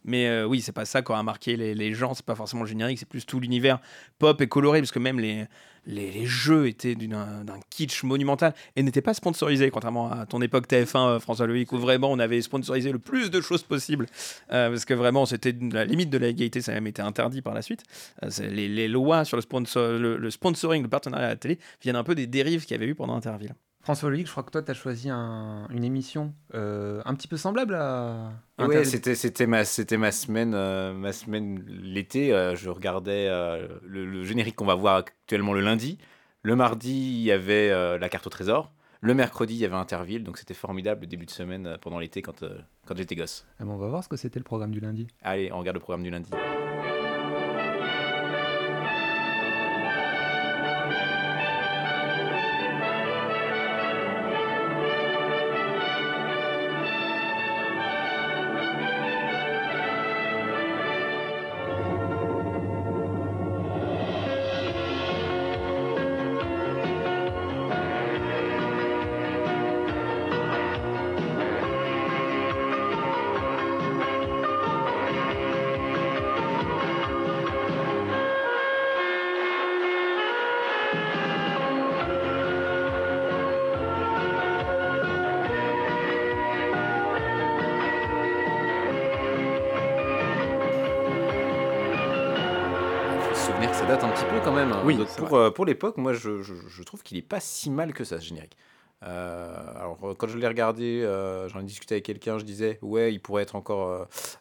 Mais 0.03 0.27
euh, 0.27 0.45
oui, 0.45 0.61
c'est 0.61 0.71
pas 0.73 0.85
ça 0.85 1.01
qui 1.01 1.11
a 1.13 1.23
marqué 1.23 1.55
les, 1.55 1.73
les 1.73 1.93
gens, 1.93 2.13
c'est 2.13 2.25
pas 2.25 2.35
forcément 2.35 2.63
le 2.63 2.67
générique, 2.69 2.99
c'est 2.99 3.07
plus 3.07 3.25
tout 3.25 3.39
l'univers 3.39 3.79
pop 4.19 4.41
et 4.41 4.47
coloré, 4.47 4.79
parce 4.79 4.91
que 4.91 4.99
même 4.99 5.19
les, 5.19 5.45
les, 5.87 6.25
jeux 6.25 6.67
étaient 6.67 6.95
d'un 6.95 7.59
kitsch 7.69 8.03
monumental 8.03 8.53
et 8.75 8.83
n'étaient 8.83 9.01
pas 9.01 9.13
sponsorisés, 9.13 9.71
contrairement 9.71 10.11
à 10.11 10.25
ton 10.25 10.41
époque 10.41 10.67
TF1, 10.67 11.07
euh, 11.07 11.19
François 11.19 11.47
Loïc, 11.47 11.71
où 11.71 11.77
vraiment 11.77 12.11
on 12.11 12.19
avait 12.19 12.41
sponsorisé 12.41 12.91
le 12.91 12.99
plus 12.99 13.31
de 13.31 13.41
choses 13.41 13.63
possibles, 13.63 14.07
euh, 14.51 14.69
parce 14.69 14.85
que 14.85 14.93
vraiment 14.93 15.25
c'était 15.25 15.55
la 15.71 15.85
limite 15.85 16.09
de 16.09 16.17
la 16.17 16.27
légalité, 16.27 16.61
ça 16.61 16.71
a 16.71 16.75
même 16.75 16.87
été 16.87 17.01
interdit 17.01 17.41
par 17.41 17.53
la 17.53 17.61
suite. 17.61 17.83
Euh, 18.23 18.29
les, 18.49 18.87
lois 18.87 19.25
sur 19.25 19.37
le, 19.37 20.17
le 20.17 20.31
sponsoring, 20.31 20.83
le 20.83 20.89
partenariat 20.89 21.27
à 21.27 21.29
la 21.29 21.35
télé 21.35 21.59
viennent 21.81 21.95
un 21.95 22.03
peu 22.03 22.15
des 22.15 22.27
dérives 22.27 22.65
qu'il 22.65 22.71
y 22.71 22.79
avait 22.79 22.89
eu 22.89 22.95
pendant 22.95 23.15
Interville. 23.15 23.55
François 23.81 24.09
Loïc, 24.09 24.25
je 24.27 24.31
crois 24.31 24.43
que 24.43 24.51
toi, 24.51 24.61
tu 24.61 24.71
as 24.71 24.73
choisi 24.73 25.09
un- 25.09 25.67
une 25.69 25.83
émission 25.85 26.33
euh, 26.53 27.01
un 27.05 27.15
petit 27.15 27.27
peu 27.27 27.37
semblable 27.37 27.75
à. 27.75 28.31
Interville. 28.57 28.85
c'était 28.89 29.15
c'était 29.15 29.47
ma 29.47 29.63
c'était 29.63 29.97
ma 29.97 30.11
semaine 30.11 30.53
euh, 30.53 30.93
ma 30.93 31.13
semaine 31.13 31.63
l'été. 31.67 32.33
euh, 32.33 32.55
je 32.55 32.69
regardais 32.69 33.29
le, 33.83 34.05
le 34.05 34.23
générique 34.23 34.55
qu'on 34.57 34.65
va 34.65 34.75
voir 34.75 34.97
actuellement 34.97 35.53
le 35.53 35.61
lundi. 35.61 35.97
Le 36.43 36.55
mardi, 36.55 36.91
il 36.91 37.21
y 37.23 37.31
avait 37.31 37.69
la 37.99 38.09
carte 38.09 38.27
au 38.27 38.29
trésor. 38.29 38.71
Le 39.01 39.13
mercredi, 39.13 39.53
il 39.53 39.59
y 39.59 39.65
avait 39.65 39.75
Interville, 39.75 40.23
donc 40.23 40.37
c'était 40.37 40.53
formidable 40.55 41.01
le 41.01 41.07
début 41.07 41.25
de 41.25 41.31
semaine 41.31 41.77
pendant 41.81 41.99
l'été 41.99 42.21
quand, 42.21 42.43
quand 42.85 42.97
j'étais 42.97 43.15
gosse. 43.15 43.45
Ah 43.59 43.65
bon, 43.65 43.73
on 43.73 43.77
va 43.77 43.87
voir 43.89 44.03
ce 44.03 44.09
que 44.09 44.17
c'était 44.17 44.39
le 44.39 44.43
programme 44.45 44.71
du 44.71 44.79
lundi. 44.79 45.07
Allez, 45.21 45.51
on 45.53 45.59
regarde 45.59 45.75
le 45.75 45.81
programme 45.81 46.03
du 46.03 46.09
lundi. 46.09 46.29
Petit 94.17 94.25
peu 94.25 94.39
quand 94.43 94.53
même. 94.53 94.71
hein. 94.71 94.81
Oui, 94.85 94.95
Donc, 94.97 95.07
pour, 95.15 95.35
euh, 95.35 95.51
pour 95.51 95.65
l'époque, 95.65 95.97
moi 95.97 96.13
je, 96.13 96.41
je- 96.41 96.53
je 96.67 96.83
trouve 96.83 97.03
qu'il 97.03 97.17
est 97.17 97.21
pas 97.21 97.39
si 97.39 97.69
mal 97.69 97.93
que 97.93 98.03
ça 98.03 98.19
ce 98.19 98.25
générique. 98.25 98.57
Euh, 99.03 99.53
alors 99.75 99.99
quand 100.17 100.27
je 100.27 100.39
l'ai 100.39 100.47
regardé, 100.47 101.03
euh, 101.03 101.47
j'en 101.49 101.59
ai 101.59 101.63
discuté 101.63 101.93
avec 101.93 102.03
quelqu'un, 102.05 102.39
je 102.39 102.43
disais 102.45 102.79
ouais 102.81 103.13
il 103.13 103.19
pourrait 103.19 103.43
être 103.43 103.55
encore 103.55 103.89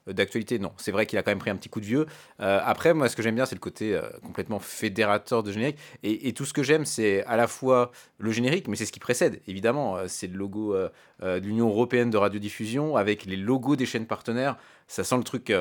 euh, 0.08 0.12
d'actualité. 0.14 0.58
Non, 0.58 0.72
c'est 0.78 0.92
vrai 0.92 1.04
qu'il 1.04 1.18
a 1.18 1.22
quand 1.22 1.30
même 1.30 1.38
pris 1.40 1.50
un 1.50 1.56
petit 1.56 1.68
coup 1.68 1.80
de 1.80 1.84
vieux. 1.84 2.06
Après 2.38 2.94
moi 2.94 3.10
ce 3.10 3.16
que 3.16 3.22
j'aime 3.22 3.34
bien 3.34 3.44
c'est 3.44 3.54
le 3.54 3.60
côté 3.60 4.00
complètement 4.22 4.58
fédérateur 4.58 5.42
de 5.42 5.52
générique 5.52 5.76
et, 6.02 6.28
et 6.28 6.32
tout 6.32 6.46
ce 6.46 6.54
que 6.54 6.62
j'aime 6.62 6.86
c'est 6.86 7.22
à 7.26 7.36
la 7.36 7.48
fois 7.48 7.90
le 8.18 8.30
générique 8.32 8.66
mais 8.68 8.76
c'est 8.76 8.86
ce 8.86 8.92
qui 8.92 9.00
précède 9.00 9.42
évidemment. 9.46 9.98
C'est 10.08 10.26
le 10.26 10.38
logo 10.38 10.74
de 10.74 11.36
l'Union 11.38 11.68
européenne 11.68 12.08
de 12.08 12.16
radiodiffusion 12.16 12.96
avec 12.96 13.26
les 13.26 13.36
logos 13.36 13.76
des 13.76 13.84
chaînes 13.84 14.06
partenaires. 14.06 14.56
Ça 14.88 15.04
sent 15.04 15.18
le 15.18 15.24
truc. 15.24 15.52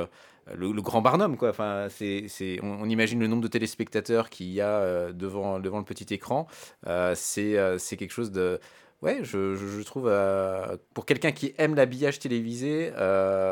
Le, 0.54 0.82
grand 0.82 1.02
Barnum, 1.02 1.38
quoi. 1.38 1.50
Enfin, 1.50 1.88
c'est, 1.90 2.60
on, 2.62 2.82
on 2.82 2.90
imagine 2.90 3.20
le 3.20 3.28
nombre 3.28 3.42
de 3.42 3.48
téléspectateurs 3.48 4.30
qu'il 4.30 4.52
y 4.52 4.62
a 4.62 4.78
euh, 4.80 5.12
devant, 5.12 5.60
devant 5.60 5.80
le 5.80 5.86
petit 5.86 6.14
écran. 6.14 6.48
Euh, 6.88 7.14
c'est, 7.16 7.58
euh, 7.58 7.78
c'est 7.78 7.98
quelque 7.98 8.14
chose 8.14 8.32
de. 8.32 8.60
Ouais, 9.02 9.20
je, 9.24 9.56
je, 9.56 9.82
trouve. 9.84 10.12
pour 10.94 11.06
quelqu'un 11.06 11.32
qui 11.32 11.54
aime 11.58 11.76
l'habillage 11.76 12.18
télévisé, 12.18 12.92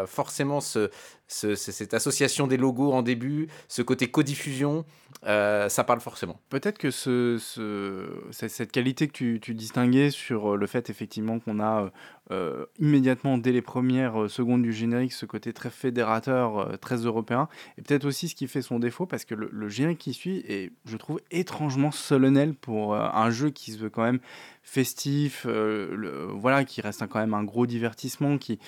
forcément, 0.08 0.62
ce, 0.62 0.89
ce- 1.34 1.56
ce- 1.56 1.72
cette 1.72 1.94
association 1.94 2.48
des 2.48 2.58
logos 2.58 2.94
en 2.94 3.02
début, 3.02 3.48
ce 3.68 3.82
côté 3.82 4.08
codiffusion, 4.08 4.86
euh, 5.26 5.68
ça 5.68 5.84
parle 5.84 6.00
forcément. 6.00 6.40
Peut-être 6.50 6.78
que 6.78 6.92
ce, 6.92 7.38
ce- 7.40 8.22
cette, 8.32 8.72
qualité 8.72 9.08
que 9.08 9.38
tu, 9.38 9.54
distinguais 9.54 10.12
sur 10.12 10.54
euh, 10.54 10.58
le 10.58 10.68
fait 10.68 10.90
effectivement 10.90 11.40
qu'on 11.40 11.60
a 11.60 11.92
euh, 12.32 12.66
immédiatement 12.80 13.38
dès 13.38 13.52
les 13.52 13.62
premières 13.62 14.30
secondes 14.30 14.62
du 14.62 14.74
générique 14.74 15.14
ce 15.14 15.26
côté 15.26 15.54
très 15.54 15.70
fédérateur, 15.70 16.78
très 16.80 16.98
européen, 16.98 17.50
et 17.78 17.82
peut-être 17.82 18.06
aussi 18.06 18.30
ce 18.30 18.36
qui 18.36 18.48
fait 18.48 18.62
son 18.62 18.80
défaut 18.80 19.06
parce 19.06 19.26
que 19.26 19.36
le, 19.36 19.70
générique 19.70 20.00
qui 20.00 20.14
suit 20.14 20.44
est, 20.48 20.72
je 20.86 20.98
trouve, 20.98 21.20
étrangement 21.32 21.92
solennel 21.92 22.54
pour 22.54 22.96
un 22.96 23.32
jeu 23.32 23.50
qui 23.50 23.72
se 23.72 23.80
veut 23.80 23.90
quand 23.90 24.04
même 24.04 24.20
festif, 24.62 25.46
voilà, 25.46 26.64
qui 26.64 26.82
reste 26.82 27.06
quand 27.08 27.20
même 27.20 27.34
un 27.34 27.44
gros 27.44 27.66
divertissement, 27.66 28.38
qui 28.38 28.60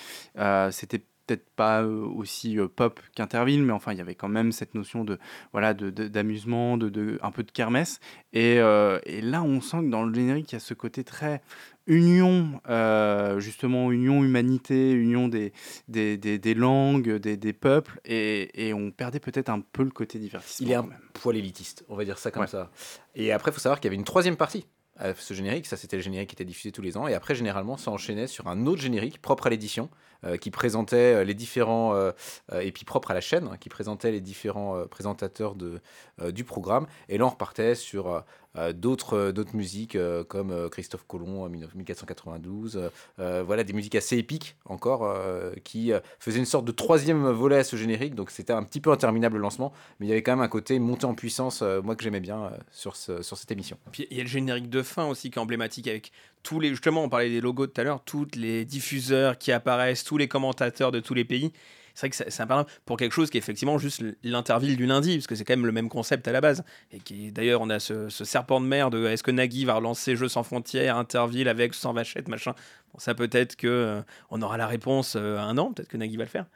c'était 0.70 1.02
peut-être 1.26 1.48
pas 1.56 1.82
aussi 1.84 2.56
pop 2.76 3.00
qu'Interville, 3.14 3.62
mais 3.62 3.72
enfin 3.72 3.92
il 3.92 3.98
y 3.98 4.00
avait 4.00 4.14
quand 4.14 4.28
même 4.28 4.52
cette 4.52 4.74
notion 4.74 5.04
de 5.04 5.18
voilà 5.52 5.74
de- 5.74 5.90
d'amusement, 5.90 6.76
de, 6.78 6.88
de, 6.88 7.18
un 7.22 7.30
peu 7.32 7.42
de 7.42 7.50
kermesse. 7.50 7.98
Et, 8.32 8.58
euh, 8.58 8.98
et 9.06 9.20
là, 9.22 9.42
on 9.42 9.60
sent 9.60 9.78
que 9.82 9.90
dans 9.90 10.04
le 10.04 10.14
générique, 10.14 10.52
il 10.52 10.54
y 10.54 10.56
a 10.56 10.60
ce 10.60 10.74
côté 10.74 11.04
très 11.04 11.40
union, 11.86 12.60
euh, 12.68 13.38
justement, 13.40 13.92
union 13.92 14.22
humanité, 14.24 14.92
union 14.92 15.28
des, 15.28 15.52
des, 15.88 16.16
des, 16.16 16.38
des 16.38 16.54
langues, 16.54 17.16
des, 17.16 17.36
des 17.36 17.52
peuples, 17.52 18.00
et, 18.04 18.68
et 18.68 18.74
on 18.74 18.90
perdait 18.90 19.20
peut-être 19.20 19.48
un 19.48 19.60
peu 19.60 19.82
le 19.84 19.90
côté 19.90 20.18
divertissement. 20.18 20.66
Il 20.66 20.72
est 20.72 20.76
un 20.76 20.88
poil 21.14 21.36
élitiste, 21.36 21.84
on 21.88 21.96
va 21.96 22.04
dire 22.04 22.18
ça 22.18 22.30
comme 22.30 22.42
Ouais. 22.42 22.48
ça. 22.48 22.70
Et 23.14 23.32
après, 23.32 23.50
il 23.50 23.54
faut 23.54 23.60
savoir 23.60 23.80
qu'il 23.80 23.86
y 23.86 23.90
avait 23.90 23.96
une 23.96 24.04
troisième 24.04 24.36
partie 24.36 24.66
à 24.98 25.14
ce 25.14 25.34
générique. 25.34 25.66
Ça, 25.66 25.76
c'était 25.76 25.96
le 25.96 26.02
générique 26.02 26.30
qui 26.30 26.34
était 26.34 26.44
diffusé 26.44 26.72
tous 26.72 26.82
les 26.82 26.96
ans. 26.96 27.06
Et 27.06 27.14
après, 27.14 27.34
généralement, 27.34 27.76
ça 27.76 27.90
enchaînait 27.90 28.26
sur 28.26 28.48
un 28.48 28.66
autre 28.66 28.80
générique 28.82 29.20
propre 29.22 29.46
à 29.46 29.50
l'édition 29.50 29.88
qui 30.36 30.50
présentait 30.50 31.14
euh, 31.14 31.24
les 31.24 31.34
différents. 31.34 31.94
euh, 31.94 32.12
euh, 32.52 32.60
et 32.60 32.72
puis 32.72 32.84
propre 32.84 33.10
à 33.10 33.14
la 33.14 33.20
chaîne, 33.20 33.48
hein, 33.52 33.56
qui 33.58 33.68
présentait 33.68 34.10
les 34.12 34.20
différents 34.20 34.76
euh, 34.76 34.86
présentateurs 34.86 35.54
de, 35.54 35.80
euh, 36.20 36.32
du 36.32 36.44
programme. 36.44 36.86
Et 37.08 37.18
là, 37.18 37.26
on 37.26 37.30
repartait 37.30 37.74
sur. 37.74 38.08
euh, 38.12 38.20
euh, 38.58 38.72
d'autres 38.72 39.14
euh, 39.14 39.32
d'autres 39.32 39.54
musiques 39.54 39.96
euh, 39.96 40.24
comme 40.24 40.50
euh, 40.50 40.70
Christophe 40.70 41.04
Colomb 41.06 41.42
en 41.44 41.48
19- 41.50 41.66
1492 41.74 42.76
euh, 42.76 42.88
euh, 43.18 43.42
voilà 43.44 43.64
des 43.64 43.74
musiques 43.74 43.94
assez 43.94 44.16
épiques 44.16 44.56
encore 44.64 45.04
euh, 45.04 45.52
qui 45.62 45.92
euh, 45.92 46.00
faisaient 46.18 46.38
une 46.38 46.46
sorte 46.46 46.64
de 46.64 46.72
troisième 46.72 47.28
volet 47.30 47.58
à 47.58 47.64
ce 47.64 47.76
générique 47.76 48.14
donc 48.14 48.30
c'était 48.30 48.54
un 48.54 48.62
petit 48.62 48.80
peu 48.80 48.90
interminable 48.90 49.36
le 49.36 49.42
lancement 49.42 49.72
mais 50.00 50.06
il 50.06 50.08
y 50.08 50.12
avait 50.12 50.22
quand 50.22 50.32
même 50.32 50.40
un 50.44 50.48
côté 50.48 50.78
montée 50.78 51.04
en 51.04 51.14
puissance, 51.14 51.60
euh, 51.62 51.82
moi 51.82 51.96
que 51.96 52.02
j'aimais 52.02 52.20
bien 52.20 52.44
euh, 52.44 52.50
sur, 52.70 52.96
sur 52.96 53.22
cette 53.36 53.50
émission. 53.50 53.76
Puis 53.92 54.06
il 54.10 54.16
y 54.16 54.20
a 54.20 54.22
le 54.22 54.28
générique 54.28 54.70
de 54.70 54.82
fin 54.82 55.06
aussi 55.06 55.30
qui 55.30 55.38
est 55.38 55.42
emblématique 55.42 55.86
avec 55.88 56.12
tous 56.46 56.60
les. 56.60 56.68
Justement, 56.68 57.02
on 57.02 57.08
parlait 57.08 57.28
des 57.28 57.40
logos 57.40 57.66
tout 57.66 57.80
à 57.80 57.84
l'heure, 57.84 58.02
tous 58.04 58.28
les 58.36 58.64
diffuseurs 58.64 59.36
qui 59.36 59.50
apparaissent, 59.50 60.04
tous 60.04 60.16
les 60.16 60.28
commentateurs 60.28 60.92
de 60.92 61.00
tous 61.00 61.12
les 61.12 61.24
pays. 61.24 61.52
C'est 61.94 62.06
vrai 62.06 62.10
que 62.10 62.30
c'est 62.30 62.42
important 62.42 62.70
pour 62.84 62.98
quelque 62.98 63.12
chose 63.12 63.30
qui 63.30 63.38
est 63.38 63.40
effectivement 63.40 63.78
juste 63.78 64.04
l'interville 64.22 64.76
du 64.76 64.86
lundi, 64.86 65.16
parce 65.16 65.26
que 65.26 65.34
c'est 65.34 65.44
quand 65.44 65.54
même 65.54 65.66
le 65.66 65.72
même 65.72 65.88
concept 65.88 66.28
à 66.28 66.32
la 66.32 66.40
base. 66.40 66.62
Et 66.92 67.00
qui 67.00 67.32
d'ailleurs, 67.32 67.62
on 67.62 67.70
a 67.70 67.80
ce, 67.80 68.10
ce 68.10 68.24
serpent 68.24 68.60
de 68.60 68.66
mer 68.66 68.90
de 68.90 69.06
est-ce 69.06 69.22
que 69.22 69.30
Nagui 69.30 69.64
va 69.64 69.74
relancer 69.74 70.14
Jeux 70.14 70.28
sans 70.28 70.42
frontières, 70.42 70.96
Interville 70.98 71.48
avec 71.48 71.74
sans 71.74 71.92
vachette, 71.92 72.28
machin? 72.28 72.52
Bon, 72.92 72.98
ça 72.98 73.14
peut-être 73.14 73.56
que 73.56 73.66
euh, 73.66 74.02
on 74.30 74.40
aura 74.42 74.56
la 74.56 74.66
réponse 74.66 75.16
euh, 75.16 75.38
un 75.38 75.58
an, 75.58 75.72
peut-être 75.72 75.88
que 75.88 75.96
Nagui 75.96 76.16
va 76.16 76.24
le 76.24 76.30
faire. 76.30 76.46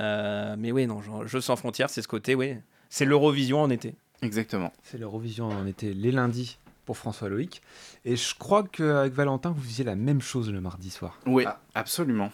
Euh, 0.00 0.54
mais 0.58 0.72
oui, 0.72 0.86
non, 0.86 1.02
genre, 1.02 1.26
Jeux 1.26 1.40
sans 1.40 1.56
frontières, 1.56 1.90
c'est 1.90 2.02
ce 2.02 2.08
côté, 2.08 2.34
oui. 2.34 2.54
C'est 2.88 3.04
l'Eurovision 3.04 3.60
en 3.60 3.70
été. 3.70 3.96
Exactement. 4.22 4.72
C'est 4.84 4.96
l'Eurovision, 4.96 5.48
on 5.48 5.66
était 5.66 5.92
les 5.92 6.12
lundis 6.12 6.58
pour 6.84 6.96
François 6.98 7.28
Loïc. 7.28 7.62
Et 8.04 8.16
je 8.16 8.34
crois 8.34 8.62
qu'avec 8.64 9.12
Valentin, 9.12 9.50
vous 9.50 9.62
faisiez 9.62 9.84
la 9.84 9.96
même 9.96 10.20
chose 10.20 10.50
le 10.50 10.60
mardi 10.60 10.90
soir. 10.90 11.18
Oui, 11.26 11.44
Ah. 11.46 11.58
absolument. 11.74 12.30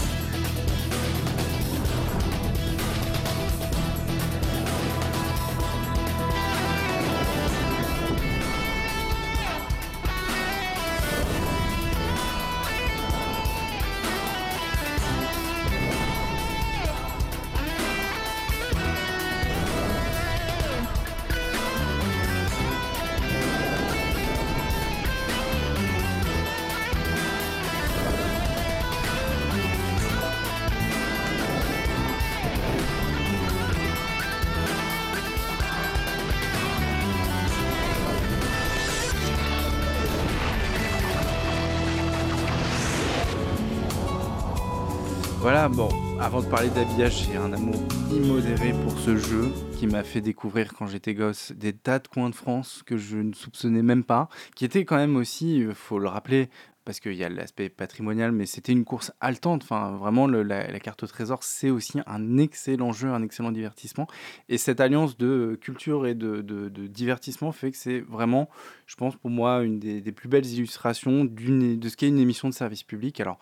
Voilà, 45.41 45.71
bon, 45.71 45.89
avant 46.21 46.43
de 46.43 46.47
parler 46.47 46.69
d'habillage, 46.69 47.25
j'ai 47.25 47.39
un 47.39 47.55
amour 47.55 47.81
immodéré 48.13 48.75
pour 48.85 48.99
ce 48.99 49.17
jeu 49.17 49.51
qui 49.79 49.87
m'a 49.87 50.05
fait 50.05 50.21
découvrir 50.21 50.75
quand 50.75 50.87
j'étais 50.87 51.15
gosse 51.15 51.53
des 51.53 51.73
tas 51.73 51.99
de 51.99 52.09
coins 52.09 52.29
de 52.29 52.35
France 52.35 52.83
que 52.85 52.99
je 52.99 53.17
ne 53.17 53.33
soupçonnais 53.33 53.83
même 53.83 54.05
pas, 54.05 54.29
qui 54.55 54.67
étaient 54.67 54.85
quand 54.85 54.97
même 54.97 55.17
aussi, 55.17 55.57
il 55.61 55.75
faut 55.75 55.99
le 55.99 56.09
rappeler, 56.09 56.51
parce 56.91 56.99
qu'il 56.99 57.15
y 57.15 57.23
a 57.23 57.29
l'aspect 57.29 57.69
patrimonial, 57.69 58.33
mais 58.33 58.47
c'était 58.47 58.73
une 58.73 58.85
course 58.85 59.13
haletante. 59.21 59.63
Enfin, 59.63 59.93
vraiment, 59.93 60.27
la, 60.27 60.81
carte 60.81 61.05
au 61.05 61.07
trésor, 61.07 61.45
c'est 61.45 61.71
aussi 61.71 62.01
un 62.05 62.37
excellent 62.37 62.91
jeu, 62.91 63.11
un 63.11 63.23
excellent 63.23 63.53
divertissement. 63.53 64.09
Et 64.49 64.59
cette 64.59 64.81
alliance 64.81 65.17
de 65.17 65.57
culture 65.61 66.05
et 66.09 66.17
de, 66.17 66.41
divertissement 66.89 67.53
fait 67.53 67.71
que 67.71 67.77
c'est 67.77 68.01
vraiment, 68.01 68.51
je 68.87 68.97
pense, 68.97 69.15
pour 69.15 69.31
moi, 69.31 69.63
une 69.63 69.79
des, 69.79 70.03
plus 70.11 70.29
belles 70.29 70.47
illustrations 70.47 71.25
de 71.25 71.89
ce 71.89 71.97
qu'est 71.97 72.09
une 72.09 72.19
émission 72.19 72.49
de 72.49 72.55
service 72.55 72.83
public. 72.83 73.21
Alors, 73.21 73.39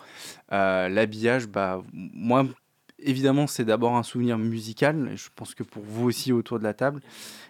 euh, 0.53 0.91
l'habillage, 0.91 1.49
bah, 1.49 1.83
moi, 1.95 2.45
évidemment, 2.99 3.47
c'est 3.47 3.65
d'abord 3.65 3.97
un 3.97 4.03
souvenir 4.03 4.37
musical. 4.37 5.13
Je 5.17 5.29
pense 5.35 5.55
que 5.55 5.63
pour 5.63 5.85
vous 5.85 6.05
aussi, 6.05 6.35
autour 6.35 6.59
de 6.59 6.65
la 6.65 6.75
table, 6.75 7.01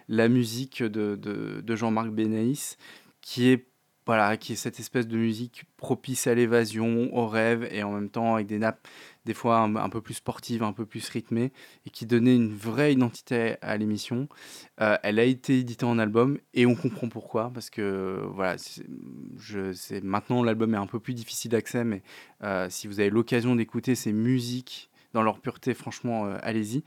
la 0.07 0.29
musique 0.29 0.81
de- 0.81 1.17
de 1.17 1.75
Jean-Marc 1.75 2.07
Benaïs, 2.07 2.77
qui 3.19 3.49
est 3.49 3.68
voilà, 4.09 4.37
qui 4.37 4.53
est 4.53 4.55
cette 4.55 4.79
espèce 4.79 5.07
de 5.07 5.17
musique 5.17 5.65
propice 5.77 6.25
à 6.25 6.33
l'évasion, 6.33 7.15
au 7.15 7.27
rêve, 7.27 7.69
et 7.69 7.83
en 7.83 7.91
même 7.91 8.09
temps 8.09 8.33
avec 8.33 8.47
des 8.47 8.57
nappes 8.57 8.87
des 9.23 9.35
fois 9.35 9.59
un, 9.59 9.89
peu 9.89 10.01
plus 10.01 10.15
sportives, 10.15 10.63
un 10.63 10.73
peu 10.73 10.87
plus 10.87 11.07
rythmées, 11.09 11.53
et 11.85 11.91
qui 11.91 12.07
donnait 12.07 12.35
une 12.35 12.51
vraie 12.51 12.91
identité 12.91 13.57
à 13.61 13.77
l'émission. 13.77 14.27
Euh, 14.81 14.97
elle 15.03 15.19
a 15.19 15.25
été 15.25 15.59
éditée 15.59 15.85
en 15.85 15.99
album, 15.99 16.39
et 16.55 16.65
on 16.65 16.73
comprend 16.73 17.07
pourquoi, 17.07 17.51
parce 17.53 17.69
que 17.69 18.23
voilà, 18.33 18.55
je, 19.37 19.99
maintenant 20.03 20.41
l'album 20.41 20.73
est 20.73 20.77
un 20.77 20.87
peu 20.87 20.99
plus 20.99 21.13
difficile 21.13 21.51
d'accès, 21.51 21.83
mais 21.83 22.01
euh, 22.43 22.65
si 22.71 22.87
vous 22.87 22.99
avez 22.99 23.11
l'occasion 23.11 23.55
d'écouter 23.55 23.93
ces 23.93 24.11
musiques 24.11 24.89
dans 25.13 25.21
leur 25.21 25.39
pureté, 25.39 25.75
franchement, 25.75 26.25
euh, 26.25 26.37
allez-y. 26.41 26.83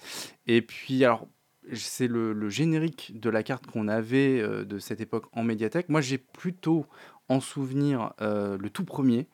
Et 0.48 0.60
puis, 0.60 1.04
alors, 1.04 1.28
c'est 1.72 2.08
le, 2.08 2.48
générique 2.48 3.20
de 3.20 3.30
la 3.30 3.44
carte 3.44 3.66
qu'on 3.68 3.86
avait 3.86 4.42
de 4.42 4.78
cette 4.80 5.00
époque 5.00 5.26
en 5.32 5.44
médiathèque. 5.44 5.88
Moi, 5.88 6.00
j'ai 6.00 6.18
plutôt 6.18 6.86
en 7.32 7.40
souvenir 7.40 8.12
euh, 8.20 8.58
le 8.58 8.70
tout 8.70 8.84
premier, 8.84 9.26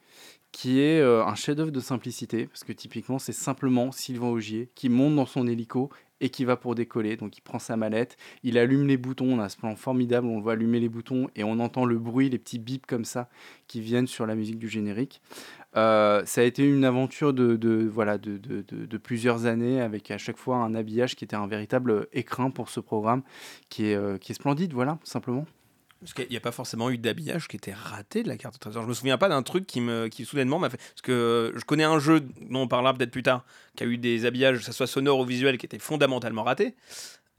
qui 0.52 0.80
est 0.80 1.00
euh, 1.00 1.24
un 1.24 1.34
chef-d'œuvre 1.34 1.70
de 1.70 1.80
simplicité, 1.80 2.46
parce 2.46 2.64
que 2.64 2.72
typiquement, 2.72 3.18
c'est 3.18 3.32
simplement 3.32 3.92
Sylvain 3.92 4.28
Augier 4.28 4.70
qui 4.74 4.88
monte 4.88 5.14
dans 5.14 5.26
son 5.26 5.46
hélico 5.46 5.90
et 6.20 6.30
qui 6.30 6.44
va 6.44 6.56
pour 6.56 6.74
décoller. 6.74 7.16
Donc, 7.16 7.36
il 7.36 7.42
prend 7.42 7.58
sa 7.58 7.76
mallette, 7.76 8.16
il 8.42 8.58
allume 8.58 8.86
les 8.86 8.96
boutons. 8.96 9.38
On 9.38 9.40
a 9.40 9.48
ce 9.48 9.56
plan 9.56 9.76
formidable, 9.76 10.26
on 10.26 10.40
voit 10.40 10.54
allumer 10.54 10.80
les 10.80 10.88
boutons 10.88 11.28
et 11.36 11.44
on 11.44 11.60
entend 11.60 11.84
le 11.84 11.98
bruit, 11.98 12.28
les 12.30 12.38
petits 12.38 12.58
bips 12.58 12.86
comme 12.86 13.04
ça 13.04 13.28
qui 13.66 13.80
viennent 13.80 14.06
sur 14.06 14.26
la 14.26 14.34
musique 14.34 14.58
du 14.58 14.68
générique. 14.68 15.20
Euh, 15.76 16.24
ça 16.24 16.40
a 16.40 16.44
été 16.44 16.64
une 16.64 16.84
aventure 16.84 17.34
de, 17.34 17.88
voilà, 17.92 18.18
de, 18.18 18.96
plusieurs 18.96 19.46
années 19.46 19.80
avec 19.80 20.10
à 20.10 20.18
chaque 20.18 20.38
fois 20.38 20.56
un 20.56 20.74
habillage 20.74 21.14
qui 21.14 21.24
était 21.24 21.36
un 21.36 21.46
véritable 21.46 22.08
écrin 22.12 22.50
pour 22.50 22.68
ce 22.68 22.80
programme 22.80 23.22
qui 23.68 23.84
est 23.84 24.32
splendide, 24.32 24.72
voilà, 24.72 24.98
simplement. 25.04 25.44
Parce 26.00 26.14
qu'il 26.14 26.28
n'y 26.30 26.36
a 26.36 26.40
pas 26.40 26.52
forcément 26.52 26.90
eu 26.90 26.98
d'habillage 26.98 27.48
qui 27.48 27.56
était 27.56 27.72
raté 27.72 28.22
de 28.22 28.28
la 28.28 28.36
carte 28.36 28.54
au 28.54 28.58
trésor. 28.58 28.84
Je 28.84 28.88
me 28.88 28.94
souviens 28.94 29.18
pas 29.18 29.28
d'un 29.28 29.42
truc 29.42 29.66
qui, 29.66 29.80
me, 29.80 30.06
qui 30.08 30.24
soudainement 30.24 30.58
m'a 30.58 30.70
fait. 30.70 30.76
Parce 30.76 31.02
que 31.02 31.52
je 31.56 31.64
connais 31.64 31.84
un 31.84 31.98
jeu 31.98 32.20
dont 32.20 32.60
on 32.60 32.68
parlera 32.68 32.94
peut-être 32.94 33.10
plus 33.10 33.24
tard, 33.24 33.44
qui 33.74 33.84
a 33.84 33.86
eu 33.86 33.98
des 33.98 34.24
habillages, 34.24 34.58
que 34.58 34.64
ce 34.64 34.72
soit 34.72 34.86
sonore 34.86 35.18
ou 35.18 35.24
visuel, 35.24 35.58
qui 35.58 35.66
étaient 35.66 35.78
fondamentalement 35.78 36.44
ratés. 36.44 36.74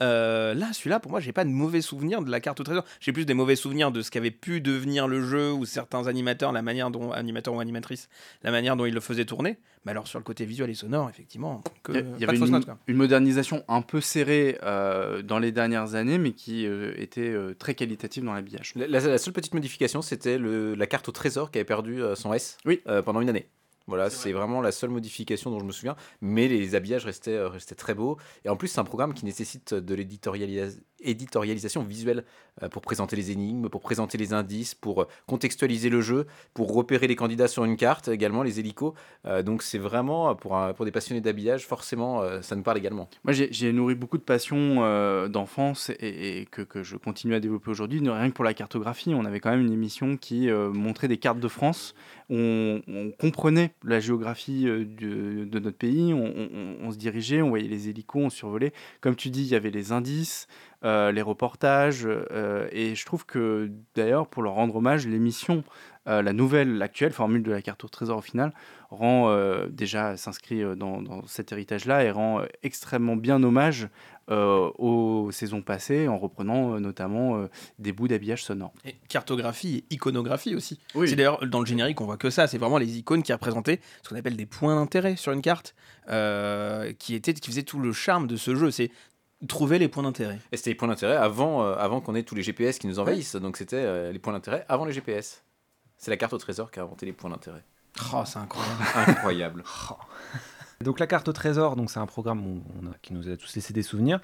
Euh, 0.02 0.54
là, 0.54 0.72
celui-là, 0.72 0.98
pour 1.00 1.10
moi, 1.10 1.20
j'ai 1.20 1.32
pas 1.32 1.44
de 1.44 1.50
mauvais 1.50 1.80
souvenirs 1.82 2.22
de 2.22 2.30
la 2.30 2.40
carte 2.40 2.58
au 2.60 2.64
trésor. 2.64 2.84
J'ai 3.00 3.12
plus 3.12 3.26
des 3.26 3.34
mauvais 3.34 3.56
souvenirs 3.56 3.90
de 3.92 4.00
ce 4.02 4.10
qu'avait 4.10 4.30
pu 4.30 4.60
devenir 4.60 5.06
le 5.08 5.22
jeu 5.22 5.52
ou 5.52 5.64
certains 5.66 6.06
animateurs, 6.06 6.52
la 6.52 6.62
manière 6.62 6.90
dont 6.90 7.12
animateurs 7.12 7.54
ou 7.54 7.60
animatrices, 7.60 8.08
la 8.42 8.50
manière 8.50 8.76
dont 8.76 8.86
ils 8.86 8.94
le 8.94 9.00
faisaient 9.00 9.24
tourner. 9.26 9.58
Mais 9.84 9.92
alors 9.92 10.06
sur 10.06 10.18
le 10.18 10.24
côté 10.24 10.44
visuel 10.44 10.68
et 10.70 10.74
sonore, 10.74 11.08
effectivement, 11.08 11.62
que, 11.82 11.92
Il 11.92 12.20
y 12.20 12.24
avait 12.24 12.36
une, 12.36 12.46
note, 12.50 12.68
une 12.86 12.96
modernisation 12.96 13.64
un 13.68 13.80
peu 13.82 14.00
serrée 14.00 14.58
euh, 14.62 15.22
dans 15.22 15.38
les 15.38 15.52
dernières 15.52 15.94
années, 15.94 16.18
mais 16.18 16.32
qui 16.32 16.66
euh, 16.66 16.92
était 16.96 17.30
euh, 17.30 17.54
très 17.54 17.74
qualitative 17.74 18.24
dans 18.24 18.34
l'habillage. 18.34 18.72
La, 18.76 18.86
la- 18.86 19.00
la 19.00 19.18
seule 19.18 19.32
petite 19.32 19.54
modification, 19.54 20.02
c'était 20.02 20.38
la 20.38 20.86
carte 20.86 21.08
au 21.08 21.12
trésor 21.12 21.50
qui 21.50 21.58
avait 21.58 21.64
perdu 21.64 22.02
euh, 22.02 22.14
son 22.14 22.32
S 22.34 22.58
Oui. 22.66 22.80
euh, 22.86 23.00
pendant 23.02 23.20
une 23.20 23.28
année. 23.30 23.46
Voilà, 23.90 24.08
c'est 24.08 24.32
vraiment 24.32 24.60
la 24.60 24.70
seule 24.70 24.90
modification 24.90 25.50
dont 25.50 25.58
je 25.58 25.64
me 25.64 25.72
souviens. 25.72 25.96
Mais 26.20 26.46
les 26.46 26.76
habillages 26.76 27.04
restaient, 27.04 27.34
euh, 27.34 27.48
restaient 27.48 27.74
très 27.74 27.92
beaux. 27.92 28.18
Et 28.44 28.48
en 28.48 28.56
plus, 28.56 28.68
c'est 28.68 28.78
un 28.78 28.84
programme 28.84 29.14
qui 29.14 29.24
nécessite 29.24 29.74
de 29.74 29.94
l'éditorialisa- 29.96 30.78
éditorialisation 31.02 31.82
visuelle 31.82 32.24
euh, 32.62 32.68
pour 32.68 32.82
présenter 32.82 33.16
les 33.16 33.30
énigmes, 33.30 33.68
pour 33.68 33.80
présenter 33.80 34.18
les 34.18 34.32
indices, 34.32 34.74
pour 34.74 35.02
euh, 35.02 35.08
contextualiser 35.26 35.88
le 35.88 36.00
jeu, 36.00 36.26
pour 36.54 36.74
repérer 36.74 37.06
les 37.06 37.16
candidats 37.16 37.48
sur 37.48 37.64
une 37.64 37.76
carte, 37.76 38.08
également 38.08 38.42
les 38.42 38.60
hélicos. 38.60 38.94
Euh, 39.26 39.42
donc 39.42 39.62
c'est 39.62 39.78
vraiment, 39.78 40.34
pour, 40.34 40.58
pour 40.76 40.84
des 40.84 40.90
passionnés 40.92 41.20
d'habillage, 41.20 41.66
forcément, 41.66 42.22
ça 42.42 42.56
nous 42.56 42.62
parle 42.62 42.78
également. 42.78 43.08
Moi, 43.24 43.32
j'ai- 43.32 43.72
nourri 43.72 43.94
beaucoup 43.94 44.18
de 44.18 44.22
passion 44.22 45.28
d'enfance 45.28 45.90
et, 46.00 46.46
que, 46.50 46.62
que 46.62 46.82
je 46.82 46.96
continue 46.96 47.34
à 47.34 47.40
développer 47.40 47.70
aujourd'hui. 47.70 48.00
Rien 48.00 48.28
que 48.30 48.34
pour 48.34 48.44
la 48.44 48.54
cartographie, 48.54 49.14
on 49.14 49.24
avait 49.24 49.38
quand 49.40 49.50
même 49.50 49.60
une 49.60 49.72
émission 49.72 50.16
qui 50.16 50.48
montrait 50.50 51.08
des 51.08 51.18
cartes 51.18 51.38
de 51.40 51.48
France. 51.48 51.94
On, 52.28 52.80
comprenait 53.18 53.72
la 53.84 54.00
géographie 54.00 54.64
de, 54.64 55.58
notre 55.58 55.76
pays, 55.76 56.12
on, 56.12 56.32
on- 56.82 56.90
se 56.90 56.96
dirigeait, 56.96 57.42
on 57.42 57.48
voyait 57.50 57.68
les 57.68 57.88
hélicos, 57.88 58.22
on 58.24 58.30
survolait. 58.30 58.72
Comme 59.00 59.14
tu 59.16 59.30
dis, 59.30 59.42
il 59.42 59.48
y 59.48 59.54
avait 59.54 59.70
les 59.70 59.92
indices, 59.92 60.48
les 60.82 61.22
reportages. 61.22 62.06
euh, 62.06 62.68
et 62.72 62.94
je 62.94 63.04
trouve 63.04 63.26
que, 63.26 63.70
d'ailleurs, 63.94 64.26
pour 64.28 64.42
leur 64.42 64.54
rendre 64.54 64.76
hommage, 64.76 65.06
l'émission, 65.06 65.62
euh, 66.08 66.22
la 66.22 66.32
nouvelle, 66.32 66.78
l'actuelle 66.78 67.12
formule 67.12 67.42
de 67.42 67.50
la 67.50 67.60
carte 67.62 67.84
au 67.84 67.88
trésor 67.88 68.18
au 68.18 68.22
final, 68.22 68.52
rend 68.90 69.28
euh, 69.30 69.66
déjà 69.68 70.16
s'inscrit 70.16 70.62
euh, 70.62 70.74
dans, 70.74 71.02
dans 71.02 71.26
cet 71.26 71.52
héritage-là 71.52 72.04
et 72.04 72.10
rend 72.10 72.40
euh, 72.40 72.46
extrêmement 72.62 73.16
bien 73.16 73.42
hommage 73.42 73.88
euh, 74.30 74.70
aux 74.78 75.30
saisons 75.32 75.60
passées 75.62 76.08
en 76.08 76.16
reprenant 76.18 76.74
euh, 76.74 76.78
notamment 76.80 77.36
euh, 77.36 77.48
des 77.78 77.92
bouts 77.92 78.08
d'habillage 78.08 78.42
sonore. 78.44 78.72
Et 78.84 78.96
cartographie 79.08 79.84
et 79.90 79.94
iconographie 79.94 80.54
aussi. 80.54 80.80
Oui. 80.94 81.08
C'est 81.08 81.16
d'ailleurs 81.16 81.46
dans 81.46 81.60
le 81.60 81.66
générique, 81.66 82.00
on 82.00 82.06
voit 82.06 82.16
que 82.16 82.30
ça. 82.30 82.46
C'est 82.46 82.58
vraiment 82.58 82.78
les 82.78 82.96
icônes 82.98 83.22
qui 83.22 83.32
représentaient 83.32 83.80
ce 84.02 84.08
qu'on 84.08 84.16
appelle 84.16 84.36
des 84.36 84.46
points 84.46 84.74
d'intérêt 84.76 85.16
sur 85.16 85.32
une 85.32 85.42
carte, 85.42 85.74
euh, 86.08 86.92
qui, 86.98 87.14
étaient, 87.14 87.34
qui 87.34 87.50
faisaient 87.50 87.62
tout 87.62 87.78
le 87.78 87.92
charme 87.92 88.26
de 88.26 88.36
ce 88.36 88.56
jeu. 88.56 88.70
C'est 88.70 88.90
trouver 89.48 89.78
les 89.78 89.88
points 89.88 90.02
d'intérêt. 90.02 90.38
Et 90.52 90.56
c'était 90.56 90.70
les 90.70 90.74
points 90.76 90.88
d'intérêt 90.88 91.16
avant, 91.16 91.62
euh, 91.64 91.74
avant 91.76 92.00
qu'on 92.00 92.14
ait 92.14 92.22
tous 92.22 92.34
les 92.34 92.42
GPS 92.42 92.78
qui 92.78 92.86
nous 92.86 92.98
envahissent. 92.98 93.36
Donc 93.36 93.56
c'était 93.56 93.76
euh, 93.76 94.12
les 94.12 94.18
points 94.18 94.32
d'intérêt 94.32 94.64
avant 94.68 94.84
les 94.84 94.92
GPS. 94.92 95.42
C'est 95.96 96.10
la 96.10 96.16
carte 96.16 96.32
au 96.32 96.38
trésor 96.38 96.70
qui 96.70 96.80
a 96.80 96.82
inventé 96.82 97.06
les 97.06 97.12
points 97.12 97.30
d'intérêt. 97.30 97.62
Oh, 98.14 98.22
c'est 98.24 98.38
incroyable. 98.38 98.82
Incroyable. 98.94 99.64
Donc 100.82 100.98
la 100.98 101.06
carte 101.06 101.28
au 101.28 101.32
trésor, 101.34 101.76
donc 101.76 101.90
c'est 101.90 101.98
un 102.00 102.06
programme 102.06 102.46
où 102.46 102.62
on 102.82 102.86
a- 102.90 102.94
qui 103.02 103.12
nous 103.12 103.28
a 103.28 103.36
tous 103.36 103.54
laissé 103.54 103.74
des 103.74 103.82
souvenirs. 103.82 104.18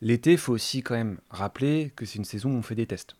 L'été, 0.00 0.32
il 0.32 0.38
faut 0.38 0.54
aussi 0.54 0.82
quand 0.82 0.94
même 0.94 1.18
rappeler 1.28 1.92
que 1.94 2.06
c'est 2.06 2.16
une 2.16 2.24
saison 2.24 2.50
où 2.50 2.54
on 2.56 2.62
fait 2.62 2.74
des 2.74 2.86
tests. 2.86 3.16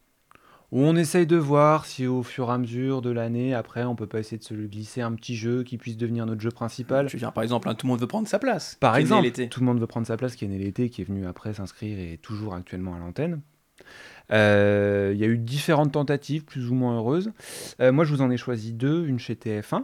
Où 0.73 0.83
on 0.83 0.95
essaye 0.95 1.27
de 1.27 1.37
voir 1.37 1.85
si 1.85 2.07
au 2.07 2.23
fur 2.23 2.49
et 2.49 2.53
à 2.53 2.59
mesure 2.59 3.03
de 3.03 3.11
l'année, 3.11 3.55
après, 3.55 3.85
on 3.85 3.97
peut 3.97 4.07
pas 4.07 4.21
essayer 4.21 4.39
de 4.39 4.45
se 4.45 4.55
glisser 4.55 5.01
un 5.01 5.13
petit 5.13 5.35
jeu 5.35 5.65
qui 5.65 5.79
puisse 5.79 5.97
devenir 5.97 6.27
notre 6.27 6.41
jeu 6.41 6.51
principal. 6.51 7.09
Je 7.09 7.15
veux 7.15 7.19
dire, 7.19 7.33
par 7.33 7.43
exemple, 7.43 7.69
hein, 7.69 7.75
tout 7.75 7.87
le 7.87 7.91
monde 7.91 8.01
veut 8.01 8.07
prendre 8.07 8.29
sa 8.29 8.39
place. 8.39 8.77
Par 8.79 8.97
exemple, 8.97 9.29
tout 9.49 9.61
le 9.61 9.67
monde 9.67 9.81
veut 9.81 9.89
prendre 9.89 10.07
sa 10.07 10.17
place, 10.17 10.37
qui 10.37 10.45
est 10.45 10.49
né 10.49 10.59
l'été, 10.59 10.89
qui 10.89 11.03
est 11.03 11.05
venu 11.05 11.27
après 11.27 11.55
s'inscrire 11.55 11.99
et 11.99 12.13
est 12.13 12.23
toujours 12.23 12.55
actuellement 12.55 12.95
à 12.95 12.99
l'antenne. 12.99 13.41
Euh, 14.31 15.11
Il 15.13 15.21
y 15.21 15.25
a 15.25 15.27
eu 15.27 15.39
différentes 15.39 15.93
tentatives, 15.93 16.45
plus 16.45 16.71
ou 16.71 16.75
moins 16.75 16.97
heureuses. 16.97 17.33
Euh, 17.81 17.91
moi, 17.91 18.05
je 18.05 18.15
vous 18.15 18.23
en 18.23 18.31
ai 18.31 18.37
choisi 18.37 18.73
deux, 18.73 19.07
une 19.07 19.19
chez 19.19 19.35
TF1, 19.35 19.83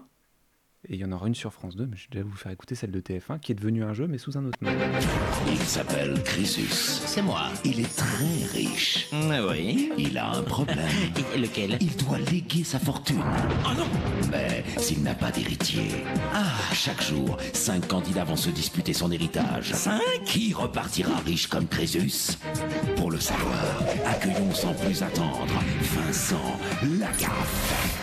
et 0.89 0.95
il 0.95 1.01
y 1.01 1.05
en 1.05 1.13
aura 1.13 1.27
une 1.27 1.35
sur 1.35 1.53
France 1.53 1.77
2, 1.77 1.87
mais 1.87 1.97
je 1.97 2.07
vais 2.17 2.23
vous 2.23 2.37
faire 2.37 2.53
écouter 2.53 2.75
celle 2.75 2.91
de 2.93 3.01
TF1, 3.01 3.41
qui 3.41 3.53
est 3.53 3.55
devenue 3.55 3.83
un 3.83 3.93
jeu, 3.93 4.07
mais 4.07 4.19
sous 4.19 4.39
un 4.39 4.45
autre 4.45 4.59
nom. 4.61 4.71
Il 5.49 5.59
s'appelle 5.59 6.23
Crisus. 6.23 7.03
C'est 7.07 7.23
moi. 7.23 7.49
Il 7.65 7.81
est 7.81 7.97
très 7.97 8.45
riche. 8.53 9.09
Oui. 9.13 9.91
Il 9.99 10.17
a 10.19 10.31
un 10.31 10.43
problème. 10.43 10.79
Et 11.35 11.39
lequel? 11.39 11.79
Il 11.81 11.97
doit 11.97 12.19
léguer 12.19 12.63
sa 12.65 12.79
fortune. 12.79 13.23
Oh 13.65 13.75
non 13.77 13.89
Mais 14.31 14.65
s'il 14.79 15.03
n'a 15.03 15.15
pas 15.15 15.31
d'héritier, 15.31 16.05
ah, 16.33 16.45
chaque 16.73 17.03
jour, 17.03 17.37
cinq 17.53 17.89
candidats 17.89 18.25
vont 18.25 18.37
se 18.37 18.51
disputer 18.51 18.93
son 18.93 19.11
héritage. 19.11 19.73
Cinq? 19.73 20.01
Qui 20.25 20.53
repartira 20.53 21.19
riche 21.21 21.49
comme 21.49 21.67
Crésus? 21.67 22.39
Pour 22.97 23.11
le 23.11 23.19
savoir, 23.19 23.83
accueillons 24.07 24.55
sans 24.55 24.75
plus 24.75 25.03
attendre 25.03 25.47
Vincent 25.81 26.59
Lagaffe. 26.99 27.97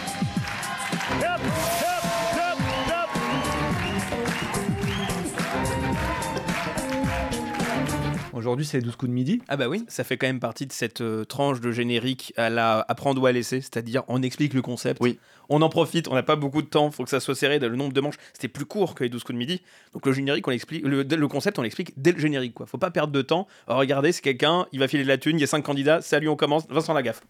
Aujourd'hui, 8.33 8.65
c'est 8.65 8.77
les 8.77 8.83
12 8.83 8.95
coups 8.95 9.09
de 9.09 9.13
midi. 9.13 9.41
Ah 9.47 9.57
bah 9.57 9.67
oui, 9.69 9.85
ça 9.87 10.03
fait 10.03 10.17
quand 10.17 10.25
même 10.25 10.39
partie 10.39 10.65
de 10.65 10.71
cette 10.73 11.01
euh, 11.01 11.23
tranche 11.23 11.61
de 11.61 11.71
générique 11.71 12.33
à 12.35 12.49
la 12.49 12.83
apprendre 12.87 13.21
ou 13.21 13.25
à 13.27 13.31
laisser, 13.31 13.61
c'est-à-dire 13.61 14.03
on 14.07 14.23
explique 14.23 14.53
le 14.55 14.61
concept, 14.63 14.99
Oui. 15.01 15.19
on 15.49 15.61
en 15.61 15.69
profite, 15.69 16.07
on 16.07 16.15
n'a 16.15 16.23
pas 16.23 16.35
beaucoup 16.35 16.63
de 16.63 16.67
temps, 16.67 16.89
faut 16.89 17.03
que 17.03 17.11
ça 17.11 17.19
soit 17.19 17.35
serré, 17.35 17.59
le 17.59 17.75
nombre 17.75 17.93
de 17.93 18.01
manches, 18.01 18.15
c'était 18.33 18.47
plus 18.47 18.65
court 18.65 18.95
que 18.95 19.03
les 19.03 19.09
12 19.09 19.23
coups 19.23 19.33
de 19.35 19.37
midi, 19.37 19.61
donc 19.93 20.05
le 20.05 20.13
générique, 20.13 20.47
on 20.47 20.51
l'explique, 20.51 20.83
le, 20.85 21.03
le 21.03 21.27
concept, 21.27 21.59
on 21.59 21.61
l'explique 21.61 21.93
dès 21.95 22.11
le 22.11 22.19
générique, 22.19 22.55
quoi. 22.55 22.65
Faut 22.65 22.79
pas 22.79 22.91
perdre 22.91 23.13
de 23.13 23.21
temps, 23.21 23.47
Oh, 23.67 23.75
regardez, 23.77 24.11
c'est 24.11 24.21
quelqu'un, 24.21 24.65
il 24.71 24.79
va 24.79 24.87
filer 24.87 25.03
de 25.03 25.07
la 25.09 25.17
thune, 25.19 25.37
il 25.37 25.41
y 25.41 25.45
a 25.45 25.47
5 25.47 25.61
candidats, 25.61 26.01
salut, 26.01 26.27
on 26.27 26.35
commence, 26.35 26.67
Vincent 26.69 26.93
Lagaffe. 26.93 27.21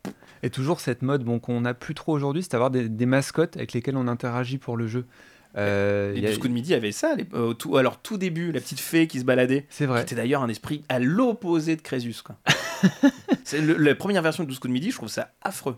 Et 0.41 0.49
toujours 0.49 0.79
cette 0.79 1.01
mode 1.01 1.23
bon, 1.23 1.39
qu'on 1.39 1.61
n'a 1.61 1.73
plus 1.73 1.95
trop 1.95 2.13
aujourd'hui, 2.13 2.43
c'est 2.43 2.51
d'avoir 2.53 2.71
des, 2.71 2.87
des 2.87 3.05
mascottes 3.05 3.57
avec 3.57 3.73
lesquelles 3.73 3.97
on 3.97 4.07
interagit 4.07 4.57
pour 4.57 4.77
le 4.77 4.87
jeu. 4.87 5.05
Euh, 5.55 6.13
Les 6.13 6.17
il 6.19 6.23
y 6.23 6.25
a- 6.27 6.29
12 6.29 6.37
coups 6.39 6.49
de 6.49 6.53
midi 6.53 6.73
avaient 6.73 6.91
ça. 6.91 7.15
les- 7.15 7.27
euh, 7.33 7.53
tout, 7.53 7.77
alors, 7.77 8.01
tout 8.01 8.17
début, 8.17 8.51
la 8.51 8.59
petite 8.59 8.79
fée 8.79 9.07
qui 9.07 9.19
se 9.19 9.25
baladait. 9.25 9.65
C'est 9.69 9.85
vrai. 9.85 10.01
était 10.01 10.15
d'ailleurs 10.15 10.41
un 10.41 10.49
esprit 10.49 10.83
à 10.89 10.99
l'opposé 10.99 11.75
de 11.75 11.81
Crésus. 11.81 12.15
Quoi. 12.23 12.35
C'est 13.43 13.61
le- 13.61 13.75
la 13.77 13.95
première 13.95 14.21
version 14.21 14.43
de 14.43 14.49
12 14.49 14.59
coups 14.59 14.69
de 14.69 14.73
midi, 14.73 14.91
je 14.91 14.95
trouve 14.95 15.09
ça 15.09 15.29
affreux. 15.41 15.77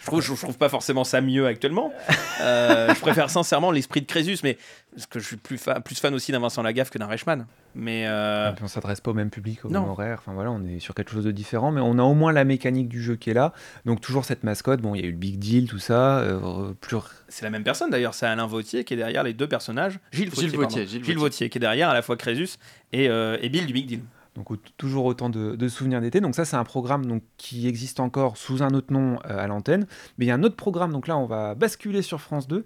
Je 0.00 0.06
trouve, 0.06 0.20
je, 0.22 0.34
je 0.34 0.40
trouve 0.40 0.56
pas 0.58 0.68
forcément 0.68 1.04
ça 1.04 1.20
mieux 1.20 1.46
actuellement. 1.46 1.92
Euh, 2.40 2.94
je 2.94 3.00
préfère 3.00 3.30
sincèrement 3.30 3.70
l'esprit 3.70 4.00
de 4.00 4.06
Crésus, 4.06 4.38
mais 4.44 4.56
parce 4.94 5.06
que 5.06 5.18
je 5.18 5.26
suis 5.26 5.36
plus, 5.36 5.58
fa- 5.58 5.80
plus 5.80 5.98
fan 5.98 6.14
aussi 6.14 6.32
d'un 6.32 6.38
Vincent 6.40 6.62
Lagaffe 6.62 6.90
que 6.90 6.98
d'un 6.98 7.06
Reichmann. 7.06 7.46
Mais 7.74 8.04
euh, 8.06 8.50
puis 8.52 8.64
on 8.64 8.68
s'adresse 8.68 9.00
pas 9.00 9.10
au 9.10 9.14
même 9.14 9.30
public, 9.30 9.64
au 9.64 9.68
Non. 9.70 9.82
même 9.82 9.90
horaire. 9.90 10.18
Enfin 10.20 10.32
voilà, 10.32 10.50
on 10.50 10.64
est 10.64 10.78
sur 10.78 10.94
quelque 10.94 11.10
chose 11.12 11.24
de 11.24 11.30
différent, 11.30 11.70
mais 11.70 11.80
on 11.80 11.98
a 11.98 12.02
au 12.02 12.14
moins 12.14 12.32
la 12.32 12.44
mécanique 12.44 12.88
du 12.88 13.02
jeu 13.02 13.16
qui 13.16 13.30
est 13.30 13.34
là. 13.34 13.52
Donc 13.84 14.00
toujours 14.00 14.24
cette 14.24 14.42
mascotte. 14.44 14.80
Bon, 14.80 14.94
il 14.94 15.00
y 15.00 15.04
a 15.04 15.06
eu 15.06 15.12
le 15.12 15.16
big 15.18 15.38
deal, 15.38 15.68
tout 15.68 15.78
ça. 15.78 16.18
euh, 16.20 16.72
plus 16.80 16.96
c'est 17.28 17.44
la 17.44 17.50
même 17.50 17.62
personne 17.64 17.90
d'ailleurs, 17.90 18.14
c'est 18.14 18.24
Alain 18.26 18.46
Vautier 18.46 18.84
qui 18.84 18.94
est 18.94 18.96
derrière 18.96 19.22
les 19.22 19.34
deux 19.34 19.46
personnages. 19.46 19.98
Gilles 20.12 20.30
Vautier, 20.30 20.48
Gilles 20.48 20.56
Vautier, 20.58 20.86
Gilles 20.86 21.50
qui 21.50 21.58
est 21.58 21.60
derrière 21.60 21.90
à 21.90 21.94
la 21.94 22.00
fois 22.02 22.16
Crésus 22.16 22.48
et, 22.92 23.08
euh, 23.10 23.36
et 23.42 23.48
Bill 23.50 23.66
du 23.66 23.72
Big 23.74 23.86
Deal. 23.86 24.00
Donc 24.38 24.56
toujours 24.76 25.04
autant 25.04 25.28
de, 25.30 25.56
de 25.56 25.68
souvenirs 25.68 26.00
d'été. 26.00 26.20
Donc 26.20 26.34
ça 26.36 26.44
c'est 26.44 26.56
un 26.56 26.64
programme 26.64 27.04
donc, 27.06 27.22
qui 27.36 27.66
existe 27.66 27.98
encore 27.98 28.36
sous 28.36 28.62
un 28.62 28.70
autre 28.72 28.92
nom 28.92 29.18
euh, 29.28 29.38
à 29.38 29.46
l'antenne. 29.48 29.86
Mais 30.16 30.26
il 30.26 30.28
y 30.28 30.30
a 30.30 30.34
un 30.34 30.42
autre 30.44 30.54
programme, 30.56 30.92
donc 30.92 31.08
là 31.08 31.18
on 31.18 31.26
va 31.26 31.54
basculer 31.56 32.02
sur 32.02 32.20
France 32.20 32.46
2, 32.46 32.64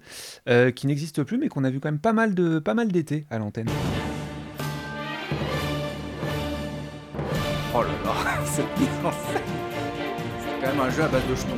euh, 0.49 0.71
qui 0.71 0.85
n'existe 0.87 1.23
plus 1.23 1.37
mais 1.39 1.49
qu'on 1.49 1.63
a 1.63 1.69
vu 1.71 1.79
quand 1.79 1.89
même 1.89 1.99
pas 1.99 2.13
mal 2.13 2.35
de 2.35 2.59
pas 2.59 2.75
mal 2.75 2.91
d'été 2.91 3.25
à 3.31 3.39
l'antenne. 3.39 3.67
Oh 7.75 7.81
là 7.81 7.87
là, 8.05 8.45
cette 8.45 8.79
mise 8.79 8.87
en 9.03 9.11
scène. 9.11 9.41
C'est 10.39 10.61
quand 10.65 10.71
même 10.75 10.79
un 10.85 10.89
jeu 10.91 11.03
à 11.03 11.07
base 11.07 11.23
de 11.27 11.35
jetons. 11.35 11.57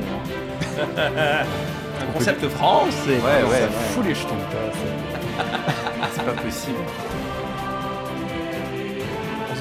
hein. 0.87 1.43
Un 2.01 2.11
concept 2.13 2.47
français. 2.49 3.09
Ouais, 3.09 3.43
ouais, 3.43 3.59
ça 3.59 3.65
ouais. 3.65 3.71
fout 3.91 4.05
les 4.05 4.15
jetons. 4.15 4.35
C'est 6.13 6.25
pas 6.25 6.33
possible. 6.33 6.77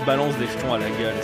Se 0.05 0.07
balance 0.07 0.37
des 0.37 0.47
jetons 0.47 0.75
à 0.75 0.79
la 0.79 0.91
gueule. 0.91 1.15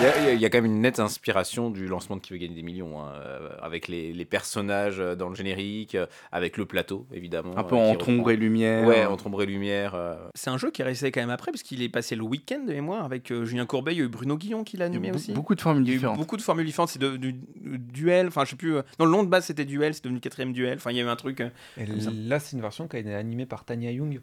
Il 0.00 0.04
y, 0.04 0.06
a, 0.06 0.32
il 0.34 0.40
y 0.40 0.48
quand 0.48 0.58
même 0.58 0.66
une 0.66 0.80
nette 0.80 1.00
inspiration 1.00 1.70
du 1.70 1.88
lancement 1.88 2.14
de 2.14 2.20
Qui 2.20 2.32
veut 2.32 2.38
gagner 2.38 2.54
des 2.54 2.62
millions, 2.62 3.00
hein, 3.00 3.10
euh, 3.16 3.48
avec 3.60 3.88
les, 3.88 4.12
les 4.12 4.24
personnages 4.24 5.00
euh, 5.00 5.16
dans 5.16 5.28
le 5.28 5.34
générique, 5.34 5.96
euh, 5.96 6.06
avec 6.30 6.56
le 6.56 6.66
plateau, 6.66 7.04
évidemment. 7.12 7.58
Un 7.58 7.64
peu 7.64 7.74
euh, 7.74 7.78
en 7.78 7.96
qui 7.96 8.08
ombre 8.12 8.30
et 8.30 8.36
lumière. 8.36 8.86
Ouais, 8.86 9.04
entre 9.06 9.26
ombre 9.26 9.42
et 9.42 9.46
lumière. 9.46 9.96
euh, 9.96 10.14
C'est 10.36 10.50
un 10.50 10.56
jeu 10.56 10.70
qui 10.70 10.82
est 10.82 10.84
resté 10.84 11.10
quand 11.10 11.18
même 11.20 11.30
après, 11.30 11.50
parce 11.50 11.64
qu'il 11.64 11.82
est 11.82 11.88
passé 11.88 12.14
le 12.14 12.22
week-end 12.22 12.60
de 12.64 12.72
mémoire 12.72 13.04
avec 13.04 13.32
euh, 13.32 13.44
Julien 13.44 13.66
Courbet, 13.66 13.92
il 13.92 13.98
y 13.98 14.02
a 14.02 14.04
eu 14.04 14.08
Bruno 14.08 14.36
Guillon 14.36 14.62
qui 14.62 14.76
l'a 14.76 14.86
Il 14.86 14.92
y 14.92 14.94
a 14.94 14.98
animé 14.98 15.12
aussi. 15.12 15.32
Beaucoup 15.32 15.56
de 15.56 15.60
formules 15.60 15.82
Il 15.82 15.88
y 15.88 15.90
a 15.90 15.94
eu 15.94 15.96
différentes. 15.96 16.18
beaucoup 16.18 16.36
de 16.36 16.42
formules 16.42 16.66
différentes, 16.66 16.90
c'est 16.90 17.00
de- 17.00 17.16
du, 17.16 17.32
du 17.32 17.78
duel, 17.78 18.28
enfin 18.28 18.44
je 18.44 18.50
sais 18.50 18.56
plus, 18.56 18.76
euh, 18.76 18.82
non 19.00 19.06
le 19.06 19.10
nom 19.10 19.24
de 19.24 19.28
base 19.28 19.46
c'était 19.46 19.64
duel, 19.64 19.94
c'est 19.94 20.04
devenu 20.04 20.20
quatrième 20.20 20.52
duel, 20.52 20.74
enfin 20.76 20.92
il 20.92 20.96
y 20.96 21.00
a 21.00 21.02
eu 21.02 21.08
un 21.08 21.16
truc. 21.16 21.40
euh, 21.40 21.48
Et 21.76 21.86
là 22.28 22.38
c'est 22.38 22.54
une 22.54 22.62
version 22.62 22.86
qui 22.86 22.94
a 22.94 23.00
été 23.00 23.12
animée 23.12 23.46
par 23.46 23.64
Tania 23.64 23.90
Young. 23.90 24.20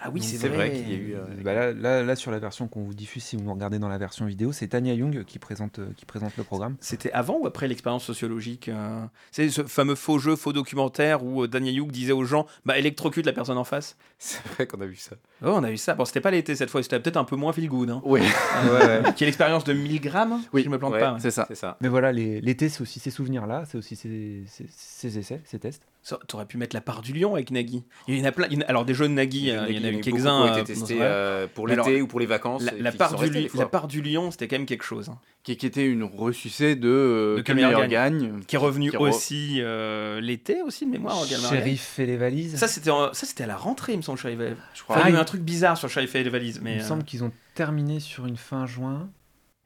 Ah 0.00 0.10
oui 0.12 0.22
c'est 0.22 0.36
vrai, 0.48 0.56
vrai 0.56 0.72
qu'il 0.72 0.90
y 0.90 0.94
a 0.94 0.98
eu. 0.98 1.14
euh, 1.14 1.24
Bah 1.42 1.54
là, 1.54 1.72
là, 1.72 2.02
là, 2.02 2.16
sur 2.16 2.30
la 2.30 2.38
version 2.38 2.68
qu'on 2.68 2.82
vous 2.82 2.92
diffuse, 2.94 3.24
si 3.24 3.36
vous 3.36 3.42
nous 3.42 3.52
regardez 3.54 3.78
dans 3.78 3.88
la 3.88 3.96
version 3.96 4.26
vidéo, 4.26 4.52
c'est 4.52 4.68
Tania 4.68 4.92
Young 4.94 5.24
qui 5.24 5.38
présente, 5.38 5.78
euh, 5.78 5.86
qui 5.96 6.04
présente 6.04 6.36
le 6.36 6.44
programme. 6.44 6.76
C'était 6.80 7.10
avant 7.12 7.38
ou 7.38 7.46
après 7.46 7.68
l'expérience 7.68 8.04
sociologique 8.04 8.68
euh, 8.68 9.04
C'est 9.32 9.48
ce 9.48 9.62
fameux 9.64 9.94
faux 9.94 10.18
jeu, 10.18 10.36
faux 10.36 10.52
documentaire 10.52 11.24
où 11.24 11.46
Daniel 11.46 11.74
Youk 11.76 11.90
disait 11.90 12.12
aux 12.12 12.24
gens 12.24 12.46
bah, 12.66 12.76
électrocute 12.78 13.24
la 13.24 13.32
personne 13.32 13.56
en 13.58 13.64
face? 13.64 13.96
C'est 14.18 14.44
vrai 14.48 14.66
qu'on 14.66 14.80
a 14.80 14.86
vu 14.86 14.96
ça. 14.96 15.16
Oh, 15.42 15.52
on 15.54 15.64
a 15.64 15.70
eu 15.70 15.76
ça. 15.76 15.94
Bon, 15.94 16.04
c'était 16.04 16.20
pas 16.20 16.30
l'été 16.30 16.54
cette 16.54 16.70
fois, 16.70 16.82
c'était 16.82 17.00
peut-être 17.00 17.16
un 17.16 17.24
peu 17.24 17.36
moins 17.36 17.52
feel 17.52 17.68
good. 17.68 17.88
Hein. 17.90 18.02
Oui, 18.04 18.20
Qui 19.16 19.24
est 19.24 19.26
l'expérience 19.26 19.64
de 19.64 19.72
1000 19.72 20.00
grammes 20.00 20.40
Oui. 20.52 20.62
si 20.62 20.66
je 20.66 20.70
me 20.70 20.78
plante 20.78 20.92
Ouais, 20.94 21.00
pas. 21.00 21.16
c'est 21.18 21.30
ça. 21.30 21.44
C'est 21.48 21.54
ça. 21.54 21.76
Mais 21.80 21.88
voilà, 21.88 22.12
l'été, 22.12 22.68
c'est 22.68 22.80
aussi 22.82 23.00
ces 23.00 23.10
souvenirs-là, 23.10 23.64
c'est 23.66 23.78
aussi 23.78 23.96
ces, 23.96 24.44
ces- 24.48 24.66
ces 24.70 25.18
essais, 25.18 25.40
ces 25.44 25.58
tests. 25.58 25.82
Ça, 26.06 26.18
T'aurais 26.28 26.44
pu 26.44 26.58
mettre 26.58 26.76
la 26.76 26.82
part 26.82 27.00
du 27.00 27.14
lion 27.14 27.34
avec 27.34 27.50
Nagui. 27.50 27.82
Il 28.08 28.18
y 28.18 28.20
en 28.20 28.24
a 28.26 28.30
plein. 28.30 28.46
il 28.50 28.54
y 28.54 28.56
en 28.58 28.60
a- 28.60 28.64
alors 28.66 28.84
des 28.84 28.92
jeux 28.92 29.08
de 29.08 29.12
Nagui, 29.14 29.50
euh, 29.50 29.64
il 29.70 29.76
y 29.78 29.80
en 29.80 29.84
a 29.84 29.88
eu 29.88 29.92
beaucoup 29.92 30.04
quelques-uns. 30.04 30.44
qui 30.44 30.50
ont 30.50 30.54
euh, 30.54 30.58
été 30.58 30.64
testés 30.74 30.98
euh, 31.00 31.46
pour 31.52 31.66
l'été 31.66 32.02
ou 32.02 32.06
pour 32.06 32.20
les 32.20 32.26
vacances. 32.26 32.62
La, 32.78 32.92
part 32.92 33.14
du, 33.14 33.22
restés 33.22 33.36
li- 33.38 33.42
des 33.44 33.48
fois. 33.48 33.60
la 33.64 33.68
part 33.70 33.88
du 33.88 34.02
lion, 34.02 34.30
c'était 34.30 34.46
quand 34.46 34.56
même 34.56 34.66
quelque 34.66 34.84
chose. 34.84 35.08
hein. 35.08 35.18
Qui, 35.44 35.56
qui 35.56 35.64
était 35.66 35.86
une 35.86 36.04
ressucée 36.04 36.76
de, 36.76 36.88
euh, 36.88 37.42
De 37.42 37.52
meilleur 37.54 37.86
gagne. 37.88 38.40
Qui 38.46 38.56
est 38.56 38.58
revenu 38.58 38.90
Qui 38.90 38.96
aussi 38.98 39.56
euh, 39.60 40.20
l'été 40.20 40.60
aussi 40.62 40.84
de 40.86 40.90
mémoire. 40.90 41.24
Shérif 41.26 41.82
fait 41.82 42.04
les 42.06 42.16
valises. 42.18 42.56
Ça 42.56 42.68
c'était 42.68 42.90
en- 42.90 43.12
ça 43.14 43.26
c'était 43.26 43.44
à 43.44 43.46
la 43.46 43.56
rentrée, 43.56 43.92
il 43.92 43.96
me 43.96 44.02
semble. 44.02 44.18
Shérif. 44.18 44.38
Je 44.74 44.82
Enfin, 44.86 44.94
il 44.94 44.98
y 44.98 45.00
a 45.00 45.04
Ah, 45.06 45.10
eu 45.10 45.12
il- 45.14 45.16
un 45.16 45.24
truc 45.24 45.40
bizarre 45.42 45.76
sur 45.78 45.88
Shérif 45.88 46.14
et 46.14 46.22
les 46.22 46.28
valises, 46.30 46.60
mais 46.62 46.72
Il 46.72 46.78
me 46.78 46.82
euh, 46.82 46.86
semble 46.86 47.04
qu'ils 47.04 47.24
ont 47.24 47.32
terminé 47.54 47.98
sur 48.00 48.26
une 48.26 48.36
fin 48.36 48.66
juin. 48.66 49.08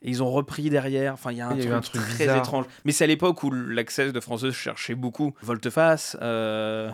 Et 0.03 0.11
ils 0.11 0.23
ont 0.23 0.31
repris 0.31 0.71
derrière. 0.71 1.15
Enfin, 1.15 1.33
il 1.33 1.39
y 1.39 1.41
a 1.41 1.49
un, 1.49 1.57
y 1.57 1.61
truc, 1.61 1.73
un 1.73 1.81
truc 1.81 2.03
très 2.03 2.19
bizarre. 2.25 2.37
étrange. 2.39 2.65
Mais 2.85 2.93
c'est 2.93 3.05
à 3.05 3.07
l'époque 3.09 3.43
où 3.43 3.51
l'accès 3.51 4.11
de 4.13 4.21
2 4.21 4.51
cherchait 4.53 4.95
beaucoup 4.95 5.35
Volteface, 5.43 6.17
euh, 6.23 6.91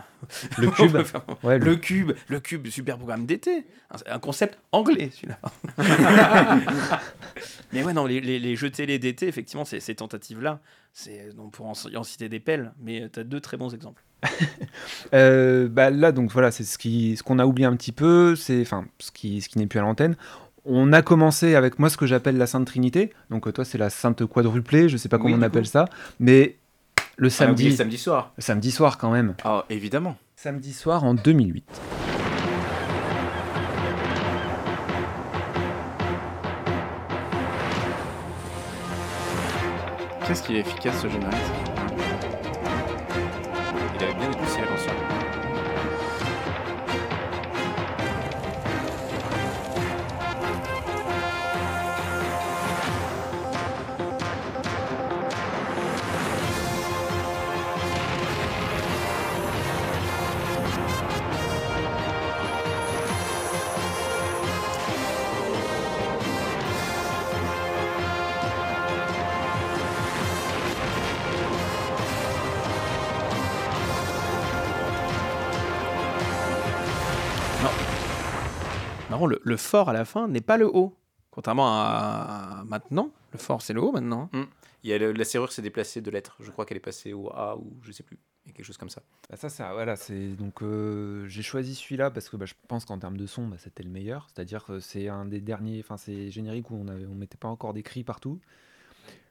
Le 0.57 0.71
cube. 0.71 0.97
Ouais, 1.43 1.59
le- 1.59 1.65
le 1.65 1.75
cube, 1.75 2.11
le 2.27 2.39
cube, 2.39 2.67
super 2.67 2.97
programme 2.97 3.25
d'été, 3.25 3.65
un, 4.07 4.19
concept 4.19 4.57
anglais 4.71 5.11
celui-là. 5.13 5.39
Mais 7.73 7.83
ouais, 7.83 7.93
non, 7.93 8.05
les, 8.05 8.21
les, 8.21 8.39
les 8.39 8.55
jeux 8.55 8.69
télé 8.69 8.99
d'été, 8.99 9.27
effectivement, 9.27 9.65
ces, 9.65 9.79
ces 9.79 9.95
tentatives-là, 9.95 10.59
c'est, 10.93 11.29
on 11.37 11.49
pourrait 11.49 11.69
en, 11.69 11.95
en 11.99 12.03
citer 12.03 12.29
des 12.29 12.39
pelles, 12.39 12.73
mais 12.81 13.09
tu 13.11 13.19
as 13.19 13.23
deux 13.23 13.41
très 13.41 13.57
bons 13.57 13.73
exemples. 13.73 14.01
Euh, 15.13 15.67
bah 15.69 15.89
là, 15.91 16.11
donc 16.11 16.31
voilà, 16.31 16.51
c'est 16.51 16.63
ce 16.63 16.77
qui, 16.77 17.15
ce 17.15 17.23
qu'on 17.23 17.37
a 17.39 17.45
oublié 17.45 17.65
un 17.67 17.75
petit 17.75 17.91
peu, 17.91 18.35
c'est, 18.35 18.61
enfin, 18.61 18.85
ce 18.99 19.11
qui, 19.11 19.39
ce 19.41 19.47
qui 19.49 19.57
n'est 19.59 19.67
plus 19.67 19.79
à 19.79 19.83
l'antenne. 19.83 20.15
On 20.65 20.91
a 20.93 21.01
commencé 21.01 21.55
avec 21.55 21.77
moi 21.79 21.89
ce 21.89 21.97
que 21.97 22.07
j'appelle 22.07 22.37
la 22.37 22.47
Sainte 22.47 22.65
Trinité. 22.65 23.11
Donc 23.29 23.47
euh, 23.47 23.51
toi, 23.51 23.65
c'est 23.65 23.77
la 23.77 23.89
Sainte 23.89 24.25
quadruplée. 24.25 24.89
Je 24.89 24.97
sais 24.97 25.09
pas 25.09 25.17
Oui, 25.17 25.23
comment 25.23 25.37
on 25.37 25.41
appelle 25.41 25.63
coup. 25.63 25.69
ça, 25.69 25.85
mais 26.19 26.57
le 27.17 27.29
On 27.39 27.43
a 27.45 27.51
oublié 27.51 27.69
samedi, 27.69 27.77
samedi 27.77 27.97
soir. 27.97 28.33
samedi 28.39 28.71
soir 28.71 28.97
quand 28.97 29.11
même. 29.11 29.35
Ah, 29.43 29.65
évidemment. 29.69 30.17
Samedi 30.35 30.73
soir 30.73 31.03
en 31.03 31.13
2008. 31.13 31.63
Qu'est-ce 40.27 40.43
qui 40.43 40.55
est 40.55 40.59
efficace 40.61 41.01
ce 41.01 41.07
générique? 41.07 41.35
Il 43.97 44.03
avait 44.03 44.13
bien 44.15 44.31
Marrant, 79.15 79.27
le, 79.27 79.39
le 79.43 79.57
fort 79.57 79.89
à 79.89 79.93
la 79.93 80.05
fin 80.05 80.27
n'est 80.27 80.41
pas 80.41 80.57
le 80.57 80.67
haut. 80.67 80.93
Contrairement 81.31 81.67
à, 81.67 82.63
maintenant, 82.65 83.11
le 83.33 83.37
fort 83.39 83.61
c'est 83.61 83.73
le 83.73 83.81
haut 83.81 83.91
maintenant. 83.91 84.29
Il 84.83 84.89
y 84.89 84.93
a 84.93 84.97
le- 84.97 85.11
la 85.11 85.25
serrure 85.25 85.51
s'est 85.51 85.61
déplacée 85.61 85.99
de 86.01 86.09
lettres. 86.11 86.37
Je 86.39 86.51
crois 86.51 86.65
qu'elle 86.65 86.77
est 86.77 86.79
passée 86.81 87.11
au 87.13 87.29
A 87.31 87.57
ou 87.57 87.73
je 87.81 87.91
sais 87.91 88.03
plus. 88.03 88.17
Il 88.45 88.49
y 88.49 88.51
a 88.51 88.53
quelque 88.53 88.65
chose 88.65 88.77
comme 88.77 88.89
ça. 88.91 89.01
Bah 89.29 89.35
ça, 89.37 89.49
ça, 89.49 89.73
voilà, 89.73 89.95
c'est 89.95 90.29
donc 90.35 90.61
euh, 90.61 91.25
j'ai 91.27 91.41
choisi 91.41 91.73
celui-là 91.73 92.11
parce 92.11 92.29
que 92.29 92.37
bah, 92.37 92.45
je 92.45 92.53
pense 92.67 92.85
qu'en 92.85 92.99
termes 92.99 93.17
de 93.17 93.25
son, 93.25 93.47
bah, 93.47 93.57
c'était 93.57 93.81
le 93.81 93.89
meilleur. 93.89 94.27
C'est-à-dire 94.31 94.63
que 94.63 94.79
c'est 94.79 95.07
un 95.09 95.25
des 95.25 95.41
derniers, 95.41 95.79
enfin 95.79 95.97
c'est 95.97 96.29
générique 96.29 96.69
où 96.69 96.75
on 96.75 96.87
avait, 96.87 97.07
on 97.07 97.15
mettait 97.15 97.37
pas 97.39 97.47
encore 97.47 97.73
des 97.73 97.81
cris 97.81 98.03
partout, 98.03 98.39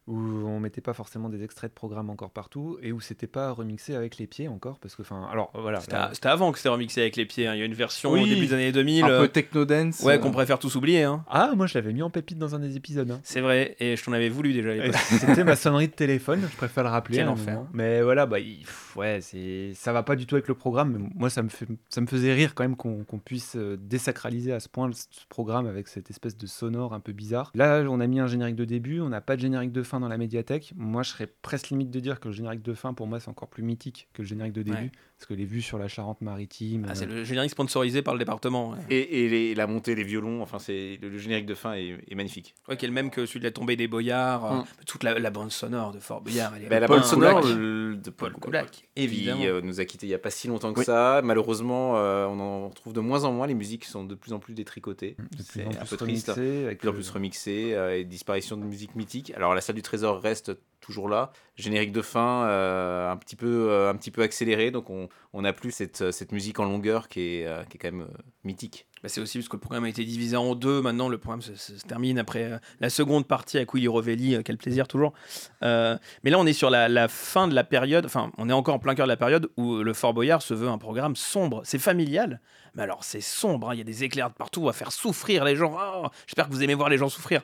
où 0.06 0.16
on 0.18 0.60
mettait 0.60 0.80
pas 0.80 0.92
forcément 0.92 1.28
des 1.28 1.42
extraits 1.42 1.70
de 1.70 1.74
programme 1.74 2.10
encore 2.10 2.30
partout, 2.30 2.78
et 2.82 2.92
où 2.92 3.00
c'était 3.00 3.26
pas 3.26 3.50
remixé 3.52 3.94
avec 3.94 4.18
les 4.18 4.26
pieds 4.26 4.48
encore, 4.48 4.78
parce 4.78 4.94
que, 4.94 5.02
enfin, 5.02 5.26
alors 5.32 5.50
voilà. 5.54 5.80
C'était 5.80 5.96
là- 5.96 6.10
avant 6.24 6.52
que 6.52 6.58
c'était 6.58 6.68
remixé 6.68 7.00
avec 7.00 7.16
les 7.16 7.24
pieds. 7.26 7.46
hein. 7.46 7.54
Il 7.54 7.58
y 7.58 7.62
a 7.62 7.64
une 7.64 7.74
version 7.74 8.12
Oui. 8.12 8.22
au 8.22 8.26
début 8.26 8.46
des 8.46 8.52
années 8.52 8.72
2000. 8.72 9.04
Un 9.04 9.08
euh, 9.08 9.20
peu 9.22 9.28
techno-dance. 9.28 10.00
ouais, 10.00 10.16
euh, 10.16 10.18
qu'on 10.18 10.30
préfère 10.30 10.58
tous 10.58 10.74
oublier. 10.76 11.04
Hein. 11.04 11.24
Ah, 11.28 11.52
moi 11.56 11.66
je 11.66 11.78
l'avais 11.78 11.92
mis 11.92 12.02
en 12.02 12.10
pépite 12.10 12.38
dans 12.38 12.54
un 12.54 12.58
des 12.58 12.76
épisodes. 12.76 13.10
hein. 13.10 13.20
C'est 13.22 13.40
vrai, 13.40 13.76
et 13.80 13.96
je 13.96 14.04
t'en 14.04 14.12
avais 14.12 14.28
voulu 14.28 14.52
déjà 14.52 14.70
à 14.70 14.72
Et 14.74 14.80
l'époque. 14.82 14.96
C'était 15.20 15.44
ma 15.44 15.56
sonnerie 15.56 15.88
de 15.88 15.92
téléphone, 15.94 16.40
je 16.50 16.56
préfère 16.56 16.84
le 16.84 16.90
rappeler. 16.90 17.16
Quel 17.18 17.26
un 17.28 17.30
enfer. 17.30 17.62
Mais 17.72 18.02
voilà, 18.02 18.26
bah, 18.26 18.38
il- 18.40 18.64
ouais, 18.96 19.20
c'est, 19.22 19.72
ça 19.74 19.92
va 19.92 20.02
pas 20.02 20.16
du 20.16 20.26
tout 20.26 20.34
avec 20.34 20.48
le 20.48 20.54
programme. 20.54 20.92
Mais 20.98 21.08
moi, 21.14 21.30
ça 21.30 21.42
me, 21.42 21.48
fait, 21.48 21.66
ça 21.88 22.00
me 22.02 22.06
faisait 22.06 22.32
rire 22.34 22.54
quand 22.54 22.64
même 22.64 22.76
qu'on, 22.76 23.04
puisse 23.24 23.56
euh, 23.56 23.76
désacraliser 23.80 24.52
à 24.52 24.60
ce 24.60 24.68
point 24.68 24.90
ce 24.92 25.06
programme 25.30 25.66
avec 25.66 25.88
cette 25.88 26.10
espèce 26.10 26.36
de 26.36 26.46
sonore 26.46 26.92
un 26.92 27.00
peu 27.00 27.12
bizarre. 27.12 27.50
Là, 27.54 27.82
on 27.88 28.00
a 28.00 28.06
mis 28.06 28.20
un 28.20 28.26
générique 28.26 28.56
de 28.56 28.64
début, 28.66 29.00
on 29.00 29.08
n'a 29.08 29.20
pas 29.22 29.36
de 29.36 29.40
générique 29.40 29.72
de 29.72 29.82
fin. 29.82 29.93
Dans 30.00 30.08
la 30.08 30.18
médiathèque, 30.18 30.72
moi 30.76 31.02
je 31.02 31.10
serais 31.10 31.26
presque 31.26 31.70
limite 31.70 31.90
de 31.90 32.00
dire 32.00 32.20
que 32.20 32.28
le 32.28 32.34
générique 32.34 32.62
de 32.62 32.74
fin, 32.74 32.94
pour 32.94 33.06
moi, 33.06 33.20
c'est 33.20 33.28
encore 33.28 33.48
plus 33.48 33.62
mythique 33.62 34.08
que 34.12 34.22
le 34.22 34.28
générique 34.28 34.52
de 34.52 34.62
début. 34.62 34.92
Parce 35.16 35.26
que 35.28 35.34
les 35.34 35.44
vues 35.44 35.62
sur 35.62 35.78
la 35.78 35.86
Charente-Maritime. 35.86 36.86
Ah, 36.88 36.94
c'est 36.94 37.04
euh, 37.04 37.14
le 37.14 37.24
générique 37.24 37.52
sponsorisé 37.52 38.02
par 38.02 38.14
le 38.14 38.18
département. 38.18 38.70
Ouais, 38.70 38.78
Et, 38.90 39.24
et 39.24 39.28
les- 39.28 39.54
la 39.54 39.66
montée 39.68 39.94
des 39.94 40.02
violons, 40.02 40.42
enfin, 40.42 40.58
c'est 40.58 40.98
le, 41.00 41.08
le 41.08 41.18
générique 41.18 41.46
de 41.46 41.54
fin 41.54 41.74
est, 41.74 41.96
est 42.10 42.14
magnifique. 42.16 42.54
Ouais, 42.68 42.76
qui 42.76 42.84
est 42.84 42.88
le 42.88 42.94
même 42.94 43.10
que 43.10 43.24
celui 43.24 43.38
de 43.40 43.44
la 43.44 43.52
tombée 43.52 43.76
des 43.76 43.86
Boyards. 43.88 44.44
euh, 44.44 44.54
Mm. 44.58 44.64
toute 44.86 45.02
la, 45.04 45.18
la 45.18 45.30
bande 45.30 45.50
sonore 45.52 45.92
de 45.92 46.00
Fort 46.00 46.20
Boyard. 46.20 46.52
elle 46.56 46.64
est- 46.64 46.68
Bah, 46.68 46.80
la 46.80 46.86
bande 46.88 47.04
sonore 47.04 47.40
Koulak, 47.42 47.56
de 47.56 48.10
Paul 48.10 48.32
Koulak, 48.34 48.88
évidemment. 48.96 49.40
qui 49.40 49.46
euh, 49.46 49.60
nous 49.62 49.80
a 49.80 49.84
quittés 49.84 50.06
il 50.06 50.10
n'y 50.10 50.14
a 50.14 50.18
pas 50.18 50.30
si 50.30 50.48
longtemps 50.48 50.72
que 50.72 50.80
Oui. 50.80 50.84
ça. 50.84 51.20
Malheureusement, 51.24 51.96
euh, 51.96 52.26
on 52.26 52.40
en 52.40 52.68
retrouve 52.68 52.92
de 52.92 53.00
moins 53.00 53.24
en 53.24 53.32
moins. 53.32 53.46
Les 53.46 53.54
musiques 53.54 53.84
sont 53.84 54.04
de 54.04 54.14
plus 54.16 54.32
en 54.32 54.40
plus 54.40 54.54
détricotées. 54.54 55.16
C'est 55.38 55.64
un 55.64 55.84
peu 55.84 55.96
triste. 55.96 56.36
De 56.36 56.74
plus 56.74 56.88
en 56.88 56.92
plus 56.92 57.08
remixées 57.10 57.74
euh, 57.74 57.96
et 57.98 58.04
disparition 58.04 58.56
de 58.56 58.64
musique 58.64 58.94
mythique. 58.96 59.32
Alors 59.36 59.54
la 59.54 59.60
salle 59.60 59.76
du 59.76 59.82
trésor 59.82 60.20
reste 60.20 60.52
toujours 60.84 61.08
là. 61.08 61.32
Générique 61.56 61.92
de 61.92 62.02
fin 62.02 62.44
euh, 62.44 63.10
un, 63.10 63.16
petit 63.16 63.36
peu, 63.36 63.70
euh, 63.70 63.90
un 63.90 63.96
petit 63.96 64.10
peu 64.10 64.22
accéléré. 64.22 64.70
Donc 64.70 64.90
on 64.90 65.42
n'a 65.42 65.52
plus 65.52 65.70
cette, 65.70 66.02
euh, 66.02 66.12
cette 66.12 66.32
musique 66.32 66.60
en 66.60 66.64
longueur 66.64 67.08
qui 67.08 67.20
est, 67.20 67.68
qui 67.68 67.76
est 67.76 67.80
quand 67.80 67.90
même 67.90 68.08
mythique. 68.44 68.86
Bah, 69.02 69.08
c'est 69.08 69.20
aussi 69.20 69.38
parce 69.38 69.48
que 69.48 69.56
le 69.56 69.60
programme 69.60 69.84
a 69.84 69.88
été 69.88 70.04
divisé 70.04 70.36
en 70.36 70.54
deux. 70.54 70.82
Maintenant, 70.82 71.08
le 71.08 71.18
programme 71.18 71.40
se, 71.40 71.72
termine 71.86 72.18
après 72.18 72.60
la 72.80 72.90
seconde 72.90 73.26
partie 73.26 73.56
avec 73.56 73.72
Willy 73.72 73.88
Rovelli. 73.88 74.36
quel 74.44 74.58
plaisir, 74.58 74.86
toujours. 74.86 75.14
Mais 75.62 75.98
là, 76.24 76.38
on 76.38 76.46
est 76.46 76.52
sur 76.52 76.70
la, 76.70 76.88
la 76.88 77.08
fin 77.08 77.48
de 77.48 77.54
la 77.54 77.64
période. 77.64 78.04
Enfin, 78.04 78.30
on 78.36 78.48
est 78.48 78.52
encore 78.52 78.74
en 78.74 78.78
plein 78.78 78.94
cœur 78.94 79.06
de 79.06 79.12
la 79.12 79.16
période 79.16 79.48
où 79.56 79.76
le 79.76 79.92
Fort 79.94 80.12
Boyard 80.12 80.42
se 80.42 80.54
veut 80.54 80.68
un 80.68 80.78
programme 80.78 81.16
sombre. 81.16 81.62
C'est 81.64 81.78
familial, 81.78 82.40
mais 82.74 82.82
alors 82.82 83.04
c'est 83.04 83.20
sombre. 83.20 83.70
hein. 83.70 83.74
Il 83.74 83.78
y 83.78 83.80
a 83.80 83.84
des 83.84 84.04
éclairs 84.04 84.30
de 84.30 84.34
partout. 84.34 84.64
Va 84.64 84.72
faire 84.72 84.92
souffrir 84.92 85.44
les 85.44 85.56
gens. 85.56 85.76
Oh, 85.76 86.08
J'espère 86.26 86.48
que 86.48 86.52
vous 86.52 86.62
aimez 86.62 86.74
voir 86.74 86.88
les 86.88 86.98
gens 86.98 87.08
souffrir 87.08 87.42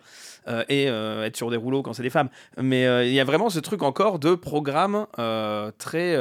euh, 0.48 0.64
et 0.68 0.88
euh, 0.88 1.24
être 1.24 1.36
sur 1.36 1.50
des 1.50 1.56
rouleaux 1.56 1.82
quand 1.82 1.92
c'est 1.92 2.02
des 2.02 2.10
femmes. 2.10 2.30
Mais 2.56 2.86
euh, 2.86 3.04
il 3.04 3.12
y 3.12 3.20
a 3.20 3.24
vraiment 3.24 3.50
ce 3.50 3.60
truc 3.60 3.82
encore 3.82 4.18
de 4.18 4.34
programme 4.34 5.06
très. 5.78 6.16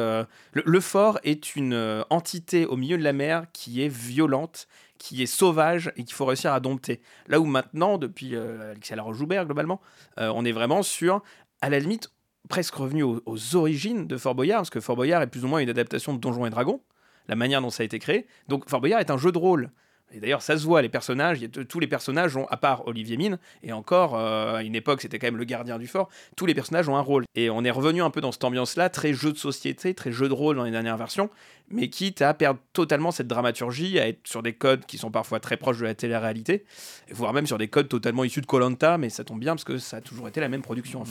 le, 0.53 0.80
fort 0.80 1.20
est 1.24 1.55
une 1.55 2.03
entité 2.10 2.66
au 2.66 2.76
milieu 2.76 2.97
de 2.97 3.03
la 3.03 3.14
mer 3.14 3.45
qui 3.53 3.84
est 3.84 3.88
violente, 3.88 4.68
qui 4.97 5.24
est 5.24 5.28
sauvage 5.28 5.91
et 5.97 6.03
qu'il 6.03 6.14
faut 6.14 6.26
réussir 6.26 6.53
à 6.53 6.60
dompter. 6.60 7.01
Là 7.28 7.39
où 7.39 7.45
maintenant, 7.45 7.97
depuis 7.97 8.36
Alexia 8.36 8.95
Laroche-Joubert, 8.95 9.45
globalement, 9.45 9.82
on 10.18 10.45
est 10.45 10.51
vraiment 10.51 10.84
sur, 10.84 11.22
à 11.62 11.70
la 11.70 11.80
limite, 11.80 12.10
presque 12.47 12.76
revenu 12.76 13.03
aux, 13.03 13.22
aux 13.26 13.55
origines 13.55 14.07
de 14.07 14.18
Fort 14.18 14.36
Boyard, 14.36 14.60
parce 14.60 14.70
que 14.70 14.80
Fort 14.80 14.95
Boyard 14.95 15.22
est 15.22 15.28
plus 15.28 15.43
ou 15.43 15.47
moins 15.47 15.60
une 15.60 15.70
adaptation 15.70 16.14
de 16.14 16.20
Donjons 16.20 16.45
et 16.45 16.49
Dragons, 16.49 16.82
la 17.30 17.36
manière 17.36 17.61
dont 17.61 17.69
ça 17.69 17.84
a 17.84 17.86
été 17.86 17.99
créé. 17.99 18.27
Donc 18.49 18.67
Fort 18.69 18.82
Boyard 18.82 18.99
est 18.99 19.11
un 19.11 19.17
jeu 19.17 19.32
de 19.32 19.38
rôle. 19.38 19.71
Et 20.11 20.19
d'ailleurs, 20.19 20.41
ça 20.41 20.57
se 20.57 20.65
voit, 20.65 20.82
les 20.82 20.89
personnages, 20.89 21.39
tous 21.67 21.80
les 21.80 21.86
personnages 21.86 22.36
ont, 22.36 22.47
à 22.47 22.57
part 22.57 22.88
Olivier 22.88 23.15
Mine, 23.15 23.38
et 23.61 23.71
encore, 23.73 24.15
euh, 24.15 24.55
à 24.55 24.63
une 24.63 24.73
époque, 24.73 25.01
c'était 25.01 25.19
quand 25.19 25.27
même 25.27 25.38
le 25.38 25.43
gardien 25.43 25.77
du 25.77 25.86
fort, 25.86 26.09
tous 26.36 26.47
les 26.47 26.55
personnages 26.55 26.89
ont 26.89 26.95
un 26.95 27.01
rôle. 27.01 27.25
Et 27.36 27.51
on 27.51 27.63
est 27.63 27.69
revenu 27.69 28.01
un 28.01 28.09
peu 28.09 28.19
dans 28.19 28.32
cette 28.32 28.43
ambiance-là, 28.43 28.89
très 28.89 29.13
jeu 29.13 29.32
de 29.32 29.38
société, 29.38 29.93
très 29.93 30.11
jeu 30.11 30.27
de 30.27 30.34
rôle 30.34 30.55
dans 30.55 30.63
les 30.63 30.71
dernières 30.71 30.97
versions, 30.97 31.30
mais 31.69 31.89
quitte 31.89 32.23
à 32.23 32.34
perdre 32.34 32.59
totalement 32.73 33.11
cette 33.11 33.27
dramaturgie, 33.27 33.99
à 33.99 34.07
être 34.07 34.27
sur 34.27 34.41
des 34.41 34.53
codes 34.53 34.86
qui 34.88 34.97
sont 34.97 35.11
parfois 35.11 35.39
très 35.39 35.57
proches 35.57 35.77
de 35.77 35.86
la 35.86 35.93
télé-réalité, 35.93 36.65
voire 37.11 37.34
même 37.34 37.45
sur 37.45 37.59
des 37.59 37.67
codes 37.67 37.88
totalement 37.88 38.23
issus 38.23 38.41
de 38.41 38.47
Colanta, 38.47 38.97
mais 38.97 39.09
ça 39.09 39.23
tombe 39.23 39.39
bien 39.39 39.53
parce 39.53 39.63
que 39.63 39.77
ça 39.77 39.97
a 39.97 40.01
toujours 40.01 40.27
été 40.27 40.41
la 40.41 40.49
même 40.49 40.63
production 40.63 41.03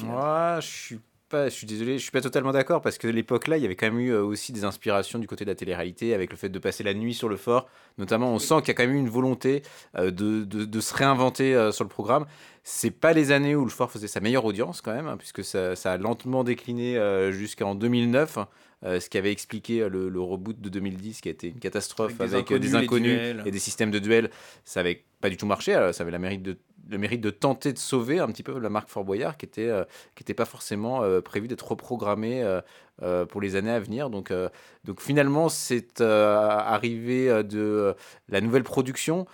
je 0.61 0.67
suis 0.67 0.99
pas, 1.29 1.49
je 1.49 1.55
suis 1.55 1.67
désolé, 1.67 1.99
je 1.99 2.03
suis 2.03 2.11
pas 2.11 2.21
totalement 2.21 2.53
d'accord 2.53 2.81
parce 2.83 2.99
que 2.99 3.07
l'époque 3.09 3.47
là, 3.49 3.57
il 3.57 3.63
y 3.63 3.67
avait 3.67 3.77
quand 3.77 3.87
même 3.87 4.01
eu 4.01 4.11
euh, 4.11 4.23
aussi 4.23 4.53
des 4.53 4.65
inspirations 4.65 5.19
du 5.19 5.27
côté 5.27 5.45
de 5.45 5.51
la 5.51 5.55
télé-réalité 5.55 6.15
avec 6.15 6.31
le 6.31 6.37
fait 6.37 6.49
de 6.49 6.59
passer 6.59 6.83
la 6.85 6.95
nuit 6.95 7.15
sur 7.15 7.29
le 7.29 7.37
fort. 7.37 7.69
Notamment, 7.99 8.33
on 8.33 8.39
sent 8.39 8.57
qu'il 8.61 8.69
y 8.69 8.71
a 8.71 8.75
quand 8.75 8.87
même 8.87 8.97
eu 8.97 8.99
une 8.99 9.09
volonté 9.09 9.63
euh, 9.97 10.11
de, 10.11 10.45
de- 10.45 10.81
se 10.81 10.95
réinventer 10.95 11.55
euh, 11.55 11.73
sur 11.73 11.85
le 11.85 11.91
programme. 11.91 12.27
C'est 12.65 12.91
pas 12.91 13.13
les 13.13 13.33
années 13.33 13.55
où 13.55 13.65
le 13.65 13.71
fort 13.71 13.91
faisait 13.91 14.09
sa 14.09 14.21
meilleure 14.21 14.45
audience 14.45 14.81
quand 14.81 14.93
même, 14.93 15.07
hein, 15.07 15.17
puisque 15.17 15.45
ça, 15.45 15.75
ça 15.77 15.93
a 15.93 15.97
lentement 15.99 16.45
décliné 16.45 16.99
jusqu'en 17.31 17.75
2009. 17.75 18.39
Euh, 18.85 19.01
ce 19.01 19.11
qui 19.11 19.19
avait 19.19 19.33
expliqué 19.33 19.81
euh, 19.81 19.89
le, 19.89 20.09
le 20.09 20.21
reboot 20.21 20.61
de 20.61 20.69
2010 20.69 21.21
qui 21.21 21.29
a 21.29 21.33
été 21.33 21.49
une 21.49 21.59
catastrophe 21.59 22.21
Avec 22.21 22.53
des 22.53 22.75
euh, 22.75 22.79
inconnus, 22.79 23.37
et 23.45 23.51
des 23.51 23.59
systèmes 23.59 23.91
de 23.91 23.99
duel. 23.99 24.31
Ça 24.65 24.81
avait 24.81 25.05
pas 25.21 25.31
du 25.31 25.37
tout 25.37 25.47
marché, 25.47 25.73
ça 25.93 26.03
avait 26.03 26.13
la 26.13 26.19
mérite 26.19 26.43
de, 26.43 26.59
le 26.89 26.99
mérite 26.99 27.21
de 27.21 27.31
tenter 27.31 27.73
de 27.73 27.79
sauver 27.79 28.19
un 28.19 28.27
petit 28.29 28.43
peu 28.43 28.59
la 28.59 28.71
marque 28.71 28.89
Fort 28.89 29.05
Boyard 29.05 29.37
qui 29.37 29.47
était, 29.47 29.69
euh, 29.69 29.85
qui 30.15 30.23
n'était 30.23 30.35
pas 30.35 30.45
forcément 30.45 31.03
euh, 31.03 31.21
prévu 31.21 31.49
d'être 31.49 31.69
reprogrammé 31.69 32.43
euh, 33.03 33.27
pour 33.27 33.41
les 33.41 33.57
années 33.57 33.71
à 33.71 33.81
venir. 33.81 34.11
Donc, 34.11 34.33
donc 34.85 35.01
finalement, 35.01 35.49
c'est 35.49 36.01
arrivé 36.01 37.45
de 37.45 37.95
la 38.29 38.41
nouvelle 38.41 38.65
production. 38.65 39.27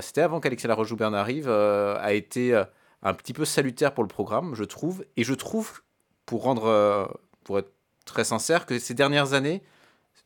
C'était 0.00 0.20
avant 0.20 0.40
qu'Alexia 0.40 0.68
Laroche-Joubert 0.68 1.10
n'arrive, 1.10 1.48
a 1.48 2.12
été 2.12 2.62
un 3.02 3.14
petit 3.14 3.32
peu 3.32 3.46
salutaire 3.46 3.94
pour 3.94 4.04
le 4.04 4.08
programme, 4.08 4.54
je 4.54 4.64
trouve. 4.64 5.04
Et 5.16 5.24
je 5.24 5.32
trouve, 5.32 5.80
pour 6.26 6.42
rendre, 6.42 7.18
pour 7.42 7.58
être 7.58 7.72
très 8.12 8.24
sincère, 8.24 8.66
que 8.66 8.78
ces 8.78 8.94
dernières 8.94 9.32
années, 9.34 9.62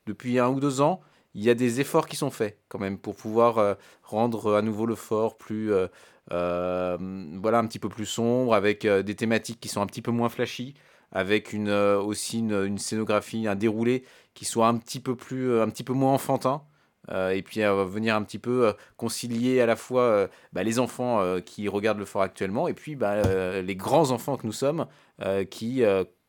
depuis 0.07 0.39
un 0.39 0.49
ou 0.49 0.61
deux 0.61 0.80
ans, 0.80 1.01
il 1.35 1.43
y 1.43 1.51
a 1.51 1.55
des 1.55 1.80
efforts 1.80 2.07
qui 2.09 2.16
sont 2.16 2.30
faits 2.30 2.59
quand 2.68 2.78
même 2.78 2.99
pour 2.99 3.16
pouvoir 3.16 3.59
euh, 3.59 3.74
rendre 4.03 4.55
à 4.57 4.62
nouveau 4.62 4.87
le 4.87 4.95
fort 4.95 5.37
plus, 5.37 5.72
euh, 5.72 5.89
euh, 6.32 6.97
voilà, 7.43 7.59
un 7.59 7.66
petit 7.66 7.78
peu 7.78 7.89
plus 7.89 8.07
sombre, 8.07 8.55
avec 8.55 8.85
euh, 8.85 9.03
des 9.03 9.14
thématiques 9.16 9.61
qui 9.61 9.68
sont 9.68 9.80
un 9.82 9.87
petit 9.87 10.03
peu 10.03 10.11
moins 10.12 10.28
flashy, 10.28 10.74
avec 11.12 11.53
une, 11.53 11.68
euh, 11.68 11.99
aussi 12.01 12.41
une, 12.41 12.78
scénographie, 12.78 13.47
un 13.49 13.57
déroulé 13.57 14.05
qui 14.35 14.45
soit 14.45 14.66
un 14.68 14.76
petit 14.78 15.01
peu, 15.01 15.16
plus, 15.16 15.51
euh, 15.51 15.62
un 15.62 15.68
petit 15.70 15.85
peu 15.85 15.93
moins 15.93 16.12
enfantin. 16.14 16.62
euh, 17.11 17.30
et 17.30 17.43
puis 17.43 17.62
euh, 17.62 17.85
venir 17.85 18.16
un 18.16 18.22
petit 18.22 18.39
peu 18.39 18.68
euh, 18.68 18.72
concilier 18.97 19.61
à 19.61 19.66
la 19.66 19.76
fois 19.76 20.03
euh, 20.03 20.28
bah, 20.53 20.62
les 20.62 20.78
enfants 20.78 21.20
euh, 21.20 21.41
qui 21.41 21.68
regardent 21.68 21.99
le 21.99 22.05
fort 22.07 22.22
actuellement 22.22 22.66
et 22.68 22.74
puis 22.74 22.97
bah, 22.97 23.12
euh, 23.12 23.62
les 23.62 23.76
grands 23.76 24.11
enfants 24.11 24.37
que 24.37 24.47
nous 24.47 24.53
sommes 24.53 24.87
euh, 25.22 25.45
qui 25.45 25.82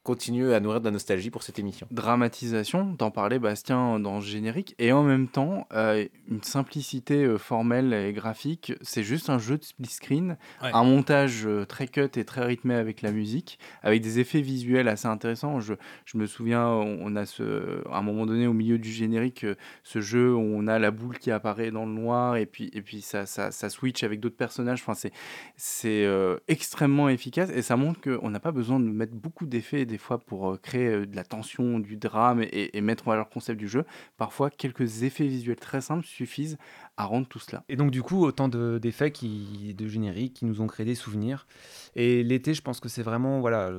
continuent 0.06 0.52
à 0.54 0.60
nourrir 0.62 0.80
de 0.80 0.86
la 0.86 0.92
nostalgie 0.92 1.30
pour 1.32 1.44
cette 1.44 1.60
émission. 1.60 1.88
dramatisation, 1.92 2.96
t'en 2.96 3.12
parlais 3.12 3.40
Bastien 3.40 4.00
dans 4.00 4.16
le 4.16 4.22
générique, 4.22 4.76
et 4.80 4.92
en 4.94 5.04
même 5.04 5.28
temps 5.28 5.68
euh, 5.74 6.06
une 6.30 6.44
simplicité 6.44 7.26
euh, 7.26 7.38
formelle 7.38 7.92
et 7.94 8.14
graphique. 8.14 8.74
C'est 8.82 9.04
juste 9.04 9.30
un 9.30 9.40
jeu 9.40 9.58
de 9.58 9.64
split 9.64 9.88
screen, 9.90 10.38
Ouais. 10.62 10.70
un 10.74 10.84
montage 10.84 11.46
euh, 11.46 11.66
très 11.66 11.88
cut 11.88 12.10
et 12.16 12.24
très 12.24 12.46
rythmé 12.46 12.76
avec 12.76 13.02
la 13.02 13.12
musique, 13.12 13.60
avec 13.84 14.02
des 14.02 14.20
effets 14.20 14.42
visuels 14.42 14.88
assez 14.88 15.08
intéressants. 15.08 15.60
Je, 15.60 15.74
je 16.06 16.18
me 16.18 16.26
souviens, 16.28 16.68
on 16.68 17.16
a 17.16 17.26
ce, 17.26 17.82
à 17.92 17.98
un 17.98 18.02
moment 18.02 18.26
donné 18.26 18.48
au 18.48 18.54
milieu 18.54 18.78
du 18.78 18.92
générique, 18.92 19.44
euh, 19.44 19.56
ce 19.84 20.00
jeu 20.02 20.34
où 20.34 20.40
on 20.40 20.68
a 20.68 20.80
la 20.80 20.92
boule 20.92 21.18
qui 21.18 21.32
apparaît 21.32 21.72
dans 21.72 21.86
le 21.86 21.92
noir 21.92 22.38
et 22.38 22.46
puis, 22.46 22.70
et 22.74 22.82
puis 22.82 23.02
ça, 23.02 23.26
ça, 23.26 23.52
ça 23.52 23.70
switch 23.70 24.04
avec 24.04 24.20
d'autres 24.20 24.38
personnages. 24.38 24.82
Enfin, 24.82 24.94
c'est 24.94 25.12
c'est 25.58 26.06
euh, 26.06 26.38
extrêmement 26.48 27.10
efficace 27.10 27.50
et 27.50 27.62
ça 27.64 27.76
montre 27.76 28.00
qu'on 28.02 28.30
n'a 28.30 28.40
pas 28.40 28.52
besoin 28.52 28.80
de 28.80 28.86
mettre 28.86 29.14
beaucoup 29.14 29.46
d'effets 29.48 29.86
des 29.96 29.98
fois 29.98 30.18
pour 30.20 30.52
euh, 30.52 30.58
créer 30.58 30.88
euh, 30.88 31.06
de 31.06 31.16
la 31.16 31.24
tension, 31.24 31.80
du 31.80 31.96
drame 31.96 32.42
et, 32.42 32.78
et 32.78 32.82
mettre 32.82 33.08
en 33.08 33.12
valeur 33.12 33.26
le 33.30 33.34
concept 33.34 33.58
du 33.58 33.70
jeu. 33.70 33.86
Parfois, 34.18 34.50
quelques 34.50 35.04
effets 35.04 35.26
visuels 35.28 35.56
très 35.56 35.80
simples 35.80 36.06
suffisent 36.06 36.58
à 36.98 37.06
rendre 37.06 37.28
tout 37.28 37.40
cela. 37.40 37.64
Et 37.70 37.78
donc 37.78 37.92
du 37.92 38.02
coup, 38.04 38.26
autant 38.26 38.50
de- 38.50 38.78
d'effets 38.82 39.12
qui, 39.12 39.74
de 39.74 39.88
génériques 39.88 40.34
qui 40.34 40.46
nous 40.46 40.60
ont 40.60 40.68
créé 40.68 40.86
des 40.86 40.96
souvenirs. 40.96 41.48
Et 41.96 42.24
l'été, 42.24 42.54
je 42.54 42.62
pense 42.62 42.82
que 42.82 42.90
c'est 42.90 43.04
vraiment, 43.04 43.40
voilà, 43.40 43.72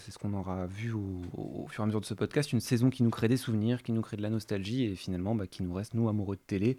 c'est 0.00 0.10
ce 0.10 0.18
qu'on 0.18 0.34
aura 0.34 0.66
vu 0.66 0.92
au, 0.92 1.22
au 1.34 1.66
fur 1.68 1.82
et 1.82 1.84
à 1.84 1.86
mesure 1.86 2.00
de 2.00 2.06
ce 2.06 2.14
podcast, 2.14 2.52
une 2.52 2.60
saison 2.60 2.90
qui 2.90 3.04
nous 3.04 3.10
crée 3.10 3.28
des 3.28 3.36
souvenirs, 3.36 3.82
qui 3.84 3.92
nous 3.92 4.02
crée 4.02 4.16
de 4.16 4.22
la 4.22 4.30
nostalgie 4.30 4.84
et 4.84 4.96
finalement 4.96 5.36
bah, 5.36 5.46
qui 5.46 5.62
nous 5.62 5.72
reste, 5.72 5.94
nous, 5.94 6.08
amoureux 6.08 6.36
de 6.36 6.42
télé. 6.44 6.78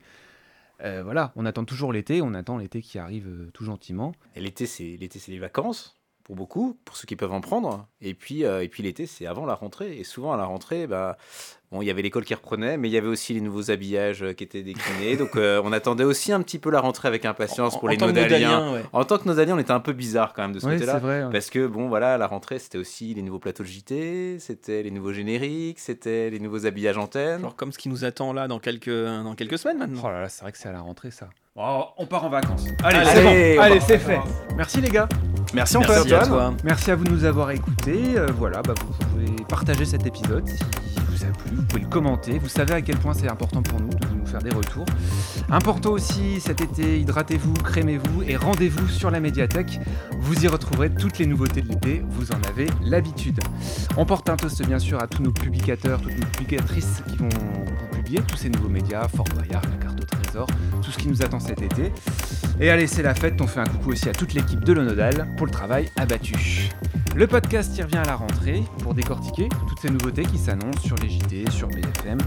Euh, 0.81 1.03
voilà, 1.03 1.31
on 1.37 1.45
attend 1.45 1.63
toujours 1.63 1.93
l'été, 1.93 2.21
on 2.21 2.33
attend 2.33 2.57
l'été 2.57 2.81
qui 2.81 2.99
arrive 2.99 3.27
euh, 3.27 3.49
tout 3.53 3.63
gentiment. 3.63 4.11
Et 4.35 4.41
l'été, 4.41 4.65
c'est 4.65 4.97
l'été, 4.97 5.19
c'est 5.19 5.31
les 5.31 5.39
vacances 5.39 5.95
pour 6.23 6.35
beaucoup, 6.35 6.79
pour 6.85 6.95
ceux 6.95 7.05
qui 7.05 7.15
peuvent 7.15 7.33
en 7.33 7.41
prendre. 7.41 7.87
Et 8.01 8.13
puis, 8.13 8.45
euh, 8.45 8.63
et 8.63 8.69
puis 8.69 8.83
l'été, 8.83 9.05
c'est 9.05 9.25
avant 9.25 9.45
la 9.45 9.55
rentrée. 9.55 9.97
Et 9.97 10.03
souvent 10.03 10.33
à 10.33 10.37
la 10.37 10.45
rentrée, 10.45 10.87
bah, 10.87 11.17
bon, 11.73 11.81
il 11.81 11.85
y 11.87 11.89
avait 11.91 12.01
l'école 12.01 12.23
qui 12.23 12.33
reprenait, 12.33 12.77
mais 12.77 12.87
il 12.87 12.91
y 12.93 12.97
avait 12.97 13.07
aussi 13.07 13.33
les 13.33 13.41
nouveaux 13.41 13.69
habillages 13.71 14.23
euh, 14.23 14.33
qui 14.33 14.43
étaient 14.43 14.61
déclinés. 14.63 15.17
donc, 15.17 15.35
euh, 15.35 15.61
on 15.65 15.73
attendait 15.73 16.03
aussi 16.05 16.31
un 16.31 16.41
petit 16.41 16.59
peu 16.59 16.69
la 16.71 16.79
rentrée 16.79 17.07
avec 17.09 17.25
impatience 17.25 17.73
pour 17.77 17.85
En- 17.85 17.87
les 17.91 17.95
en 17.97 17.99
tant 17.99 18.05
que 18.07 18.11
nodaliens. 18.19 18.73
Ouais. 18.73 18.83
En 18.93 19.03
tant 19.03 19.17
que 19.17 19.27
nodaliens, 19.27 19.55
on 19.55 19.59
était 19.59 19.71
un 19.71 19.79
peu 19.81 19.91
bizarre 19.93 20.33
quand 20.33 20.43
même 20.43 20.53
de 20.53 20.59
ce 20.59 20.67
Oui, 20.67 20.73
côté-là. 20.75 20.93
c'est 20.93 20.99
vrai. 20.99 21.23
ouais. 21.25 21.31
Parce 21.31 21.49
que 21.49 21.67
bon 21.67 21.89
voilà, 21.89 22.17
la 22.17 22.27
rentrée 22.27 22.59
c'était 22.59 22.77
aussi 22.77 23.13
les 23.13 23.21
nouveaux 23.23 23.39
plateaux 23.39 23.63
de 23.63 23.67
JT, 23.67 24.37
c'était 24.39 24.83
les 24.83 24.91
nouveaux 24.91 25.11
génériques, 25.13 25.79
c'était 25.79 26.29
les 26.29 26.39
nouveaux 26.39 26.65
habillages 26.65 26.97
antennes. 26.97 27.41
Genre 27.41 27.55
comme 27.55 27.71
ce 27.71 27.77
qui 27.77 27.89
nous 27.89 28.05
attend 28.05 28.31
là 28.33 28.47
dans 28.47 28.59
quelques, 28.59 28.89
dans 28.89 29.35
quelques 29.35 29.57
semaines 29.57 29.79
maintenant. 29.79 30.01
Oh 30.05 30.07
là 30.09 30.21
là, 30.21 30.29
c'est 30.29 30.43
vrai 30.43 30.51
que 30.51 30.57
c'est 30.57 30.69
à 30.69 30.73
la 30.73 30.81
rentrée 30.81 31.11
ça. 31.11 31.27
Oh, 31.55 31.83
on 31.97 32.07
part 32.07 32.23
en 32.25 32.29
vacances. 32.29 32.65
Allez, 32.83 32.97
Allez, 32.97 33.09
c'est 33.09 33.23
bon. 33.57 33.61
Allez, 33.61 33.79
fait. 33.79 34.19
Merci 34.57 34.81
les 34.81 34.89
gars. 34.89 35.07
Merci 35.53 35.77
Merci 35.77 35.91
Antoine. 36.01 36.13
à 36.21 36.25
toi. 36.27 36.53
Merci 36.63 36.89
à 36.91 36.95
vous 36.95 37.03
de 37.03 37.11
nous 37.11 37.25
avoir 37.25 37.51
écoutés. 37.51 38.01
Euh, 38.17 38.27
voilà, 38.35 38.61
bah, 38.63 38.73
vous 38.79 39.05
pouvez 39.05 39.43
partager 39.47 39.85
cet 39.85 40.05
épisode 40.07 40.49
vous 41.13 41.23
a 41.23 41.27
plu. 41.27 41.55
Vous 41.55 41.63
pouvez 41.63 41.81
le 41.81 41.87
commenter. 41.87 42.39
Vous 42.39 42.49
savez 42.49 42.73
à 42.73 42.81
quel 42.81 42.97
point 42.97 43.13
c'est 43.13 43.29
important 43.29 43.61
pour 43.61 43.79
nous 43.79 43.89
de 43.89 44.07
nous 44.19 44.25
faire 44.25 44.41
des 44.41 44.49
retours. 44.49 44.85
Important 45.49 45.91
aussi 45.91 46.39
cet 46.39 46.61
été, 46.61 46.99
hydratez-vous, 46.99 47.53
crémez-vous 47.53 48.23
et 48.23 48.35
rendez-vous 48.35 48.87
sur 48.87 49.11
la 49.11 49.19
médiathèque. 49.19 49.79
Vous 50.19 50.43
y 50.43 50.47
retrouverez 50.47 50.89
toutes 50.89 51.19
les 51.19 51.25
nouveautés 51.25 51.61
de 51.61 51.69
l'été. 51.69 52.03
Vous 52.09 52.31
en 52.31 52.41
avez 52.49 52.67
l'habitude. 52.81 53.39
On 53.97 54.05
porte 54.05 54.29
un 54.29 54.35
toast 54.35 54.65
bien 54.65 54.79
sûr 54.79 55.01
à 55.01 55.07
tous 55.07 55.21
nos 55.21 55.31
publicateurs, 55.31 56.01
toutes 56.01 56.17
nos 56.17 56.25
publicatrices 56.25 57.03
qui 57.07 57.17
vont 57.17 57.29
tous 58.21 58.37
ces 58.37 58.49
nouveaux 58.49 58.69
médias, 58.69 59.07
Fort 59.07 59.25
Boyard, 59.35 59.61
la 59.63 59.85
carte 59.85 60.01
au 60.01 60.05
trésor, 60.05 60.47
tout 60.81 60.91
ce 60.91 60.97
qui 60.97 61.07
nous 61.07 61.21
attend 61.21 61.39
cet 61.39 61.61
été. 61.61 61.91
Et 62.59 62.69
allez, 62.69 62.87
c'est 62.87 63.03
la 63.03 63.15
fête, 63.15 63.39
on 63.41 63.47
fait 63.47 63.59
un 63.59 63.65
coucou 63.65 63.91
aussi 63.91 64.09
à 64.09 64.13
toute 64.13 64.33
l'équipe 64.33 64.63
de 64.63 64.73
l'Onodal 64.73 65.27
pour 65.37 65.45
le 65.45 65.51
travail 65.51 65.89
abattu. 65.97 66.69
Le 67.15 67.27
podcast 67.27 67.77
y 67.77 67.81
revient 67.81 67.97
à 67.97 68.05
la 68.05 68.15
rentrée 68.15 68.63
pour 68.79 68.93
décortiquer 68.93 69.49
toutes 69.67 69.79
ces 69.79 69.89
nouveautés 69.89 70.23
qui 70.23 70.37
s'annoncent 70.37 70.81
sur 70.81 70.95
les 70.97 71.09
JT, 71.09 71.49
sur 71.51 71.67
BFM. 71.67 72.17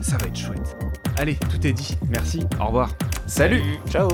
Ça 0.00 0.16
va 0.16 0.26
être 0.26 0.36
chouette. 0.36 0.76
Allez, 1.16 1.36
tout 1.36 1.66
est 1.66 1.72
dit. 1.72 1.96
Merci, 2.08 2.44
au 2.60 2.66
revoir. 2.66 2.90
Salut. 3.26 3.62
ciao 3.90 4.08